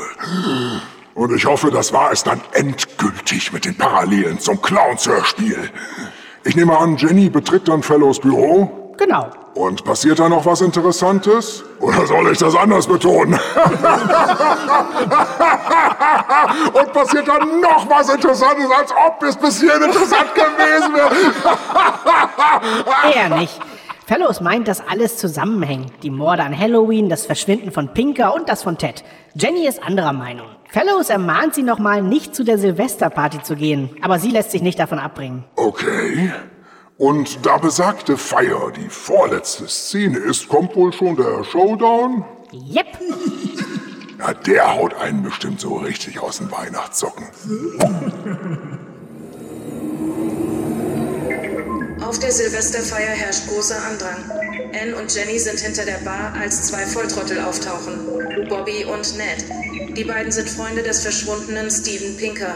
Und 1.15 1.35
ich 1.35 1.45
hoffe, 1.45 1.71
das 1.71 1.91
war 1.91 2.11
es 2.11 2.23
dann 2.23 2.41
endgültig 2.53 3.51
mit 3.51 3.65
den 3.65 3.75
Parallelen 3.75 4.39
zum 4.39 4.61
Clowns-Hörspiel. 4.61 5.69
Ich 6.45 6.55
nehme 6.55 6.77
an, 6.77 6.95
Jenny 6.97 7.29
betritt 7.29 7.67
dann 7.67 7.83
Fellows 7.83 8.19
Büro? 8.19 8.93
Genau. 8.97 9.29
Und 9.55 9.83
passiert 9.83 10.19
da 10.19 10.29
noch 10.29 10.45
was 10.45 10.61
Interessantes? 10.61 11.63
Oder 11.79 12.05
soll 12.05 12.31
ich 12.31 12.37
das 12.37 12.55
anders 12.55 12.87
betonen? 12.87 13.33
Und 16.73 16.93
passiert 16.93 17.27
dann 17.27 17.59
noch 17.61 17.89
was 17.89 18.09
Interessantes, 18.09 18.67
als 18.77 18.91
ob 18.91 19.23
es 19.23 19.35
bis 19.35 19.59
hierhin 19.59 19.83
interessant 19.83 20.33
gewesen 20.35 20.93
wäre? 20.95 21.11
Eher 23.13 23.29
nicht. 23.37 23.59
Fellows 24.09 24.41
meint, 24.41 24.67
dass 24.67 24.81
alles 24.81 25.17
zusammenhängt. 25.17 26.01
Die 26.01 26.09
Morde 26.09 26.41
an 26.41 26.57
Halloween, 26.57 27.09
das 27.09 27.27
Verschwinden 27.27 27.71
von 27.71 27.93
Pinker 27.93 28.33
und 28.33 28.49
das 28.49 28.63
von 28.63 28.75
Ted. 28.75 29.03
Jenny 29.35 29.67
ist 29.67 29.83
anderer 29.83 30.13
Meinung. 30.13 30.47
Fellows 30.67 31.11
ermahnt 31.11 31.53
sie 31.53 31.61
nochmal, 31.61 32.01
nicht 32.01 32.33
zu 32.33 32.43
der 32.43 32.57
Silvesterparty 32.57 33.43
zu 33.43 33.55
gehen. 33.55 33.91
Aber 34.01 34.17
sie 34.17 34.31
lässt 34.31 34.49
sich 34.49 34.63
nicht 34.63 34.79
davon 34.79 34.97
abbringen. 34.97 35.43
Okay. 35.57 36.33
Und 36.97 37.45
da 37.45 37.57
besagte 37.57 38.17
Feier 38.17 38.71
die 38.75 38.89
vorletzte 38.89 39.67
Szene 39.67 40.17
ist, 40.17 40.49
kommt 40.49 40.75
wohl 40.75 40.91
schon 40.91 41.15
der 41.15 41.43
Showdown? 41.43 42.25
Yep. 42.51 42.87
Ja, 44.17 44.33
der 44.33 44.75
haut 44.75 44.95
einen 44.95 45.21
bestimmt 45.21 45.59
so 45.59 45.75
richtig 45.75 46.19
aus 46.19 46.39
den 46.39 46.51
Weihnachtssocken. 46.51 47.27
Auf 52.19 52.25
der 52.25 52.33
Silvesterfeier 52.33 53.15
herrscht 53.15 53.47
großer 53.47 53.77
Andrang. 53.81 54.29
Anne 54.73 54.93
und 54.97 55.15
Jenny 55.15 55.39
sind 55.39 55.57
hinter 55.57 55.85
der 55.85 55.99
Bar, 56.03 56.33
als 56.37 56.63
zwei 56.63 56.85
Volltrottel 56.85 57.39
auftauchen. 57.39 57.97
Bobby 58.49 58.83
und 58.83 59.15
Ned. 59.15 59.95
Die 59.95 60.03
beiden 60.03 60.29
sind 60.29 60.49
Freunde 60.49 60.83
des 60.83 60.99
verschwundenen 60.99 61.71
Steven 61.71 62.17
Pinker. 62.17 62.55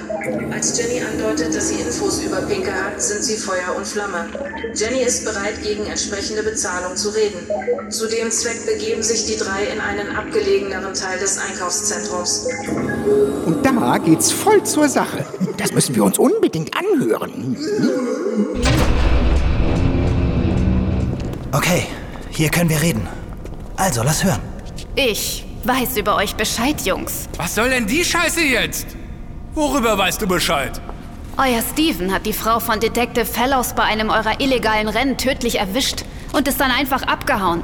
Als 0.52 0.78
Jenny 0.78 1.00
andeutet, 1.00 1.56
dass 1.56 1.70
sie 1.70 1.80
Infos 1.80 2.22
über 2.22 2.42
Pinker 2.42 2.74
hat, 2.74 3.02
sind 3.02 3.24
sie 3.24 3.38
Feuer 3.38 3.74
und 3.78 3.88
Flamme. 3.88 4.28
Jenny 4.76 5.02
ist 5.02 5.24
bereit, 5.24 5.64
gegen 5.64 5.86
entsprechende 5.86 6.44
Bezahlung 6.44 6.98
zu 6.98 7.12
reden. 7.12 7.48
Zu 7.90 8.10
dem 8.10 8.32
Zweck 8.32 8.66
begeben 8.66 9.02
sich 9.02 9.28
die 9.28 9.38
drei 9.38 9.64
in 9.74 9.80
einen 9.80 10.14
abgelegeneren 10.14 10.94
Teil 10.94 11.20
des 11.20 11.38
Einkaufszentrums. 11.38 12.50
Und 13.46 13.66
da 13.66 13.98
geht's 14.00 14.30
voll 14.30 14.62
zur 14.64 14.90
Sache. 14.90 15.26
Das 15.56 15.72
müssen 15.72 15.96
wir 15.96 16.04
uns 16.04 16.20
unbedingt 16.20 16.72
anhören. 16.76 17.56
Okay, 21.54 21.86
hier 22.32 22.50
können 22.50 22.72
wir 22.72 22.82
reden. 22.82 23.08
Also, 23.76 24.02
lass 24.02 24.24
hören. 24.24 24.42
Ich 24.96 25.46
weiß 25.64 25.98
über 25.98 26.16
euch 26.16 26.36
Bescheid, 26.36 26.82
Jungs. 26.82 27.30
Was 27.38 27.54
soll 27.54 27.70
denn 27.70 27.86
die 27.86 28.04
Scheiße 28.04 28.42
jetzt? 28.42 28.88
Worüber 29.54 29.96
weißt 29.96 30.20
du 30.20 30.28
Bescheid? 30.28 30.82
Euer 31.38 31.62
Steven 31.62 32.12
hat 32.12 32.26
die 32.26 32.34
Frau 32.34 32.60
von 32.60 32.80
Detective 32.80 33.28
Fellows 33.28 33.74
bei 33.74 33.84
einem 33.84 34.10
eurer 34.10 34.42
illegalen 34.42 34.88
Rennen 34.88 35.16
tödlich 35.16 35.60
erwischt 35.60 36.06
und 36.32 36.48
ist 36.48 36.60
dann 36.60 36.72
einfach 36.72 37.04
abgehauen. 37.04 37.62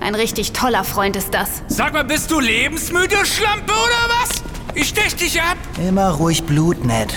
Ein 0.00 0.14
richtig 0.14 0.52
toller 0.52 0.84
Freund 0.84 1.16
ist 1.16 1.32
das. 1.32 1.62
Sag 1.68 1.94
mal, 1.94 2.04
bist 2.04 2.30
du 2.30 2.40
lebensmüde, 2.40 3.24
Schlampe, 3.24 3.72
oder 3.72 4.20
was? 4.20 4.42
Ich 4.74 4.88
stech 4.88 5.16
dich 5.16 5.40
ab. 5.40 5.56
Immer 5.78 6.10
ruhig 6.10 6.44
Blut, 6.44 6.84
Ned. 6.84 7.14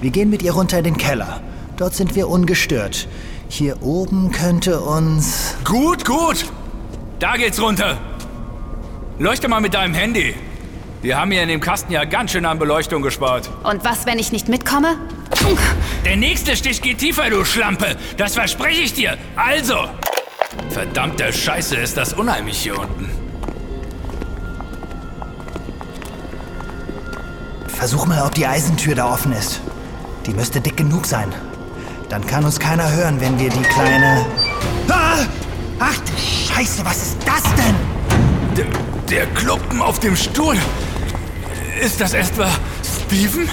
Wir 0.00 0.10
gehen 0.10 0.30
mit 0.30 0.42
ihr 0.42 0.52
runter 0.52 0.78
in 0.78 0.84
den 0.84 0.96
Keller. 0.96 1.42
Dort 1.76 1.94
sind 1.94 2.14
wir 2.14 2.28
ungestört. 2.28 3.06
Hier 3.54 3.82
oben 3.82 4.32
könnte 4.32 4.80
uns... 4.80 5.56
Gut, 5.62 6.06
gut. 6.06 6.46
Da 7.18 7.36
geht's 7.36 7.60
runter. 7.60 7.98
Leuchte 9.18 9.46
mal 9.46 9.60
mit 9.60 9.74
deinem 9.74 9.92
Handy. 9.92 10.34
Wir 11.02 11.20
haben 11.20 11.30
hier 11.32 11.42
in 11.42 11.50
dem 11.50 11.60
Kasten 11.60 11.92
ja 11.92 12.06
ganz 12.06 12.30
schön 12.30 12.46
an 12.46 12.58
Beleuchtung 12.58 13.02
gespart. 13.02 13.50
Und 13.62 13.84
was, 13.84 14.06
wenn 14.06 14.18
ich 14.18 14.32
nicht 14.32 14.48
mitkomme? 14.48 14.96
Der 16.02 16.16
nächste 16.16 16.56
Stich 16.56 16.80
geht 16.80 16.96
tiefer, 16.96 17.28
du 17.28 17.44
Schlampe. 17.44 17.98
Das 18.16 18.32
verspreche 18.36 18.80
ich 18.80 18.94
dir. 18.94 19.18
Also. 19.36 19.76
Verdammte 20.70 21.30
Scheiße, 21.30 21.76
ist 21.76 21.98
das 21.98 22.14
unheimlich 22.14 22.56
hier 22.56 22.78
unten. 22.78 23.10
Versuch 27.66 28.06
mal, 28.06 28.26
ob 28.26 28.34
die 28.34 28.46
Eisentür 28.46 28.94
da 28.94 29.12
offen 29.12 29.32
ist. 29.32 29.60
Die 30.24 30.32
müsste 30.32 30.62
dick 30.62 30.78
genug 30.78 31.04
sein. 31.04 31.34
Dann 32.12 32.26
kann 32.26 32.44
uns 32.44 32.60
keiner 32.60 32.92
hören, 32.92 33.18
wenn 33.22 33.38
wir 33.40 33.48
die 33.48 33.62
kleine... 33.62 34.26
Ah! 34.86 35.24
Ach 35.78 35.96
du 35.96 36.12
Scheiße, 36.18 36.84
was 36.84 36.96
ist 36.98 37.16
das 37.24 37.42
denn? 37.54 37.74
Der, 38.54 38.66
der 39.08 39.26
Klumpen 39.28 39.80
auf 39.80 39.98
dem 39.98 40.14
Stuhl. 40.14 40.58
Ist 41.82 42.02
das 42.02 42.12
etwa 42.12 42.50
Steven? 42.84 43.48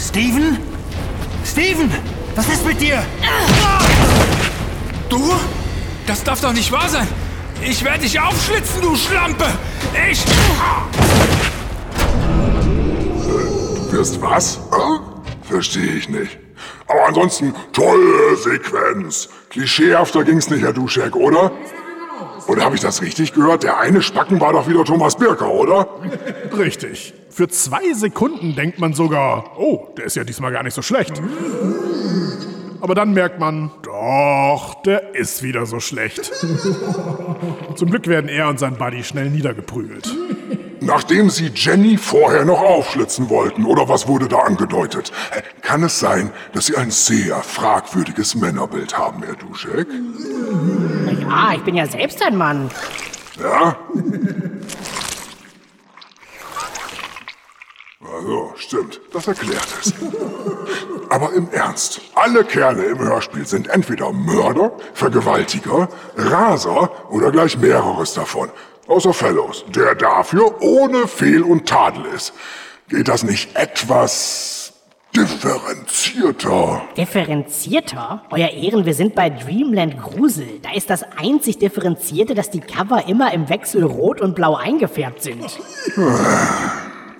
Steven? 0.00 0.58
Steven, 1.46 1.88
was 2.34 2.48
ist 2.48 2.66
mit 2.66 2.80
dir? 2.80 3.00
Du? 5.08 5.32
Das 6.08 6.24
darf 6.24 6.40
doch 6.40 6.52
nicht 6.52 6.72
wahr 6.72 6.88
sein. 6.88 7.06
Ich 7.62 7.84
werde 7.84 8.00
dich 8.00 8.18
aufschlitzen, 8.18 8.80
du 8.82 8.96
Schlampe. 8.96 9.46
Ich... 10.10 10.24
Du 13.84 13.92
wirst 13.92 14.20
was? 14.20 14.56
Äh, 14.56 15.48
Verstehe 15.48 15.92
ich 15.92 16.08
nicht. 16.08 16.43
Aber 16.86 17.06
ansonsten, 17.06 17.54
tolle 17.72 18.36
Sequenz. 18.36 19.28
Klischeehafter 19.50 20.24
ging's 20.24 20.50
nicht, 20.50 20.62
Herr 20.62 20.72
Duschek, 20.72 21.16
oder? 21.16 21.50
Oder 22.46 22.64
habe 22.64 22.74
ich 22.74 22.80
das 22.80 23.00
richtig 23.00 23.32
gehört? 23.32 23.62
Der 23.62 23.78
eine 23.78 24.02
Spacken 24.02 24.40
war 24.40 24.52
doch 24.52 24.68
wieder 24.68 24.84
Thomas 24.84 25.16
Birker, 25.16 25.50
oder? 25.50 25.88
Richtig. 26.56 27.14
Für 27.30 27.48
zwei 27.48 27.92
Sekunden 27.94 28.54
denkt 28.54 28.78
man 28.78 28.92
sogar, 28.92 29.58
oh, 29.58 29.88
der 29.96 30.04
ist 30.04 30.16
ja 30.16 30.24
diesmal 30.24 30.52
gar 30.52 30.62
nicht 30.62 30.74
so 30.74 30.82
schlecht. 30.82 31.20
Aber 32.80 32.94
dann 32.94 33.14
merkt 33.14 33.40
man, 33.40 33.70
doch, 33.82 34.82
der 34.82 35.14
ist 35.14 35.42
wieder 35.42 35.64
so 35.64 35.80
schlecht. 35.80 36.30
Zum 37.76 37.90
Glück 37.90 38.06
werden 38.06 38.28
er 38.28 38.48
und 38.48 38.58
sein 38.58 38.76
Buddy 38.76 39.02
schnell 39.02 39.30
niedergeprügelt. 39.30 40.14
Nachdem 40.80 41.30
Sie 41.30 41.50
Jenny 41.54 41.96
vorher 41.96 42.44
noch 42.44 42.60
aufschlitzen 42.60 43.30
wollten, 43.30 43.64
oder 43.64 43.88
was 43.88 44.06
wurde 44.06 44.28
da 44.28 44.38
angedeutet? 44.38 45.12
Kann 45.62 45.82
es 45.82 45.98
sein, 45.98 46.30
dass 46.52 46.66
Sie 46.66 46.76
ein 46.76 46.90
sehr 46.90 47.36
fragwürdiges 47.42 48.34
Männerbild 48.34 48.96
haben, 48.96 49.22
Herr 49.22 49.36
Duschek? 49.36 49.86
Ja, 51.20 51.52
ich 51.54 51.62
bin 51.62 51.74
ja 51.74 51.86
selbst 51.86 52.22
ein 52.22 52.36
Mann. 52.36 52.70
Ja? 53.40 53.76
Also, 58.14 58.52
stimmt, 58.56 59.00
das 59.12 59.26
erklärt 59.26 59.66
es. 59.80 59.92
Aber 61.08 61.32
im 61.32 61.48
Ernst, 61.50 62.00
alle 62.14 62.44
Kerle 62.44 62.84
im 62.84 62.98
Hörspiel 62.98 63.46
sind 63.46 63.68
entweder 63.68 64.12
Mörder, 64.12 64.72
Vergewaltiger, 64.94 65.88
Raser 66.16 66.90
oder 67.10 67.30
gleich 67.30 67.58
mehreres 67.58 68.14
davon. 68.14 68.50
Außer 68.86 69.12
Fellows, 69.14 69.64
der 69.74 69.94
dafür 69.94 70.60
ohne 70.60 71.06
Fehl 71.08 71.42
und 71.42 71.66
Tadel 71.66 72.04
ist. 72.14 72.32
Geht 72.88 73.08
das 73.08 73.22
nicht 73.22 73.56
etwas 73.56 74.74
differenzierter? 75.16 76.82
Differenzierter? 76.96 78.22
Euer 78.30 78.50
Ehren, 78.50 78.84
wir 78.84 78.94
sind 78.94 79.14
bei 79.14 79.30
Dreamland 79.30 79.98
Grusel. 80.00 80.60
Da 80.62 80.72
ist 80.74 80.90
das 80.90 81.02
einzig 81.16 81.58
Differenzierte, 81.58 82.34
dass 82.34 82.50
die 82.50 82.60
Cover 82.60 83.08
immer 83.08 83.32
im 83.32 83.48
Wechsel 83.48 83.84
rot 83.84 84.20
und 84.20 84.34
blau 84.34 84.54
eingefärbt 84.56 85.22
sind. 85.22 85.58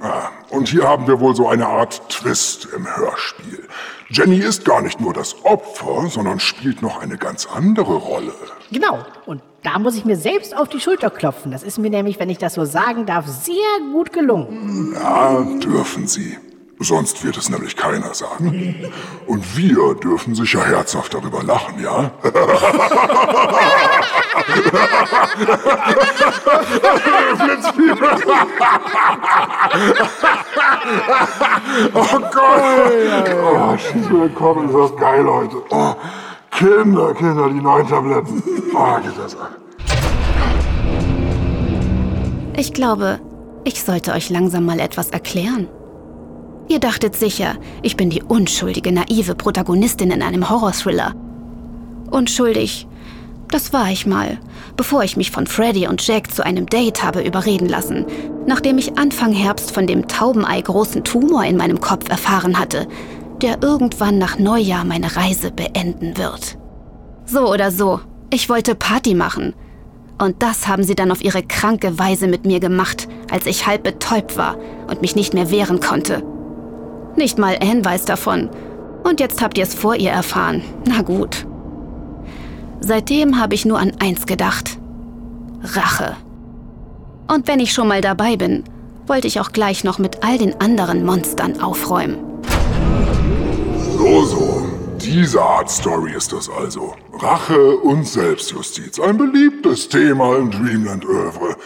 Ah, 0.02 0.28
Und 0.50 0.68
hier 0.68 0.86
haben 0.86 1.06
wir 1.06 1.18
wohl 1.20 1.34
so 1.34 1.48
eine 1.48 1.66
Art 1.66 2.10
Twist 2.10 2.68
im 2.76 2.86
Hörspiel. 2.94 3.66
Jenny 4.10 4.36
ist 4.36 4.66
gar 4.66 4.82
nicht 4.82 5.00
nur 5.00 5.14
das 5.14 5.34
Opfer, 5.44 6.08
sondern 6.10 6.40
spielt 6.40 6.82
noch 6.82 7.00
eine 7.00 7.16
ganz 7.16 7.46
andere 7.46 7.94
Rolle. 7.94 8.34
Genau. 8.70 8.98
Und 9.24 9.40
da 9.64 9.78
muss 9.78 9.96
ich 9.96 10.04
mir 10.04 10.16
selbst 10.16 10.56
auf 10.56 10.68
die 10.68 10.78
Schulter 10.78 11.10
klopfen. 11.10 11.50
Das 11.50 11.62
ist 11.62 11.78
mir 11.78 11.90
nämlich, 11.90 12.20
wenn 12.20 12.28
ich 12.30 12.38
das 12.38 12.54
so 12.54 12.64
sagen 12.64 13.06
darf, 13.06 13.26
sehr 13.26 13.56
gut 13.92 14.12
gelungen. 14.12 14.94
Ja, 14.94 15.42
dürfen 15.42 16.06
Sie. 16.06 16.36
Sonst 16.80 17.24
wird 17.24 17.36
es 17.38 17.48
nämlich 17.48 17.74
keiner 17.76 18.12
sagen. 18.12 18.92
Und 19.26 19.56
wir 19.56 19.94
dürfen 19.94 20.34
sicher 20.34 20.66
herzhaft 20.66 21.14
darüber 21.14 21.42
lachen, 21.42 21.82
ja? 21.82 22.10
oh 31.94 32.20
Gott! 32.32 32.62
Oh, 33.42 33.78
schieß 33.78 34.10
mir 34.10 34.28
den 34.28 34.34
Kopf, 34.34 34.64
ist 34.66 34.74
das 34.74 34.96
geil, 34.96 35.22
Leute. 35.22 35.56
Oh, 35.70 35.94
Kinder, 36.56 37.12
Kinder, 37.14 37.48
die 37.48 37.60
neuen 37.60 37.88
Tabletten. 37.88 38.42
Oh, 38.74 38.96
geht 39.02 39.18
das 39.18 39.36
an. 39.36 39.48
Ich 42.56 42.72
glaube, 42.72 43.18
ich 43.64 43.82
sollte 43.82 44.12
euch 44.12 44.30
langsam 44.30 44.64
mal 44.64 44.78
etwas 44.78 45.10
erklären. 45.10 45.66
Ihr 46.68 46.78
dachtet 46.78 47.16
sicher, 47.16 47.56
ich 47.82 47.96
bin 47.96 48.08
die 48.08 48.22
unschuldige, 48.22 48.92
naive 48.92 49.34
Protagonistin 49.34 50.12
in 50.12 50.22
einem 50.22 50.48
Horror-Thriller. 50.48 51.14
Unschuldig, 52.10 52.86
das 53.50 53.72
war 53.72 53.90
ich 53.90 54.06
mal, 54.06 54.38
bevor 54.76 55.02
ich 55.02 55.16
mich 55.16 55.30
von 55.30 55.46
Freddy 55.46 55.88
und 55.88 56.06
Jack 56.06 56.32
zu 56.32 56.44
einem 56.44 56.66
Date 56.66 57.02
habe 57.02 57.22
überreden 57.22 57.68
lassen, 57.68 58.06
nachdem 58.46 58.78
ich 58.78 58.96
Anfang 58.96 59.32
Herbst 59.32 59.72
von 59.72 59.86
dem 59.86 60.08
Taubenei 60.08 60.60
großen 60.60 61.04
Tumor 61.04 61.44
in 61.44 61.56
meinem 61.56 61.80
Kopf 61.80 62.08
erfahren 62.08 62.58
hatte, 62.58 62.86
der 63.42 63.62
irgendwann 63.62 64.18
nach 64.18 64.38
Neujahr 64.38 64.84
meine 64.84 65.16
Reise 65.16 65.50
beenden 65.50 66.16
wird. 66.16 66.58
So 67.26 67.50
oder 67.50 67.70
so, 67.70 68.00
ich 68.30 68.48
wollte 68.48 68.74
Party 68.74 69.14
machen. 69.14 69.54
Und 70.18 70.42
das 70.42 70.68
haben 70.68 70.84
sie 70.84 70.94
dann 70.94 71.10
auf 71.10 71.24
ihre 71.24 71.42
kranke 71.42 71.98
Weise 71.98 72.28
mit 72.28 72.46
mir 72.46 72.60
gemacht, 72.60 73.08
als 73.30 73.46
ich 73.46 73.66
halb 73.66 73.82
betäubt 73.82 74.36
war 74.36 74.56
und 74.88 75.00
mich 75.00 75.16
nicht 75.16 75.34
mehr 75.34 75.50
wehren 75.50 75.80
konnte. 75.80 76.22
Nicht 77.16 77.38
mal 77.38 77.58
Anne 77.60 77.84
weiß 77.84 78.04
davon. 78.04 78.50
Und 79.02 79.20
jetzt 79.20 79.42
habt 79.42 79.58
ihr 79.58 79.64
es 79.64 79.74
vor 79.74 79.96
ihr 79.96 80.10
erfahren. 80.10 80.62
Na 80.86 81.02
gut. 81.02 81.46
Seitdem 82.80 83.38
habe 83.40 83.54
ich 83.54 83.64
nur 83.64 83.78
an 83.78 83.92
eins 84.00 84.26
gedacht. 84.26 84.78
Rache. 85.62 86.16
Und 87.32 87.48
wenn 87.48 87.60
ich 87.60 87.72
schon 87.72 87.88
mal 87.88 88.00
dabei 88.00 88.36
bin, 88.36 88.64
wollte 89.06 89.26
ich 89.26 89.40
auch 89.40 89.52
gleich 89.52 89.84
noch 89.84 89.98
mit 89.98 90.24
all 90.24 90.38
den 90.38 90.60
anderen 90.60 91.04
Monstern 91.04 91.60
aufräumen. 91.60 92.33
So, 94.04 94.22
so. 94.26 94.66
Diese 95.00 95.40
Art 95.40 95.70
Story 95.70 96.12
ist 96.12 96.30
das 96.34 96.50
also. 96.50 96.94
Rache 97.14 97.78
und 97.78 98.06
Selbstjustiz. 98.06 99.00
Ein 99.00 99.16
beliebtes 99.16 99.88
Thema 99.88 100.36
im 100.36 100.50
Dreamland-Oeuvre. 100.50 101.56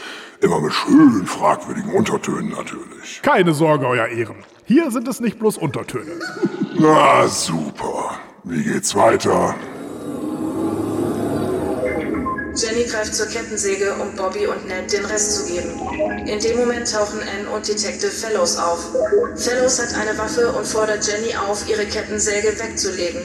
Immer 0.41 0.61
mit 0.61 0.73
schön 0.73 1.27
fragwürdigen 1.27 1.91
Untertönen 1.91 2.51
natürlich. 2.51 3.23
Keine 3.23 3.55
Sorge, 3.55 3.89
Euer 3.89 4.07
Ehren. 4.07 4.37
Hier 4.67 4.93
sind 4.93 5.09
es 5.09 5.19
nicht 5.19 5.41
bloß 5.41 5.59
Untertöne. 5.59 6.13
Na 6.79 7.27
super. 7.27 8.21
Wie 8.45 8.63
geht's 8.63 8.95
weiter? 8.95 9.57
Jenny 12.61 12.85
greift 12.85 13.15
zur 13.15 13.27
Kettensäge, 13.27 13.95
um 13.95 14.17
Bobby 14.17 14.49
und 14.49 14.67
Ned 14.67 14.93
den 14.93 15.05
Rest 15.05 15.37
zu 15.37 15.53
geben. 15.53 15.81
In 16.27 16.41
dem 16.41 16.59
Moment 16.59 16.91
tauchen 16.91 17.21
Anne 17.21 17.49
und 17.55 17.69
Detective 17.69 18.11
Fellows 18.11 18.57
auf. 18.57 18.81
Fellows 19.37 19.81
hat 19.81 19.95
eine 19.95 20.19
Waffe 20.19 20.51
und 20.53 20.67
fordert 20.67 21.07
Jenny 21.07 21.37
auf, 21.37 21.69
ihre 21.69 21.87
Kettensäge 21.87 22.49
wegzulegen. 22.59 23.23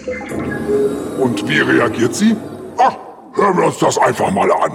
Und 1.17 1.49
wie 1.49 1.59
reagiert 1.61 2.15
sie? 2.15 2.37
Ach, 2.77 2.95
hören 3.33 3.57
wir 3.57 3.65
uns 3.65 3.79
das 3.79 3.97
einfach 3.97 4.29
mal 4.29 4.51
an. 4.51 4.71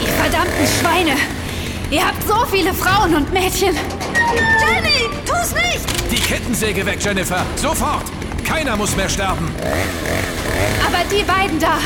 Ihr 0.00 0.12
verdammten 0.20 0.66
Schweine! 0.80 1.16
Ihr 1.90 2.04
habt 2.04 2.26
so 2.26 2.44
viele 2.50 2.74
Frauen 2.74 3.14
und 3.14 3.32
Mädchen! 3.32 3.76
Jenny, 4.58 5.10
tu's 5.24 5.52
nicht! 5.52 6.10
Die 6.10 6.20
Kettensäge 6.20 6.84
weg, 6.84 6.98
Jennifer! 7.00 7.46
Sofort! 7.54 8.06
Keiner 8.44 8.76
muss 8.76 8.96
mehr 8.96 9.08
sterben! 9.08 9.50
Aber 10.86 11.04
die 11.10 11.22
beiden 11.24 11.58
da, 11.58 11.78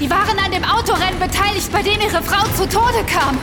die 0.00 0.10
waren 0.10 0.38
an 0.44 0.50
dem 0.50 0.64
Autorennen 0.64 1.18
beteiligt, 1.18 1.70
bei 1.72 1.82
dem 1.82 2.00
ihre 2.00 2.22
Frau 2.22 2.44
zu 2.56 2.68
Tode 2.68 3.04
kam. 3.06 3.38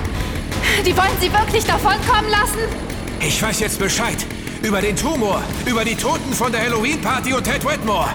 Die 0.86 0.96
wollen 0.96 1.18
sie 1.20 1.32
wirklich 1.32 1.66
davonkommen 1.66 2.30
lassen? 2.30 2.60
Ich 3.20 3.42
weiß 3.42 3.60
jetzt 3.60 3.80
Bescheid. 3.80 4.18
Über 4.62 4.82
den 4.82 4.96
Tumor, 4.96 5.42
über 5.66 5.86
die 5.86 5.96
Toten 5.96 6.34
von 6.34 6.52
der 6.52 6.62
Halloween-Party 6.62 7.34
und 7.34 7.44
Ted 7.44 7.64
Wetmore. 7.66 8.10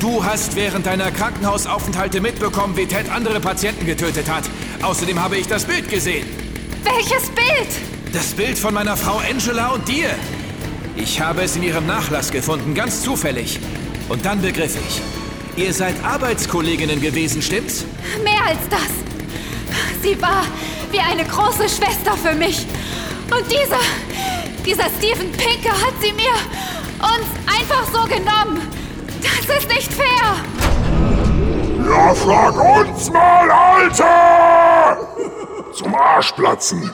Du 0.00 0.24
hast 0.24 0.56
während 0.56 0.86
deiner 0.86 1.10
Krankenhausaufenthalte 1.10 2.20
mitbekommen, 2.20 2.76
wie 2.76 2.86
Ted 2.86 3.10
andere 3.10 3.40
Patienten 3.40 3.84
getötet 3.84 4.30
hat. 4.30 4.44
Außerdem 4.82 5.20
habe 5.20 5.36
ich 5.36 5.46
das 5.46 5.64
Bild 5.64 5.90
gesehen. 5.90 6.26
Welches 6.84 7.28
Bild? 7.30 7.68
Das 8.12 8.28
Bild 8.32 8.58
von 8.58 8.72
meiner 8.72 8.96
Frau 8.96 9.18
Angela 9.18 9.68
und 9.72 9.86
dir. 9.86 10.08
Ich 10.96 11.20
habe 11.20 11.42
es 11.42 11.56
in 11.56 11.62
ihrem 11.62 11.86
Nachlass 11.86 12.30
gefunden, 12.30 12.74
ganz 12.74 13.02
zufällig. 13.02 13.58
Und 14.08 14.24
dann 14.24 14.42
begriff 14.42 14.76
ich. 14.76 15.00
Ihr 15.56 15.72
seid 15.72 15.94
Arbeitskolleginnen 16.04 17.00
gewesen, 17.00 17.42
stimmt's? 17.42 17.84
Mehr 18.22 18.44
als 18.46 18.58
das. 18.68 18.80
Sie 20.02 20.20
war 20.20 20.44
wie 20.90 21.00
eine 21.00 21.24
große 21.24 21.68
Schwester 21.68 22.16
für 22.16 22.34
mich. 22.34 22.66
Und 23.30 23.44
dieser, 23.50 23.80
dieser 24.64 24.88
Steven 24.98 25.30
Pinker 25.32 25.72
hat 25.72 25.94
sie 26.00 26.12
mir 26.12 26.32
uns 27.00 27.28
einfach 27.46 27.84
so 27.92 28.02
genommen. 28.08 28.60
Das 29.22 29.58
ist 29.58 29.68
nicht 29.68 29.92
fair. 29.92 30.36
Ja, 31.86 32.14
frag 32.14 32.86
uns 32.86 33.10
mal, 33.10 33.50
Alter! 33.50 35.08
Zum 35.72 35.94
Arschplatzen. 35.94 36.90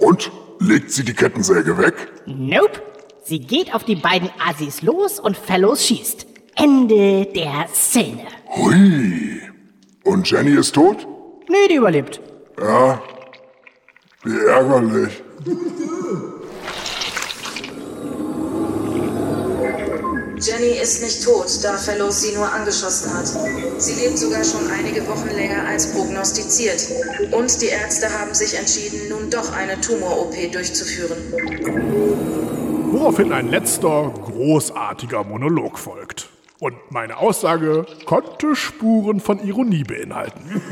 Und? 0.00 0.30
Legt 0.60 0.92
sie 0.92 1.04
die 1.04 1.12
Kettensäge 1.12 1.76
weg? 1.76 1.94
Nope. 2.26 2.80
Sie 3.26 3.40
geht 3.40 3.74
auf 3.74 3.84
die 3.84 3.96
beiden 3.96 4.28
Assis 4.38 4.82
los 4.82 5.18
und 5.18 5.34
Fellows 5.34 5.86
schießt. 5.86 6.26
Ende 6.56 7.24
der 7.24 7.68
Szene. 7.72 8.26
Hui. 8.54 9.40
Und 10.04 10.30
Jenny 10.30 10.50
ist 10.50 10.74
tot? 10.74 11.08
Nee, 11.48 11.68
die 11.70 11.76
überlebt. 11.76 12.20
Ja. 12.60 13.02
Wie 14.24 14.38
ärgerlich. 14.46 15.22
Jenny 20.38 20.78
ist 20.82 21.02
nicht 21.02 21.24
tot, 21.24 21.46
da 21.62 21.78
Fellows 21.78 22.20
sie 22.20 22.34
nur 22.34 22.52
angeschossen 22.52 23.14
hat. 23.14 23.26
Sie 23.78 23.94
lebt 24.04 24.18
sogar 24.18 24.44
schon 24.44 24.70
einige 24.70 25.08
Wochen 25.08 25.30
länger 25.34 25.66
als 25.66 25.90
prognostiziert. 25.92 26.86
Und 27.32 27.62
die 27.62 27.68
Ärzte 27.68 28.06
haben 28.20 28.34
sich 28.34 28.58
entschieden, 28.58 29.08
nun 29.08 29.30
doch 29.30 29.50
eine 29.54 29.80
Tumor-OP 29.80 30.52
durchzuführen. 30.52 32.43
Woraufhin 32.94 33.32
ein 33.32 33.50
letzter, 33.50 34.12
großartiger 34.24 35.24
Monolog 35.24 35.80
folgt. 35.80 36.28
Und 36.60 36.76
meine 36.90 37.16
Aussage 37.16 37.86
konnte 38.06 38.54
Spuren 38.54 39.18
von 39.18 39.44
Ironie 39.44 39.82
beinhalten. 39.82 40.62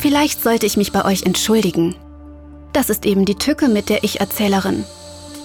Vielleicht 0.00 0.42
sollte 0.42 0.66
ich 0.66 0.76
mich 0.76 0.90
bei 0.90 1.04
euch 1.04 1.22
entschuldigen. 1.22 1.94
Das 2.72 2.90
ist 2.90 3.06
eben 3.06 3.24
die 3.24 3.36
Tücke 3.36 3.68
mit 3.68 3.88
der 3.88 4.02
Ich-Erzählerin. 4.02 4.84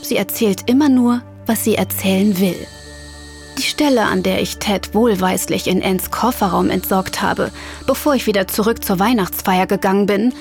Sie 0.02 0.18
erzählt 0.18 0.68
immer 0.68 0.90
nur, 0.90 1.22
was 1.46 1.64
sie 1.64 1.76
erzählen 1.76 2.40
will. 2.40 2.58
Die 3.60 3.62
Stelle, 3.62 4.06
an 4.06 4.24
der 4.24 4.42
ich 4.42 4.58
Ted 4.58 4.96
wohlweislich 4.96 5.68
in 5.68 5.84
Anns 5.84 6.10
Kofferraum 6.10 6.72
entsorgt 6.72 7.22
habe, 7.22 7.52
bevor 7.86 8.16
ich 8.16 8.26
wieder 8.26 8.48
zurück 8.48 8.84
zur 8.84 8.98
Weihnachtsfeier 8.98 9.68
gegangen 9.68 10.08
bin, 10.08 10.34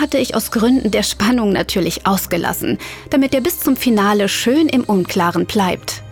hatte 0.00 0.18
ich 0.18 0.34
aus 0.34 0.50
Gründen 0.50 0.90
der 0.90 1.02
Spannung 1.02 1.52
natürlich 1.52 2.06
ausgelassen, 2.06 2.78
damit 3.10 3.34
er 3.34 3.40
bis 3.40 3.60
zum 3.60 3.76
Finale 3.76 4.28
schön 4.28 4.68
im 4.68 4.84
Unklaren 4.84 5.46
bleibt. 5.46 6.02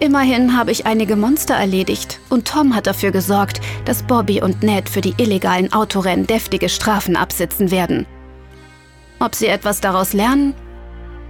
Immerhin 0.00 0.56
habe 0.56 0.70
ich 0.72 0.86
einige 0.86 1.14
Monster 1.14 1.54
erledigt 1.54 2.20
und 2.30 2.48
Tom 2.48 2.74
hat 2.74 2.86
dafür 2.86 3.10
gesorgt, 3.10 3.60
dass 3.84 4.02
Bobby 4.02 4.40
und 4.40 4.62
Ned 4.62 4.88
für 4.88 5.02
die 5.02 5.14
illegalen 5.18 5.72
Autorennen 5.74 6.26
deftige 6.26 6.70
Strafen 6.70 7.16
absitzen 7.16 7.70
werden. 7.70 8.06
Ob 9.18 9.34
sie 9.34 9.48
etwas 9.48 9.82
daraus 9.82 10.14
lernen? 10.14 10.54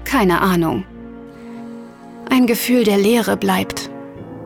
Keine 0.05 0.41
Ahnung. 0.41 0.85
Ein 2.31 2.47
Gefühl 2.47 2.85
der 2.85 2.99
Leere 2.99 3.37
bleibt. 3.37 3.91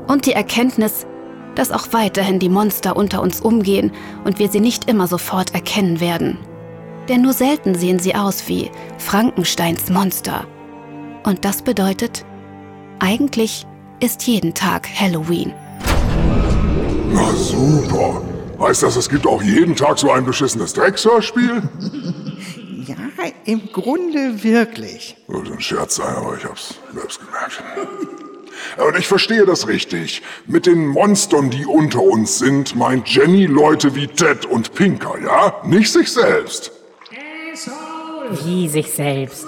Und 0.06 0.24
die 0.24 0.32
Erkenntnis, 0.32 1.06
dass 1.54 1.70
auch 1.70 1.88
weiterhin 1.92 2.38
die 2.38 2.48
Monster 2.48 2.96
unter 2.96 3.20
uns 3.20 3.42
umgehen 3.42 3.92
und 4.24 4.38
wir 4.38 4.48
sie 4.48 4.60
nicht 4.60 4.88
immer 4.88 5.06
sofort 5.06 5.52
erkennen 5.54 6.00
werden. 6.00 6.38
Denn 7.08 7.22
nur 7.22 7.32
selten 7.32 7.74
sehen 7.74 7.98
sie 7.98 8.14
aus 8.14 8.48
wie 8.48 8.70
Frankensteins 8.98 9.90
Monster. 9.90 10.46
Und 11.24 11.44
das 11.44 11.62
bedeutet, 11.62 12.24
eigentlich 12.98 13.66
ist 14.00 14.26
jeden 14.26 14.54
Tag 14.54 14.88
Halloween. 14.88 15.52
Na 17.12 17.30
super. 17.32 18.22
Heißt 18.61 18.82
das, 18.82 18.96
es 18.96 19.09
gibt 19.09 19.26
auch 19.26 19.42
jeden 19.42 19.76
Tag 19.76 19.98
so 19.98 20.11
ein 20.11 20.24
beschissenes 20.24 20.72
Dreckshörspiel? 20.74 21.62
Ja, 22.86 22.96
im 23.46 23.72
Grunde 23.72 24.44
wirklich. 24.44 25.16
Sollte 25.26 25.55
ein 25.55 25.61
Scherz 25.61 25.94
sein, 25.94 26.14
aber 26.14 26.36
ich 26.36 26.44
hab's 26.44 26.74
selbst 26.92 27.18
gemerkt. 27.18 27.62
Und 28.76 28.98
ich 28.98 29.07
verstehe 29.07 29.46
das 29.46 29.66
richtig. 29.68 30.20
Mit 30.46 30.66
den 30.66 30.88
Monstern, 30.88 31.48
die 31.48 31.64
unter 31.64 32.02
uns 32.02 32.38
sind, 32.38 32.76
meint 32.76 33.09
Jenny 33.09 33.46
Leute 33.46 33.94
wie 33.94 34.07
Ted 34.07 34.44
und 34.44 34.74
Pinker, 34.74 35.14
ja? 35.22 35.62
Nicht 35.64 35.92
sich 35.92 36.12
selbst. 36.12 36.72
Wie 38.44 38.68
sich 38.68 38.90
selbst. 38.90 39.46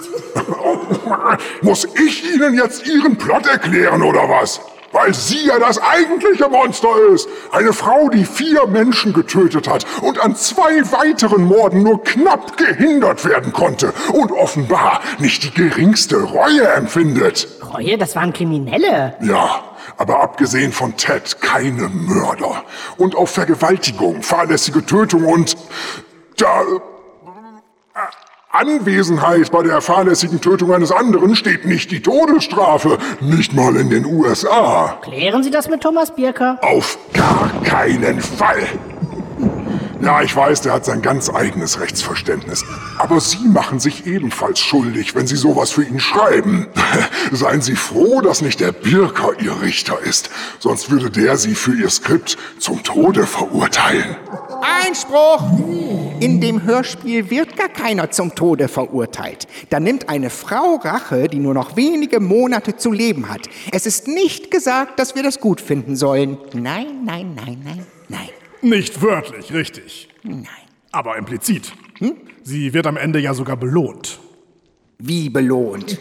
Muss 1.61 1.85
ich 1.85 2.33
Ihnen 2.33 2.53
jetzt 2.53 2.87
Ihren 2.87 3.17
Plot 3.17 3.45
erklären 3.47 4.01
oder 4.01 4.29
was? 4.29 4.61
Weil 4.93 5.13
sie 5.13 5.45
ja 5.45 5.59
das 5.59 5.77
eigentliche 5.81 6.47
Monster 6.47 6.89
ist. 7.13 7.27
Eine 7.51 7.73
Frau, 7.73 8.07
die 8.07 8.23
vier 8.23 8.65
Menschen 8.67 9.11
getötet 9.11 9.67
hat 9.67 9.85
und 10.01 10.19
an 10.19 10.35
zwei 10.35 10.81
weiteren 10.91 11.43
Morden 11.43 11.83
nur 11.83 12.01
knapp 12.03 12.55
gehindert 12.55 13.25
werden 13.25 13.51
konnte 13.51 13.93
und 14.13 14.31
offenbar 14.31 15.01
nicht 15.19 15.43
die 15.43 15.51
geringste 15.51 16.23
Reue 16.23 16.65
empfindet. 16.69 17.49
Reue, 17.73 17.97
das 17.97 18.15
waren 18.15 18.31
Kriminelle. 18.31 19.17
Ja, 19.21 19.63
aber 19.97 20.21
abgesehen 20.21 20.71
von 20.71 20.95
Ted 20.95 21.41
keine 21.41 21.89
Mörder. 21.89 22.63
Und 22.97 23.15
auf 23.15 23.31
Vergewaltigung, 23.31 24.23
fahrlässige 24.23 24.85
Tötung 24.85 25.25
und 25.25 25.57
da 26.37 26.63
Anwesenheit 28.57 29.51
bei 29.51 29.61
der 29.61 29.81
fahrlässigen 29.81 30.41
Tötung 30.41 30.73
eines 30.73 30.91
anderen 30.91 31.35
steht 31.35 31.65
nicht 31.65 31.91
die 31.91 32.01
Todesstrafe, 32.01 32.97
nicht 33.21 33.53
mal 33.53 33.75
in 33.75 33.91
den 33.91 34.05
USA. 34.05 34.97
Klären 35.03 35.43
Sie 35.43 35.51
das 35.51 35.69
mit 35.69 35.81
Thomas 35.81 36.15
Birker? 36.15 36.57
Auf 36.63 36.97
gar 37.13 37.51
keinen 37.63 38.19
Fall. 38.19 38.63
Ja, 40.01 40.21
ich 40.21 40.35
weiß, 40.35 40.61
der 40.61 40.73
hat 40.73 40.85
sein 40.85 41.01
ganz 41.01 41.29
eigenes 41.29 41.79
Rechtsverständnis. 41.79 42.63
Aber 42.97 43.19
Sie 43.19 43.47
machen 43.47 43.79
sich 43.79 44.07
ebenfalls 44.07 44.59
schuldig, 44.59 45.13
wenn 45.13 45.27
Sie 45.27 45.35
sowas 45.35 45.71
für 45.71 45.83
ihn 45.83 45.99
schreiben. 45.99 46.67
Seien 47.31 47.61
Sie 47.61 47.75
froh, 47.75 48.21
dass 48.21 48.41
nicht 48.41 48.59
der 48.59 48.71
Birker 48.71 49.31
Ihr 49.39 49.61
Richter 49.61 49.99
ist. 49.99 50.31
Sonst 50.59 50.89
würde 50.89 51.11
der 51.11 51.37
Sie 51.37 51.53
für 51.53 51.75
Ihr 51.75 51.89
Skript 51.89 52.37
zum 52.57 52.81
Tode 52.83 53.27
verurteilen. 53.27 54.15
Einspruch! 54.61 55.41
In 56.19 56.41
dem 56.41 56.63
Hörspiel 56.63 57.29
wird 57.29 57.55
gar 57.55 57.69
keiner 57.69 58.09
zum 58.09 58.33
Tode 58.33 58.67
verurteilt. 58.67 59.47
Da 59.69 59.79
nimmt 59.79 60.09
eine 60.09 60.31
Frau 60.31 60.75
Rache, 60.75 61.27
die 61.27 61.37
nur 61.37 61.53
noch 61.53 61.75
wenige 61.75 62.19
Monate 62.19 62.75
zu 62.75 62.91
leben 62.91 63.29
hat. 63.29 63.47
Es 63.71 63.85
ist 63.85 64.07
nicht 64.07 64.49
gesagt, 64.49 64.97
dass 64.99 65.13
wir 65.13 65.21
das 65.21 65.39
gut 65.39 65.61
finden 65.61 65.95
sollen. 65.95 66.37
Nein, 66.53 67.05
nein, 67.05 67.35
nein, 67.35 67.61
nein, 67.63 67.85
nein. 68.09 68.29
Nicht 68.63 69.01
wörtlich, 69.03 69.53
richtig. 69.53 70.09
Nein. 70.23 70.47
Aber 70.91 71.17
implizit. 71.17 71.73
Sie 72.43 72.73
wird 72.73 72.87
am 72.87 72.97
Ende 72.97 73.19
ja 73.19 73.35
sogar 73.35 73.57
belohnt. 73.57 74.19
Wie 74.97 75.29
belohnt? 75.29 75.99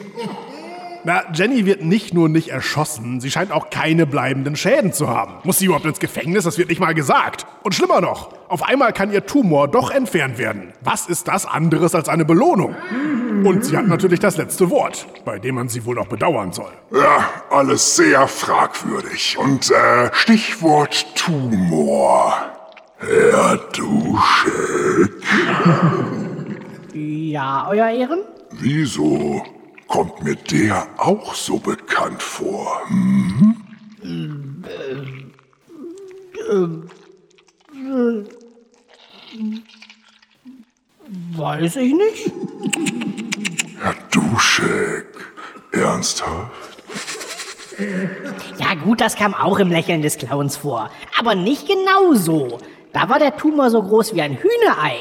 Na, 1.06 1.22
Jenny 1.32 1.64
wird 1.66 1.84
nicht 1.84 2.14
nur 2.14 2.28
nicht 2.28 2.48
erschossen, 2.48 3.20
sie 3.20 3.30
scheint 3.30 3.52
auch 3.52 3.70
keine 3.70 4.06
bleibenden 4.08 4.56
Schäden 4.56 4.92
zu 4.92 5.08
haben. 5.08 5.34
Muss 5.44 5.60
sie 5.60 5.66
überhaupt 5.66 5.84
ins 5.84 6.00
Gefängnis? 6.00 6.42
Das 6.42 6.58
wird 6.58 6.68
nicht 6.68 6.80
mal 6.80 6.94
gesagt. 6.94 7.46
Und 7.62 7.76
schlimmer 7.76 8.00
noch, 8.00 8.32
auf 8.48 8.64
einmal 8.64 8.92
kann 8.92 9.12
ihr 9.12 9.24
Tumor 9.24 9.68
doch 9.68 9.92
entfernt 9.92 10.36
werden. 10.36 10.72
Was 10.82 11.06
ist 11.06 11.28
das 11.28 11.46
anderes 11.46 11.94
als 11.94 12.08
eine 12.08 12.24
Belohnung? 12.24 12.74
Und 13.44 13.64
sie 13.64 13.76
hat 13.76 13.86
natürlich 13.86 14.18
das 14.18 14.36
letzte 14.36 14.68
Wort, 14.68 15.06
bei 15.24 15.38
dem 15.38 15.54
man 15.54 15.68
sie 15.68 15.84
wohl 15.84 15.94
noch 15.94 16.08
bedauern 16.08 16.50
soll. 16.50 16.72
Ja, 16.90 17.30
alles 17.50 17.94
sehr 17.94 18.26
fragwürdig. 18.26 19.38
Und 19.38 19.70
äh, 19.70 20.10
Stichwort 20.12 21.06
Tumor. 21.14 22.34
Herr 22.98 23.58
Duschek. 23.72 25.12
Ja, 26.94 27.68
Euer 27.70 27.90
Ehren? 27.90 28.22
Wieso 28.50 29.44
kommt 29.88 30.22
mir 30.22 30.36
der 30.36 30.86
auch 30.96 31.34
so 31.34 31.58
bekannt 31.58 32.22
vor? 32.22 32.80
Hm? 32.88 33.56
Weiß 41.36 41.76
ich 41.76 41.92
nicht. 41.92 42.32
Herr 43.80 43.94
Duschek. 44.10 45.06
Ernsthaft? 45.72 46.52
Ja 48.58 48.74
gut, 48.82 49.00
das 49.00 49.16
kam 49.16 49.34
auch 49.34 49.58
im 49.58 49.70
Lächeln 49.70 50.02
des 50.02 50.16
Clowns 50.16 50.56
vor. 50.56 50.90
Aber 51.18 51.34
nicht 51.34 51.66
genau 51.66 52.14
so. 52.14 52.58
Da 52.92 53.08
war 53.08 53.18
der 53.18 53.36
Tumor 53.36 53.70
so 53.70 53.82
groß 53.82 54.14
wie 54.14 54.22
ein 54.22 54.38
Hühnerei. 54.38 54.96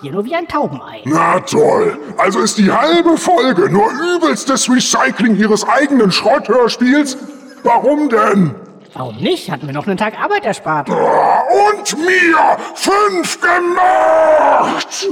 Hier 0.00 0.12
nur 0.12 0.24
wie 0.24 0.34
ein 0.34 0.46
Taubenei. 0.46 1.02
Na 1.04 1.40
toll. 1.40 1.98
Also 2.18 2.38
ist 2.40 2.56
die 2.58 2.70
halbe 2.70 3.16
Folge 3.16 3.68
nur 3.68 3.90
übelstes 4.16 4.70
Recycling 4.70 5.36
Ihres 5.36 5.66
eigenen 5.66 6.12
Schrotthörspiels? 6.12 7.18
Warum 7.64 8.08
denn? 8.08 8.54
Warum 8.94 9.16
nicht? 9.16 9.50
Hatten 9.50 9.66
wir 9.66 9.74
noch 9.74 9.86
einen 9.86 9.96
Tag 9.96 10.18
Arbeit 10.20 10.44
erspart. 10.44 10.88
Und 10.88 11.98
mir 11.98 12.36
fünf 12.74 13.40
gemacht! 13.40 15.08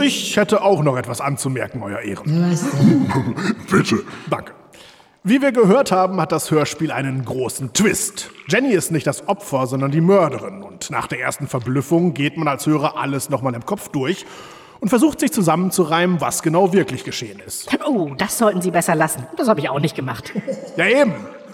Ich 0.00 0.36
hätte 0.36 0.62
auch 0.62 0.82
noch 0.82 0.96
etwas 0.96 1.20
anzumerken, 1.20 1.82
Euer 1.82 2.00
Ehren. 2.00 2.58
Bitte. 3.70 4.00
Danke. 4.28 4.52
Wie 5.28 5.42
wir 5.42 5.52
gehört 5.52 5.92
haben, 5.92 6.22
hat 6.22 6.32
das 6.32 6.50
Hörspiel 6.50 6.90
einen 6.90 7.22
großen 7.22 7.74
Twist. 7.74 8.30
Jenny 8.48 8.72
ist 8.72 8.90
nicht 8.90 9.06
das 9.06 9.28
Opfer, 9.28 9.66
sondern 9.66 9.90
die 9.90 10.00
Mörderin. 10.00 10.62
Und 10.62 10.88
nach 10.88 11.06
der 11.06 11.20
ersten 11.20 11.46
Verblüffung 11.46 12.14
geht 12.14 12.38
man 12.38 12.48
als 12.48 12.64
Hörer 12.64 12.96
alles 12.96 13.28
nochmal 13.28 13.52
im 13.52 13.66
Kopf 13.66 13.90
durch 13.90 14.24
und 14.80 14.88
versucht 14.88 15.20
sich 15.20 15.30
zusammenzureimen, 15.30 16.22
was 16.22 16.42
genau 16.42 16.72
wirklich 16.72 17.04
geschehen 17.04 17.42
ist. 17.46 17.68
Oh, 17.86 18.14
das 18.16 18.38
sollten 18.38 18.62
Sie 18.62 18.70
besser 18.70 18.94
lassen. 18.94 19.26
Das 19.36 19.48
habe 19.48 19.60
ich 19.60 19.68
auch 19.68 19.80
nicht 19.80 19.94
gemacht. 19.94 20.32
Ja 20.78 20.86
eben, 20.86 21.12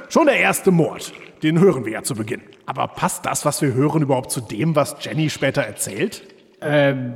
schon 0.08 0.26
der 0.26 0.36
erste 0.36 0.70
Mord. 0.70 1.12
Den 1.42 1.58
hören 1.58 1.84
wir 1.84 1.94
ja 1.94 2.02
zu 2.04 2.14
Beginn. 2.14 2.42
Aber 2.66 2.86
passt 2.86 3.26
das, 3.26 3.44
was 3.44 3.60
wir 3.60 3.74
hören, 3.74 4.02
überhaupt 4.02 4.30
zu 4.30 4.40
dem, 4.40 4.76
was 4.76 4.94
Jenny 5.00 5.30
später 5.30 5.62
erzählt? 5.62 6.22
Ähm, 6.60 7.14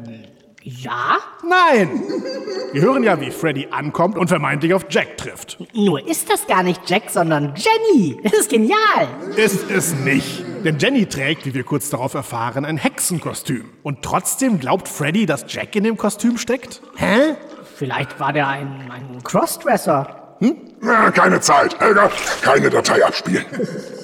ja? 0.68 1.18
Nein! 1.42 2.02
Wir 2.72 2.82
hören 2.82 3.02
ja, 3.02 3.20
wie 3.20 3.30
Freddy 3.30 3.68
ankommt 3.70 4.18
und 4.18 4.28
vermeintlich 4.28 4.74
auf 4.74 4.86
Jack 4.90 5.16
trifft. 5.16 5.58
Nur 5.74 6.06
ist 6.06 6.30
das 6.30 6.46
gar 6.46 6.62
nicht 6.62 6.88
Jack, 6.88 7.04
sondern 7.08 7.54
Jenny. 7.56 8.18
Das 8.22 8.32
ist 8.34 8.50
genial. 8.50 9.08
Ist 9.36 9.70
es 9.70 9.94
nicht. 9.94 10.44
Denn 10.64 10.78
Jenny 10.78 11.06
trägt, 11.06 11.46
wie 11.46 11.54
wir 11.54 11.64
kurz 11.64 11.90
darauf 11.90 12.14
erfahren, 12.14 12.64
ein 12.64 12.76
Hexenkostüm. 12.76 13.64
Und 13.82 14.02
trotzdem 14.02 14.58
glaubt 14.58 14.88
Freddy, 14.88 15.26
dass 15.26 15.44
Jack 15.48 15.74
in 15.76 15.84
dem 15.84 15.96
Kostüm 15.96 16.36
steckt? 16.36 16.82
Hä? 16.96 17.36
Vielleicht 17.76 18.18
war 18.20 18.32
der 18.32 18.48
ein, 18.48 18.90
ein 18.90 19.22
Crossdresser. 19.22 20.36
Ja, 20.82 21.10
keine 21.10 21.40
Zeit. 21.40 21.78
Helga, 21.80 22.10
keine 22.42 22.70
Datei 22.70 23.04
abspielen. 23.04 23.44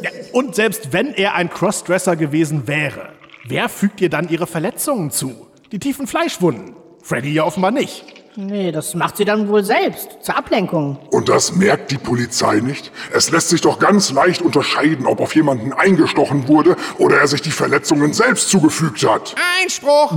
Ja, 0.03 0.11
und 0.33 0.55
selbst 0.55 0.93
wenn 0.93 1.15
er 1.15 1.35
ein 1.35 1.49
Crossdresser 1.49 2.15
gewesen 2.15 2.67
wäre, 2.67 3.09
wer 3.47 3.71
fügt 3.71 4.03
ihr 4.03 4.11
dann 4.11 4.29
ihre 4.29 4.47
Verletzungen 4.47 5.11
zu? 5.11 5.44
Die 5.73 5.79
tiefen 5.79 6.07
Fleischwunden. 6.07 6.77
Freddy 7.03 7.33
ja 7.33 7.45
offenbar 7.45 7.71
nicht. 7.71 8.05
Nee, 8.37 8.73
das 8.73 8.95
macht 8.95 9.17
sie 9.17 9.25
dann 9.25 9.47
wohl 9.47 9.63
selbst, 9.63 10.19
zur 10.23 10.37
Ablenkung. 10.37 10.99
Und 11.11 11.29
das 11.29 11.55
merkt 11.55 11.93
die 11.93 11.99
Polizei 11.99 12.59
nicht? 12.59 12.91
Es 13.13 13.31
lässt 13.31 13.51
sich 13.51 13.61
doch 13.61 13.79
ganz 13.79 14.11
leicht 14.11 14.43
unterscheiden, 14.43 15.07
ob 15.07 15.21
auf 15.21 15.37
jemanden 15.37 15.73
eingestochen 15.73 16.49
wurde 16.49 16.75
oder 16.99 17.19
er 17.19 17.29
sich 17.29 17.43
die 17.43 17.53
Verletzungen 17.53 18.13
selbst 18.13 18.49
zugefügt 18.49 19.09
hat. 19.09 19.37
Einspruch! 19.63 20.15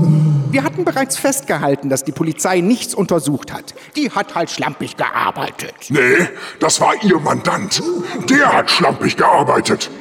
Wir 0.50 0.64
hatten 0.64 0.84
bereits 0.84 1.16
festgehalten, 1.16 1.89
dass 1.89 2.06
die 2.06 2.12
Polizei 2.12 2.62
nichts 2.62 2.95
untersucht 2.95 3.54
hat. 3.54 3.76
Die 3.95 4.10
hat 4.10 4.34
halt 4.34 4.50
schlampig 4.50 4.98
gearbeitet. 4.98 5.76
Nee, 5.89 6.28
das 6.60 6.82
war 6.82 6.95
ihr 7.04 7.20
Mandant. 7.20 7.84
Der 8.30 8.52
hat 8.52 8.72
schlampig 8.72 9.16
gearbeitet. 9.16 9.91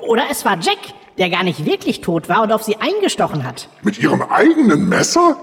Oder 0.00 0.24
es 0.30 0.46
war 0.46 0.58
Jack, 0.58 0.78
der 1.18 1.30
gar 1.30 1.44
nicht 1.44 1.64
wirklich 1.64 2.00
tot 2.00 2.28
war 2.28 2.42
und 2.42 2.52
auf 2.52 2.62
sie 2.62 2.76
eingestochen 2.76 3.44
hat. 3.44 3.68
Mit 3.82 3.98
ihrem 3.98 4.22
eigenen 4.22 4.88
Messer? 4.88 5.36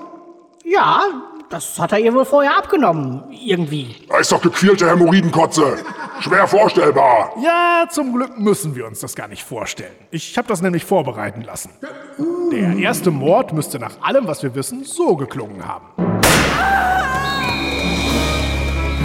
Ja, 0.63 1.03
das 1.49 1.77
hat 1.79 1.91
er 1.91 1.99
ihr 1.99 2.13
wohl 2.13 2.23
vorher 2.23 2.57
abgenommen. 2.57 3.23
Irgendwie. 3.31 3.95
Da 4.07 4.19
ist 4.19 4.31
doch 4.31 4.41
gequälte 4.41 4.89
Hämorrhoidenkotze. 4.89 5.79
Schwer 6.21 6.47
vorstellbar. 6.47 7.33
Ja, 7.43 7.85
zum 7.89 8.13
Glück 8.13 8.39
müssen 8.39 8.75
wir 8.75 8.87
uns 8.87 8.99
das 9.01 9.15
gar 9.15 9.27
nicht 9.27 9.43
vorstellen. 9.43 9.95
Ich 10.11 10.37
habe 10.37 10.47
das 10.47 10.61
nämlich 10.61 10.85
vorbereiten 10.85 11.41
lassen. 11.41 11.71
Der 12.51 12.77
erste 12.77 13.11
Mord 13.11 13.53
müsste 13.53 13.79
nach 13.79 14.01
allem, 14.01 14.27
was 14.27 14.43
wir 14.43 14.55
wissen, 14.55 14.83
so 14.83 15.15
geklungen 15.15 15.67
haben. 15.67 15.87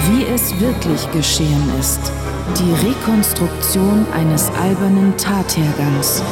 Wie 0.08 0.24
es 0.24 0.58
wirklich 0.60 1.10
geschehen 1.12 1.72
ist. 1.80 2.12
Die 2.54 2.86
Rekonstruktion 2.86 4.06
eines 4.14 4.50
albernen 4.50 5.16
Tathergangs. 5.16 6.22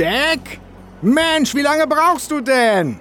Jack? 0.00 0.58
Mensch, 1.02 1.54
wie 1.54 1.60
lange 1.60 1.86
brauchst 1.86 2.30
du 2.30 2.40
denn? 2.40 2.98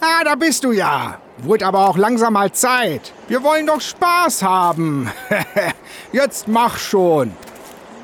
Ah, 0.00 0.22
da 0.24 0.36
bist 0.36 0.62
du 0.62 0.70
ja. 0.70 1.18
Wurde 1.38 1.66
aber 1.66 1.88
auch 1.88 1.96
langsam 1.96 2.34
mal 2.34 2.52
Zeit. 2.52 3.12
Wir 3.26 3.42
wollen 3.42 3.66
doch 3.66 3.80
Spaß 3.80 4.44
haben. 4.44 5.10
Jetzt 6.12 6.46
mach 6.46 6.78
schon. 6.78 7.32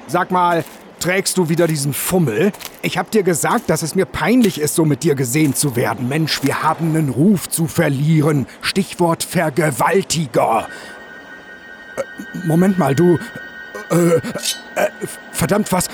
Sag 0.08 0.32
mal, 0.32 0.64
trägst 0.98 1.38
du 1.38 1.48
wieder 1.48 1.68
diesen 1.68 1.92
Fummel? 1.92 2.50
Ich 2.82 2.98
hab 2.98 3.12
dir 3.12 3.22
gesagt, 3.22 3.70
dass 3.70 3.82
es 3.82 3.94
mir 3.94 4.04
peinlich 4.04 4.60
ist, 4.60 4.74
so 4.74 4.84
mit 4.84 5.04
dir 5.04 5.14
gesehen 5.14 5.54
zu 5.54 5.76
werden. 5.76 6.08
Mensch, 6.08 6.42
wir 6.42 6.64
haben 6.64 6.88
einen 6.88 7.10
Ruf 7.10 7.48
zu 7.48 7.68
verlieren. 7.68 8.48
Stichwort 8.62 9.22
Vergewaltiger. 9.22 10.66
Äh, 11.96 12.46
Moment 12.48 12.78
mal, 12.78 12.96
du. 12.96 13.20
Äh, 13.90 14.16
äh, 14.74 14.90
verdammt, 15.32 15.70
was. 15.72 15.88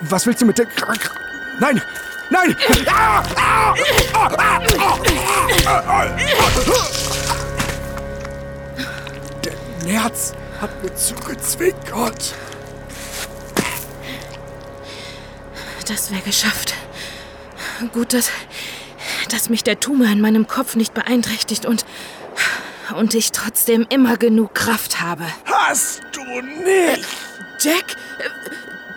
Was 0.00 0.26
willst 0.26 0.42
du 0.42 0.46
mit 0.46 0.58
der. 0.58 0.66
Nein! 1.60 1.80
Nein! 2.30 2.56
Der 9.44 9.52
Nerz 9.84 10.32
hat 10.60 10.82
mir 10.82 10.94
zugezwinkert. 10.94 12.34
Das 15.88 16.10
wäre 16.10 16.22
geschafft. 16.22 16.74
Gut, 17.92 18.12
dass, 18.14 18.30
dass 19.30 19.48
mich 19.48 19.64
der 19.64 19.80
Tumor 19.80 20.06
in 20.06 20.20
meinem 20.20 20.46
Kopf 20.46 20.76
nicht 20.76 20.94
beeinträchtigt 20.94 21.66
und, 21.66 21.84
und 22.96 23.14
ich 23.14 23.32
trotzdem 23.32 23.86
immer 23.90 24.16
genug 24.16 24.54
Kraft 24.54 25.00
habe. 25.00 25.24
Hast 25.44 26.00
du 26.12 26.22
nicht? 26.40 27.06
Jack, 27.62 27.94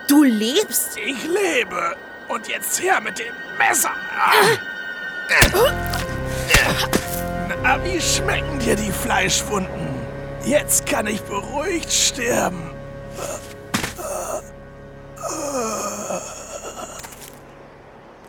du 0.08 0.24
lebst? 0.24 0.96
Ich 0.96 1.22
lebe. 1.22 1.96
Und 2.26 2.48
jetzt 2.48 2.82
her 2.82 3.00
mit 3.00 3.16
dem 3.16 3.32
Messer. 3.56 3.92
Na, 7.62 7.84
wie 7.84 8.00
schmecken 8.00 8.58
dir 8.58 8.74
die 8.74 8.90
Fleischwunden? 8.90 9.94
Jetzt 10.44 10.84
kann 10.84 11.06
ich 11.06 11.22
beruhigt 11.22 11.92
sterben. 11.92 12.74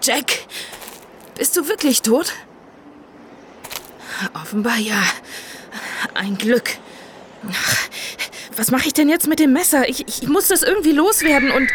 Jack, 0.03 0.45
bist 1.33 1.57
du 1.57 1.67
wirklich 1.67 2.03
tot? 2.03 2.31
Offenbar 4.35 4.77
ja. 4.77 5.01
Ein 6.13 6.37
Glück. 6.37 6.77
Ach, 7.51 7.89
Was 8.57 8.71
mache 8.71 8.87
ich 8.87 8.93
denn 8.93 9.07
jetzt 9.07 9.27
mit 9.27 9.39
dem 9.39 9.53
Messer? 9.53 9.87
Ich, 9.87 10.07
ich 10.07 10.27
muss 10.27 10.47
das 10.47 10.63
irgendwie 10.63 10.91
loswerden 10.91 11.51
und... 11.51 11.69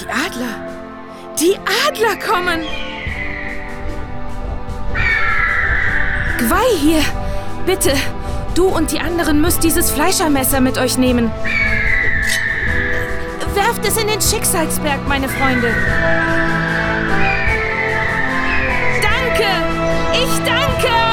Die 0.00 0.06
Adler. 0.08 1.34
Die 1.40 1.56
Adler 1.88 2.16
kommen. 2.24 2.60
Gwei 6.38 6.76
hier. 6.78 7.02
Bitte. 7.66 7.92
Du 8.54 8.68
und 8.68 8.92
die 8.92 9.00
anderen 9.00 9.40
müsst 9.40 9.64
dieses 9.64 9.90
Fleischermesser 9.90 10.60
mit 10.60 10.78
euch 10.78 10.96
nehmen. 10.96 11.32
Werft 13.54 13.84
es 13.84 13.96
in 13.96 14.06
den 14.06 14.20
Schicksalsberg, 14.20 15.08
meine 15.08 15.28
Freunde. 15.28 15.74
Danke. 19.02 19.48
Ich 20.12 20.38
danke 20.44 21.07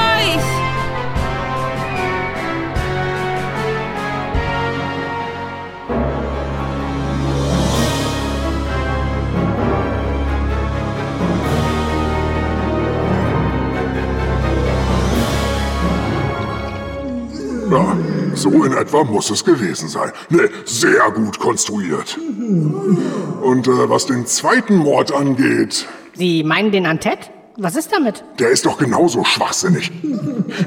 Na, 17.76 17.96
so 18.34 18.64
in 18.64 18.72
etwa 18.72 19.04
muss 19.04 19.30
es 19.30 19.44
gewesen 19.44 19.88
sein. 19.88 20.10
Ne, 20.30 20.48
sehr 20.64 21.10
gut 21.14 21.38
konstruiert. 21.38 22.18
Und 22.18 23.66
äh, 23.66 23.88
was 23.90 24.06
den 24.06 24.24
zweiten 24.26 24.76
Mord 24.76 25.12
angeht, 25.12 25.86
Sie 26.14 26.42
meinen 26.42 26.72
den 26.72 26.86
an 26.86 26.98
Ted? 27.00 27.30
Was 27.58 27.76
ist 27.76 27.92
damit? 27.92 28.24
der 28.38 28.50
ist 28.50 28.64
doch 28.66 28.78
genauso 28.78 29.24
schwachsinnig. 29.24 29.90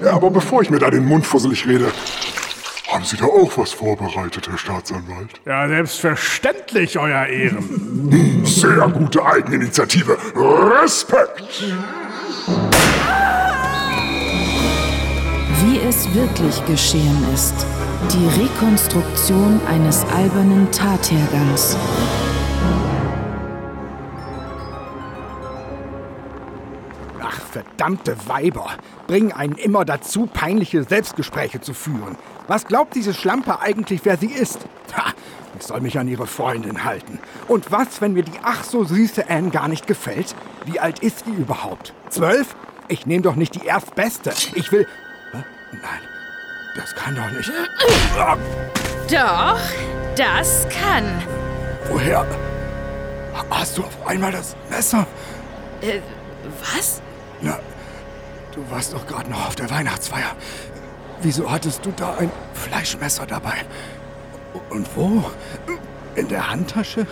Ja, 0.03 0.13
aber 0.13 0.29
bevor 0.29 0.61
ich 0.61 0.69
mir 0.69 0.79
da 0.79 0.89
den 0.89 1.05
Mund 1.05 1.25
fusselig 1.25 1.67
rede, 1.67 1.91
haben 2.87 3.03
Sie 3.05 3.17
da 3.17 3.25
auch 3.25 3.57
was 3.57 3.71
vorbereitet, 3.71 4.47
Herr 4.49 4.57
Staatsanwalt? 4.57 5.41
Ja, 5.45 5.67
selbstverständlich, 5.67 6.97
Euer 6.97 7.25
Ehren. 7.25 8.41
Sehr 8.45 8.87
gute 8.89 9.23
Eigeninitiative. 9.25 10.17
Respekt! 10.35 11.63
Wie 15.79 15.87
es 15.87 16.13
wirklich 16.13 16.65
geschehen 16.65 17.25
ist. 17.33 17.53
Die 18.11 18.41
Rekonstruktion 18.41 19.61
eines 19.67 20.03
albernen 20.13 20.69
Tathergangs. 20.71 21.77
Ach, 27.21 27.39
verdammte 27.51 28.17
Weiber. 28.27 28.67
Bringen 29.07 29.31
einen 29.31 29.53
immer 29.53 29.85
dazu, 29.85 30.25
peinliche 30.25 30.83
Selbstgespräche 30.83 31.61
zu 31.61 31.73
führen. 31.73 32.17
Was 32.47 32.65
glaubt 32.65 32.95
diese 32.95 33.13
Schlampe 33.13 33.61
eigentlich, 33.61 34.01
wer 34.03 34.17
sie 34.17 34.31
ist? 34.31 34.59
Ha, 34.97 35.13
ich 35.57 35.65
soll 35.65 35.81
mich 35.81 35.97
an 35.97 36.07
ihre 36.07 36.27
Freundin 36.27 36.83
halten. 36.83 37.19
Und 37.47 37.71
was, 37.71 38.01
wenn 38.01 38.13
mir 38.13 38.23
die 38.23 38.39
ach 38.43 38.63
so 38.63 38.83
süße 38.83 39.29
Anne 39.29 39.51
gar 39.51 39.67
nicht 39.67 39.87
gefällt? 39.87 40.35
Wie 40.65 40.79
alt 40.79 40.99
ist 40.99 41.25
die 41.25 41.41
überhaupt? 41.41 41.93
Zwölf? 42.09 42.55
Ich 42.89 43.05
nehme 43.05 43.21
doch 43.21 43.35
nicht 43.35 43.55
die 43.55 43.65
erstbeste. 43.65 44.33
Ich 44.55 44.71
will... 44.71 44.85
Nein, 45.71 46.01
das 46.75 46.95
kann 46.95 47.15
doch 47.15 47.29
nicht. 47.31 47.51
Doch, 49.09 49.59
das 50.15 50.67
kann. 50.69 51.23
Woher 51.89 52.25
hast 53.49 53.77
du 53.77 53.83
auf 53.83 54.07
einmal 54.07 54.31
das 54.31 54.55
Messer? 54.69 55.05
Äh, 55.81 55.99
was? 56.59 57.01
Na, 57.41 57.59
du 58.53 58.63
warst 58.69 58.93
doch 58.93 59.05
gerade 59.07 59.29
noch 59.29 59.47
auf 59.47 59.55
der 59.55 59.69
Weihnachtsfeier. 59.69 60.35
Wieso 61.21 61.49
hattest 61.49 61.85
du 61.85 61.91
da 61.91 62.15
ein 62.17 62.31
Fleischmesser 62.53 63.25
dabei? 63.25 63.65
Und 64.69 64.87
wo? 64.95 65.23
In 66.15 66.27
der 66.27 66.49
Handtasche? 66.49 67.05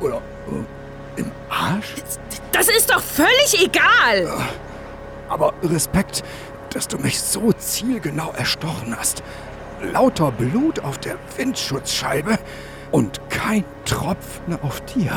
Oder 0.00 0.16
äh, 0.16 1.20
im 1.20 1.32
Arsch? 1.48 1.94
Das 2.52 2.68
ist 2.68 2.90
doch 2.90 3.00
völlig 3.00 3.62
egal. 3.62 4.28
Aber 5.28 5.52
Respekt, 5.62 6.22
dass 6.74 6.88
du 6.88 6.98
mich 6.98 7.20
so 7.20 7.52
zielgenau 7.52 8.32
erstochen 8.32 8.96
hast. 8.98 9.22
Lauter 9.80 10.32
Blut 10.32 10.80
auf 10.80 10.98
der 10.98 11.16
Windschutzscheibe 11.36 12.38
und 12.90 13.20
kein 13.30 13.64
Tropfen 13.84 14.58
auf 14.60 14.80
dir. 14.82 15.12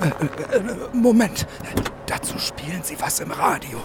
Äh, 0.00 0.06
äh, 0.06 0.56
äh, 0.56 0.62
Moment, 0.92 1.46
dazu 2.06 2.38
spielen 2.38 2.82
sie 2.82 3.00
was 3.00 3.20
im 3.20 3.32
Radio. 3.32 3.80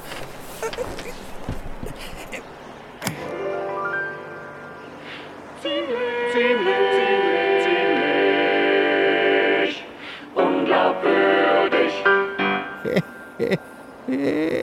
Unglaubwürdig. 10.35 11.93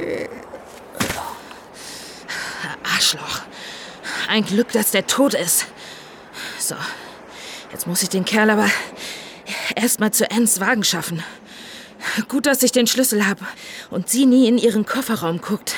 Arschloch. 3.12 3.42
Ein 4.28 4.44
Glück, 4.44 4.72
dass 4.72 4.90
der 4.90 5.06
tot 5.06 5.34
ist. 5.34 5.66
So, 6.58 6.74
jetzt 7.72 7.86
muss 7.86 8.02
ich 8.02 8.08
den 8.08 8.24
Kerl 8.24 8.50
aber 8.50 8.68
erstmal 9.76 10.12
zu 10.12 10.30
Anns 10.30 10.60
Wagen 10.60 10.84
schaffen. 10.84 11.22
Gut, 12.28 12.46
dass 12.46 12.62
ich 12.62 12.72
den 12.72 12.86
Schlüssel 12.86 13.26
habe 13.26 13.44
und 13.90 14.08
sie 14.08 14.26
nie 14.26 14.48
in 14.48 14.58
ihren 14.58 14.86
Kofferraum 14.86 15.40
guckt. 15.40 15.74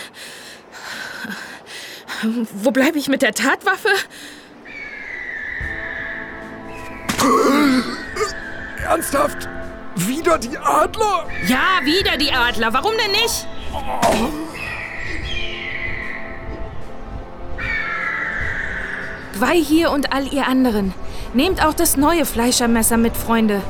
Wo 2.55 2.71
bleibe 2.71 2.99
ich 2.99 3.09
mit 3.09 3.23
der 3.23 3.35
Tatwaffe? 3.35 3.89
Ernsthaft? 8.83 9.49
Wieder 9.97 10.39
die 10.39 10.57
Adler? 10.57 11.29
Ja, 11.47 11.85
wieder 11.85 12.17
die 12.17 12.33
Adler. 12.33 12.73
Warum 12.73 12.95
denn 12.97 13.13
nicht? 13.13 13.47
Gwei 19.35 19.57
hier 19.57 19.91
und 19.91 20.13
all 20.13 20.33
ihr 20.33 20.47
anderen. 20.47 20.95
Nehmt 21.33 21.65
auch 21.65 21.75
das 21.75 21.97
neue 21.97 22.25
Fleischermesser 22.25 22.97
mit, 22.97 23.17
Freunde. 23.17 23.63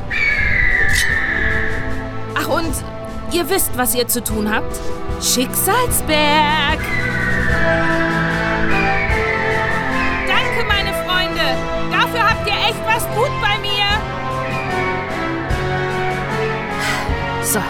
Ach 2.35 2.49
und 2.49 2.73
ihr 3.33 3.49
wisst, 3.49 3.71
was 3.77 3.95
ihr 3.95 4.07
zu 4.07 4.23
tun 4.23 4.55
habt? 4.55 4.79
Schicksalsberg! 5.23 6.81
Danke, 10.29 10.65
meine 10.69 10.93
Freunde! 11.07 11.57
Dafür 11.91 12.29
habt 12.29 12.47
ihr 12.47 12.53
echt 12.53 12.85
was 12.87 13.07
gut 13.17 13.33
bei 13.41 13.59
mir! 13.61 13.87
So, 17.43 17.61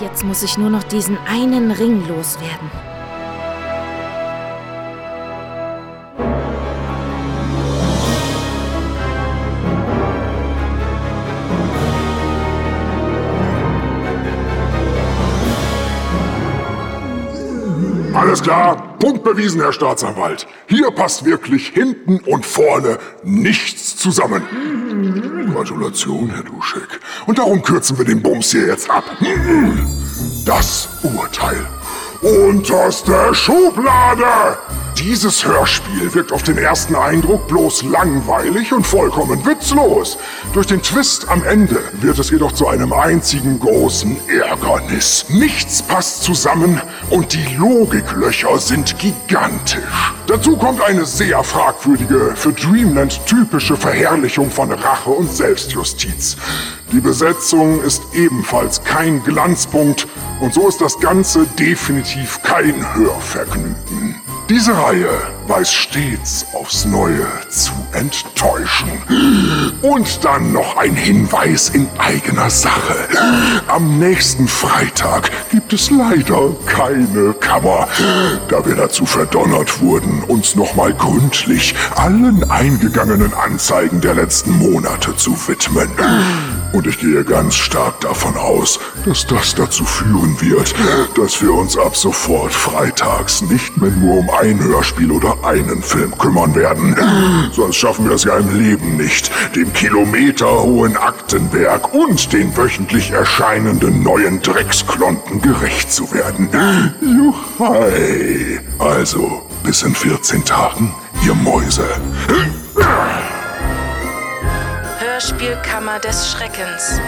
jetzt 0.00 0.22
muss 0.22 0.44
ich 0.44 0.56
nur 0.58 0.70
noch 0.70 0.84
diesen 0.84 1.18
einen 1.26 1.72
Ring 1.72 2.06
loswerden. 2.06 2.93
Alles 18.34 18.42
klar, 18.42 18.96
Punkt 18.98 19.22
bewiesen, 19.22 19.60
Herr 19.60 19.72
Staatsanwalt. 19.72 20.48
Hier 20.66 20.90
passt 20.90 21.24
wirklich 21.24 21.68
hinten 21.68 22.18
und 22.26 22.44
vorne 22.44 22.98
nichts 23.22 23.96
zusammen. 23.96 24.42
Gratulation, 25.54 26.30
Herr 26.30 26.42
Duschek. 26.42 26.98
Und 27.26 27.38
darum 27.38 27.62
kürzen 27.62 27.96
wir 27.96 28.04
den 28.04 28.20
Bums 28.20 28.50
hier 28.50 28.66
jetzt 28.66 28.90
ab. 28.90 29.04
Das 30.44 30.88
Urteil. 31.04 31.64
Unterste 32.24 33.34
Schublade! 33.34 34.56
Dieses 34.98 35.44
Hörspiel 35.44 36.14
wirkt 36.14 36.32
auf 36.32 36.42
den 36.42 36.56
ersten 36.56 36.94
Eindruck 36.94 37.48
bloß 37.48 37.82
langweilig 37.82 38.72
und 38.72 38.86
vollkommen 38.86 39.44
witzlos. 39.44 40.16
Durch 40.54 40.66
den 40.66 40.80
Twist 40.80 41.28
am 41.28 41.44
Ende 41.44 41.82
wird 42.00 42.18
es 42.18 42.30
jedoch 42.30 42.52
zu 42.52 42.66
einem 42.68 42.94
einzigen 42.94 43.60
großen 43.60 44.16
Ärgernis. 44.28 45.26
Nichts 45.28 45.82
passt 45.82 46.22
zusammen 46.22 46.80
und 47.10 47.34
die 47.34 47.56
Logiklöcher 47.58 48.58
sind 48.58 48.98
gigantisch. 48.98 50.14
Dazu 50.26 50.56
kommt 50.56 50.80
eine 50.80 51.04
sehr 51.04 51.44
fragwürdige, 51.44 52.32
für 52.36 52.52
Dreamland 52.52 53.20
typische 53.26 53.76
Verherrlichung 53.76 54.50
von 54.50 54.72
Rache 54.72 55.10
und 55.10 55.30
Selbstjustiz. 55.30 56.38
Die 56.92 57.00
Besetzung 57.00 57.82
ist 57.82 58.02
ebenfalls 58.14 58.82
kein 58.84 59.22
Glanzpunkt 59.24 60.06
und 60.40 60.54
so 60.54 60.68
ist 60.68 60.80
das 60.80 60.98
Ganze 61.00 61.46
definitiv 61.58 62.13
kein 62.42 62.94
Hörvergnügen. 62.94 64.14
Diese 64.48 64.76
Reihe 64.76 65.08
weiß 65.48 65.72
stets 65.72 66.46
aufs 66.54 66.84
Neue 66.84 67.26
zu 67.48 67.72
enttäuschen. 67.92 68.90
Und 69.82 70.24
dann 70.24 70.52
noch 70.52 70.76
ein 70.76 70.94
Hinweis 70.94 71.68
in 71.68 71.88
eigener 71.98 72.50
Sache. 72.50 73.08
Am 73.68 73.98
nächsten 73.98 74.48
Freitag 74.48 75.30
gibt 75.50 75.72
es 75.72 75.90
leider 75.90 76.50
keine 76.66 77.34
Kammer, 77.34 77.88
da 78.48 78.64
wir 78.64 78.74
dazu 78.74 79.06
verdonnert 79.06 79.80
wurden, 79.80 80.22
uns 80.24 80.54
nochmal 80.54 80.94
gründlich 80.94 81.74
allen 81.96 82.48
eingegangenen 82.50 83.34
Anzeigen 83.34 84.00
der 84.00 84.14
letzten 84.14 84.58
Monate 84.58 85.16
zu 85.16 85.36
widmen. 85.48 85.90
Und 86.72 86.88
ich 86.88 86.98
gehe 86.98 87.22
ganz 87.22 87.54
stark 87.54 88.00
davon 88.00 88.36
aus, 88.36 88.80
dass 89.06 89.26
das 89.26 89.54
dazu 89.54 89.84
führen 89.84 90.40
wird, 90.40 90.74
dass 91.16 91.40
wir 91.40 91.54
uns 91.54 91.78
ab 91.78 91.96
sofort 91.96 92.52
freitags 92.52 93.42
nicht 93.42 93.76
mehr 93.76 93.92
nur 93.92 94.18
um 94.18 94.30
ein 94.30 94.58
Hörspiel 94.58 95.12
oder 95.12 95.33
einen 95.42 95.82
Film 95.82 96.16
kümmern 96.18 96.54
werden. 96.54 96.96
Sonst 97.52 97.76
schaffen 97.76 98.08
wir 98.08 98.14
es 98.14 98.24
ja 98.24 98.36
im 98.36 98.58
Leben 98.58 98.96
nicht, 98.96 99.30
dem 99.54 99.72
kilometerhohen 99.72 100.96
Aktenberg 100.96 101.92
und 101.94 102.32
den 102.32 102.56
wöchentlich 102.56 103.10
erscheinenden 103.10 104.02
neuen 104.02 104.40
Drecksklonten 104.42 105.40
gerecht 105.40 105.92
zu 105.92 106.12
werden. 106.12 106.48
Juchai! 107.00 108.60
Also, 108.78 109.42
bis 109.62 109.82
in 109.82 109.94
14 109.94 110.44
Tagen, 110.44 110.94
ihr 111.24 111.34
Mäuse. 111.34 111.86
Hörspielkammer 114.98 115.98
des 116.00 116.32
Schreckens. 116.32 117.00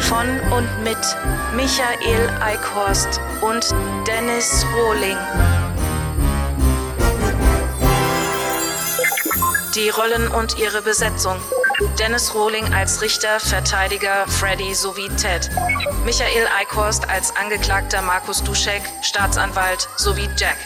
Von 0.00 0.26
und 0.56 0.68
mit 0.84 0.98
Michael 1.54 2.28
Eickhorst 2.40 3.20
und 3.40 3.74
Dennis 4.06 4.66
Rohling. 4.76 5.16
Die 9.80 9.88
Rollen 9.88 10.28
und 10.28 10.58
ihre 10.58 10.82
Besetzung. 10.82 11.40
Dennis 11.98 12.34
Rohling 12.34 12.74
als 12.74 13.00
Richter, 13.00 13.40
Verteidiger, 13.40 14.26
Freddy 14.28 14.74
sowie 14.74 15.08
Ted. 15.16 15.48
Michael 16.04 16.46
Eickhorst 16.54 17.08
als 17.08 17.34
Angeklagter 17.34 18.02
Markus 18.02 18.42
Duschek, 18.42 18.82
Staatsanwalt 19.00 19.88
sowie 19.96 20.28
Jack. 20.36 20.58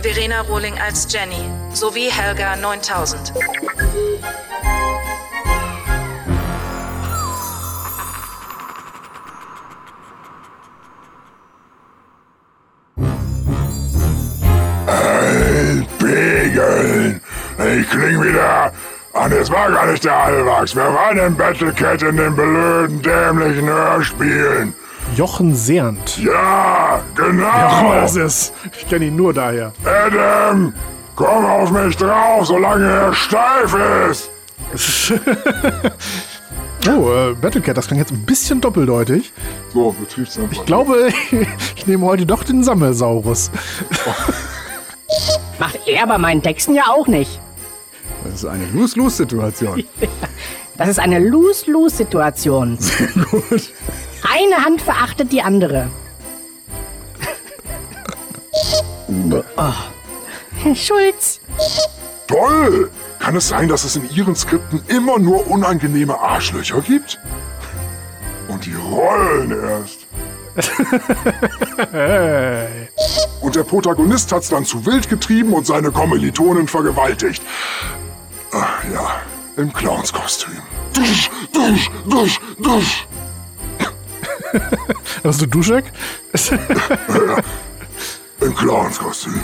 Verena 0.00 0.42
Rohling 0.42 0.78
als 0.78 1.12
Jenny 1.12 1.50
sowie 1.74 2.08
Helga 2.08 2.54
9000. 2.54 3.32
Pegeln! 15.98 17.20
Ich 17.58 17.88
kling 17.88 18.20
wieder. 18.22 18.41
Es 19.42 19.50
war 19.50 19.72
gar 19.72 19.86
nicht 19.86 20.04
der 20.04 20.16
Allwachs. 20.16 20.76
Wer 20.76 20.94
war 20.94 21.12
denn 21.16 21.34
Battlecat 21.34 22.00
in 22.02 22.16
den 22.16 22.36
blöden, 22.36 23.02
dämlichen 23.02 23.66
Hörspielen? 23.66 24.72
Jochen 25.16 25.56
Sernt. 25.56 26.16
Ja, 26.18 27.02
genau. 27.16 27.42
Ja, 27.42 27.94
das 28.02 28.14
ist. 28.14 28.52
Ich 28.78 28.88
kenne 28.88 29.06
ihn 29.06 29.16
nur 29.16 29.34
daher. 29.34 29.72
Adam, 29.84 30.72
komm 31.16 31.44
auf 31.44 31.72
mich 31.72 31.96
drauf, 31.96 32.46
solange 32.46 32.88
er 32.88 33.12
steif 33.12 33.76
ist. 34.08 34.30
Oh, 36.88 37.12
äh, 37.12 37.34
Battlecat, 37.34 37.76
das 37.76 37.86
klang 37.86 38.00
jetzt 38.00 38.10
ein 38.10 38.24
bisschen 38.24 38.60
doppeldeutig. 38.60 39.32
So, 39.72 39.92
Betriebsnahme. 39.92 40.48
Ich 40.50 40.64
glaube, 40.64 41.10
ich 41.76 41.86
nehme 41.86 42.04
heute 42.04 42.26
doch 42.26 42.42
den 42.42 42.64
Sammelsaurus. 42.64 43.52
Macht 45.60 45.78
er 45.86 46.04
bei 46.08 46.18
meinen 46.18 46.42
Texten 46.42 46.74
ja 46.74 46.88
auch 46.88 47.06
nicht. 47.06 47.38
Das 48.24 48.34
ist 48.34 48.44
eine 48.44 48.66
Lose-Lose-Situation. 48.66 49.84
Das 50.78 50.88
ist 50.88 50.98
eine 50.98 51.18
Lose-Lose-Situation. 51.18 52.76
Sehr 52.80 53.06
gut. 53.08 53.70
Eine 54.28 54.64
Hand 54.64 54.80
verachtet 54.80 55.30
die 55.30 55.42
andere. 55.42 55.90
oh. 59.56 59.72
Herr 60.62 60.74
Schulz. 60.74 61.40
Toll! 62.26 62.90
Kann 63.18 63.36
es 63.36 63.48
sein, 63.48 63.68
dass 63.68 63.84
es 63.84 63.96
in 63.96 64.08
Ihren 64.10 64.34
Skripten 64.34 64.82
immer 64.88 65.18
nur 65.18 65.46
unangenehme 65.48 66.18
Arschlöcher 66.18 66.80
gibt? 66.80 67.18
Und 68.48 68.64
die 68.64 68.74
rollen 68.74 69.50
erst. 69.50 70.06
Und 73.40 73.56
der 73.56 73.64
Protagonist 73.64 74.32
hat's 74.32 74.48
dann 74.48 74.64
zu 74.64 74.86
wild 74.86 75.08
getrieben 75.08 75.52
und 75.52 75.66
seine 75.66 75.90
Kommilitonen 75.90 76.68
vergewaltigt. 76.68 77.42
Ach 78.52 78.84
ja, 78.92 79.22
im 79.56 79.72
Clownskostüm. 79.72 80.60
Dusch, 80.92 81.30
dusch, 81.52 81.90
dusch, 82.06 82.40
dusch. 82.58 83.06
Hast 85.24 85.40
du 85.40 85.46
Duschek? 85.46 85.84
ja, 86.50 87.36
Im 88.46 88.54
Clownskostüm. 88.54 89.40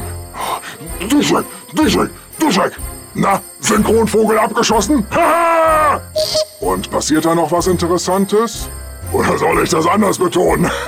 Duschek, 1.09 1.45
Duschek, 1.75 2.11
Duschek. 2.39 2.73
Na, 3.15 3.41
Synchronvogel 3.61 4.39
abgeschossen? 4.39 5.07
Haha! 5.11 6.01
Und 6.61 6.91
passiert 6.91 7.25
da 7.25 7.35
noch 7.35 7.51
was 7.51 7.67
Interessantes? 7.67 8.69
Oder 9.13 9.39
soll 9.39 9.63
ich 9.63 9.71
das 9.71 9.87
anders 9.87 10.19
betonen? 10.19 10.69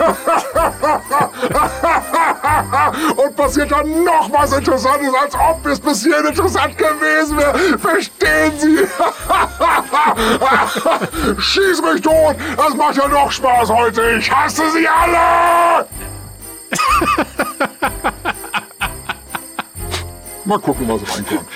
Und 3.16 3.35
passiert 3.37 3.71
dann 3.73 4.05
noch 4.05 4.31
was 4.33 4.53
Interessantes, 4.53 5.14
als 5.14 5.35
ob 5.35 5.64
es 5.66 5.81
bis 5.81 6.03
hierhin 6.03 6.27
interessant 6.27 6.77
gewesen 6.77 7.39
wäre. 7.39 7.79
Verstehen 7.79 8.53
Sie? 8.59 8.79
Schieß 11.41 11.81
mich 11.83 12.03
tot! 12.03 12.37
Das 12.57 12.75
macht 12.75 12.97
ja 12.97 13.09
noch 13.09 13.31
Spaß 13.31 13.71
heute. 13.71 14.03
Ich 14.18 14.31
hasse 14.31 14.71
Sie 14.73 14.87
alle! 14.87 15.87
Mal 20.45 20.59
gucken, 20.59 20.87
was 20.89 21.01
reinkommt. 21.16 21.49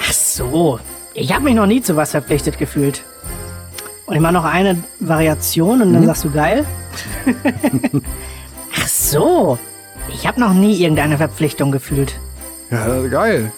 Ach 0.00 0.12
so. 0.12 0.78
Ich 1.14 1.32
habe 1.32 1.44
mich 1.44 1.54
noch 1.54 1.66
nie 1.66 1.82
zu 1.82 1.96
was 1.96 2.12
verpflichtet 2.12 2.58
gefühlt. 2.58 3.04
Und 4.12 4.16
ich 4.16 4.20
mache 4.20 4.34
noch 4.34 4.44
eine 4.44 4.76
Variation 5.00 5.80
und 5.80 5.94
dann 5.94 6.02
Mhm. 6.02 6.06
sagst 6.06 6.24
du 6.24 6.30
geil. 6.30 6.66
Ach 8.78 8.86
so. 8.86 9.58
Ich 10.12 10.26
habe 10.26 10.38
noch 10.38 10.52
nie 10.52 10.76
irgendeine 10.82 11.16
Verpflichtung 11.16 11.72
gefühlt. 11.72 12.18
Ja, 12.70 13.00
geil. 13.06 13.52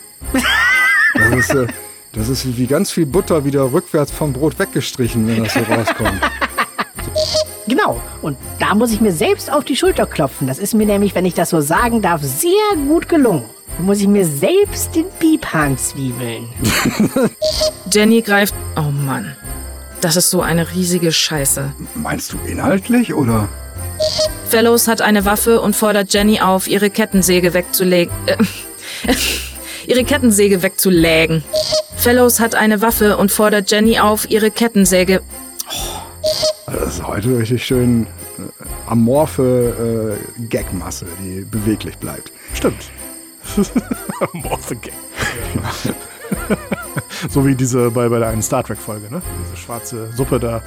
Das 1.15 1.35
ist, 1.37 1.55
äh, 1.55 1.67
das 2.13 2.29
ist 2.29 2.57
wie 2.57 2.69
ganz 2.69 2.93
viel 2.93 3.05
Butter 3.05 3.45
wieder 3.45 3.73
rückwärts 3.73 4.13
vom 4.13 4.33
Brot 4.33 4.57
weggestrichen, 4.61 5.27
wenn 5.27 5.43
das 5.43 5.55
so 5.55 5.61
rauskommt. 5.61 6.21
Genau. 7.67 8.01
Und 8.23 8.37
da 8.61 8.77
muss 8.77 8.93
ich 8.93 9.01
mir 9.01 9.13
selbst 9.13 9.51
auf 9.53 9.65
die 9.65 9.75
Schulter 9.75 10.07
klopfen. 10.07 10.47
Das 10.47 10.61
ist 10.61 10.75
mir 10.75 10.87
nämlich, 10.87 11.17
wenn 11.17 11.27
ich 11.27 11.35
das 11.35 11.51
so 11.51 11.61
sagen 11.61 12.01
darf, 12.01 12.23
sehr 12.23 12.77
gut 12.87 13.09
gelungen. 13.09 13.43
Da 13.77 13.83
muss 13.83 13.99
ich 14.01 14.07
mir 14.07 14.25
selbst 14.25 14.95
den 14.95 15.07
Piephahn 15.19 15.77
zwiebeln. 15.79 16.49
Jenny 17.93 18.23
greift. 18.23 18.55
Oh 18.77 18.83
Mann. 18.93 19.35
Das 20.05 20.17
ist 20.17 20.29
so 20.29 20.43
eine 20.43 20.71
riesige 20.73 21.11
Scheiße. 21.13 21.73
Meinst 21.95 22.35
du 22.35 22.39
inhaltlich 22.47 23.15
oder? 23.15 23.49
Fellows 24.51 24.87
hat 24.87 25.01
eine 25.01 25.25
Waffe 25.25 25.63
und 25.63 25.75
fordert 25.75 26.13
Jenny 26.13 26.43
auf, 26.43 26.69
ihre 26.69 26.91
Kettensäge 26.91 27.55
wegzulegen. 27.55 28.13
Äh, 28.27 28.37
ihre 29.87 30.05
Kettensäge 30.05 30.63
wegzulägen. 30.63 31.43
Fellows 31.97 32.39
hat 32.39 32.55
eine 32.55 32.83
Waffe 32.83 33.17
und 33.17 33.33
fordert 33.33 33.71
Jenny 33.71 33.99
auf, 33.99 34.31
ihre 34.31 34.51
Kettensäge. 34.51 35.23
Das 36.67 36.97
ist 36.97 37.07
heute 37.07 37.39
richtig 37.39 37.65
schön 37.65 38.03
äh, 38.03 38.43
amorphe 38.87 40.19
äh, 40.39 40.43
Gagmasse, 40.49 41.07
die 41.19 41.47
beweglich 41.47 41.97
bleibt. 41.97 42.31
Stimmt. 42.53 42.91
Amorphe 44.35 44.77
Gag. 44.77 44.93
So 47.29 47.47
wie 47.47 47.55
diese 47.55 47.91
bei, 47.91 48.09
bei 48.09 48.19
der 48.19 48.29
einen 48.29 48.43
Star 48.43 48.65
Trek-Folge, 48.65 49.11
ne? 49.11 49.23
Diese 49.45 49.57
schwarze 49.63 50.13
Suppe 50.13 50.39
da 50.41 50.63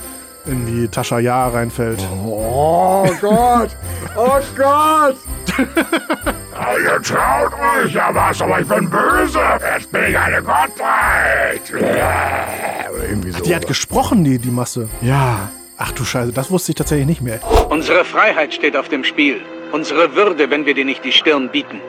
in 0.46 0.66
die 0.66 0.88
Tascha 0.88 1.20
Ja 1.20 1.48
reinfällt. 1.50 2.00
Oh 2.26 3.08
Gott! 3.22 3.76
Oh 4.16 4.40
Gott! 4.56 5.18
Ja, 5.58 6.78
ihr 6.78 7.02
traut 7.02 7.52
euch 7.54 7.94
ja 7.94 8.10
was, 8.14 8.42
aber 8.42 8.62
ich 8.62 8.68
bin 8.68 8.90
böse. 8.90 9.40
Jetzt 9.74 9.92
bin 9.92 10.04
ich 10.10 10.18
eine 10.18 10.42
Gottheit. 10.42 11.62
Oder 11.74 13.10
irgendwie 13.10 13.32
so. 13.32 13.44
Die 13.44 13.56
hat 13.56 13.68
gesprochen, 13.68 14.24
die, 14.24 14.40
die 14.40 14.52
Masse. 14.52 14.90
Ja. 15.02 15.50
Ach 15.80 15.92
du 15.92 16.04
Scheiße, 16.04 16.32
das 16.32 16.50
wusste 16.50 16.72
ich 16.72 16.76
tatsächlich 16.76 17.06
nicht 17.06 17.22
mehr. 17.22 17.40
Unsere 17.70 18.04
Freiheit 18.04 18.52
steht 18.54 18.76
auf 18.76 18.90
dem 18.90 19.04
Spiel. 19.04 19.42
Unsere 19.72 20.16
Würde, 20.16 20.50
wenn 20.50 20.66
wir 20.66 20.74
dir 20.74 20.86
nicht 20.86 21.04
die 21.06 21.12
Stirn 21.12 21.50
bieten. 21.50 21.80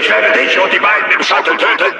Ich 0.00 0.08
werde 0.08 0.38
dich 0.38 0.56
und 0.62 0.72
die 0.72 0.78
beiden 0.78 1.10
im 1.16 1.22
Shuttle 1.22 1.56
töten. 1.56 1.96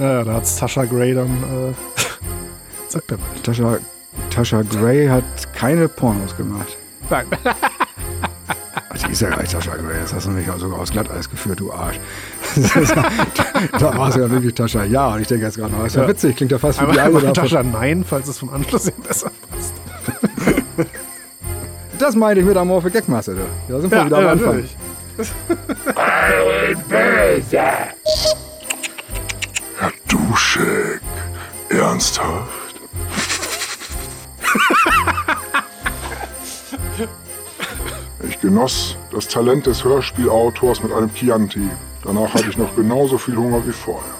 Ja, 0.00 0.24
da 0.24 0.32
hat's 0.34 0.56
Tascha 0.56 0.84
Gray 0.86 1.14
dann. 1.14 1.28
Äh, 1.28 1.72
sagt 2.88 3.12
er 3.12 3.18
mal. 3.18 3.26
Tascha, 3.42 3.78
Tascha 4.30 4.62
Gray 4.62 5.06
hat 5.08 5.22
keine 5.54 5.88
Pornos 5.88 6.36
gemacht. 6.36 6.76
Nein. 7.08 7.26
Die 9.06 9.12
ist 9.12 9.20
ja 9.22 9.30
gar 9.30 9.40
nicht 9.40 9.52
Tascha 9.52 9.76
Gray, 9.76 10.00
das 10.02 10.12
hast 10.12 10.26
du 10.26 10.30
mich 10.30 10.46
sogar 10.58 10.78
aus 10.80 10.90
Glatteis 10.90 11.28
geführt, 11.30 11.60
du 11.60 11.72
Arsch. 11.72 11.98
da 13.78 13.96
war 13.96 14.08
es 14.08 14.16
ja 14.16 14.28
wirklich 14.30 14.54
Tascha 14.54 14.84
Ja. 14.84 15.14
Und 15.14 15.20
ich 15.22 15.28
denke 15.28 15.46
jetzt 15.46 15.56
gerade, 15.56 15.72
noch, 15.72 15.84
ist 15.86 15.96
ja, 15.96 16.02
Ja. 16.02 16.08
witzig, 16.08 16.36
klingt 16.36 16.52
ja 16.52 16.58
fast 16.58 16.80
wie 16.82 16.86
die 16.86 16.92
Tascha 17.32 17.62
davon. 17.62 17.72
Nein, 17.72 18.04
falls 18.06 18.28
es 18.28 18.38
vom 18.38 18.50
Anschluss 18.50 18.86
her 18.86 18.92
besser 19.06 19.30
passt. 19.50 19.74
Das 21.98 22.14
meinte 22.16 22.40
ich 22.40 22.46
mit 22.46 22.56
amorphe 22.56 22.90
Gagmasse, 22.90 23.34
du. 23.34 23.40
Da 23.72 23.80
sind 23.80 23.90
wir 23.90 23.98
Ja, 23.98 24.06
wieder 24.06 24.18
am 24.18 24.24
ja, 24.24 24.30
Anfang. 24.32 24.64
natürlich. 25.16 25.32
böse. 26.88 27.60
Duschek. 30.30 31.00
Ernsthaft? 31.70 32.80
Ich 38.28 38.40
genoss 38.40 38.96
das 39.10 39.26
Talent 39.26 39.66
des 39.66 39.82
Hörspielautors 39.82 40.84
mit 40.84 40.92
einem 40.92 41.12
Chianti. 41.12 41.68
Danach 42.04 42.32
hatte 42.32 42.48
ich 42.48 42.56
noch 42.56 42.76
genauso 42.76 43.18
viel 43.18 43.34
Hunger 43.34 43.66
wie 43.66 43.72
vorher. 43.72 44.14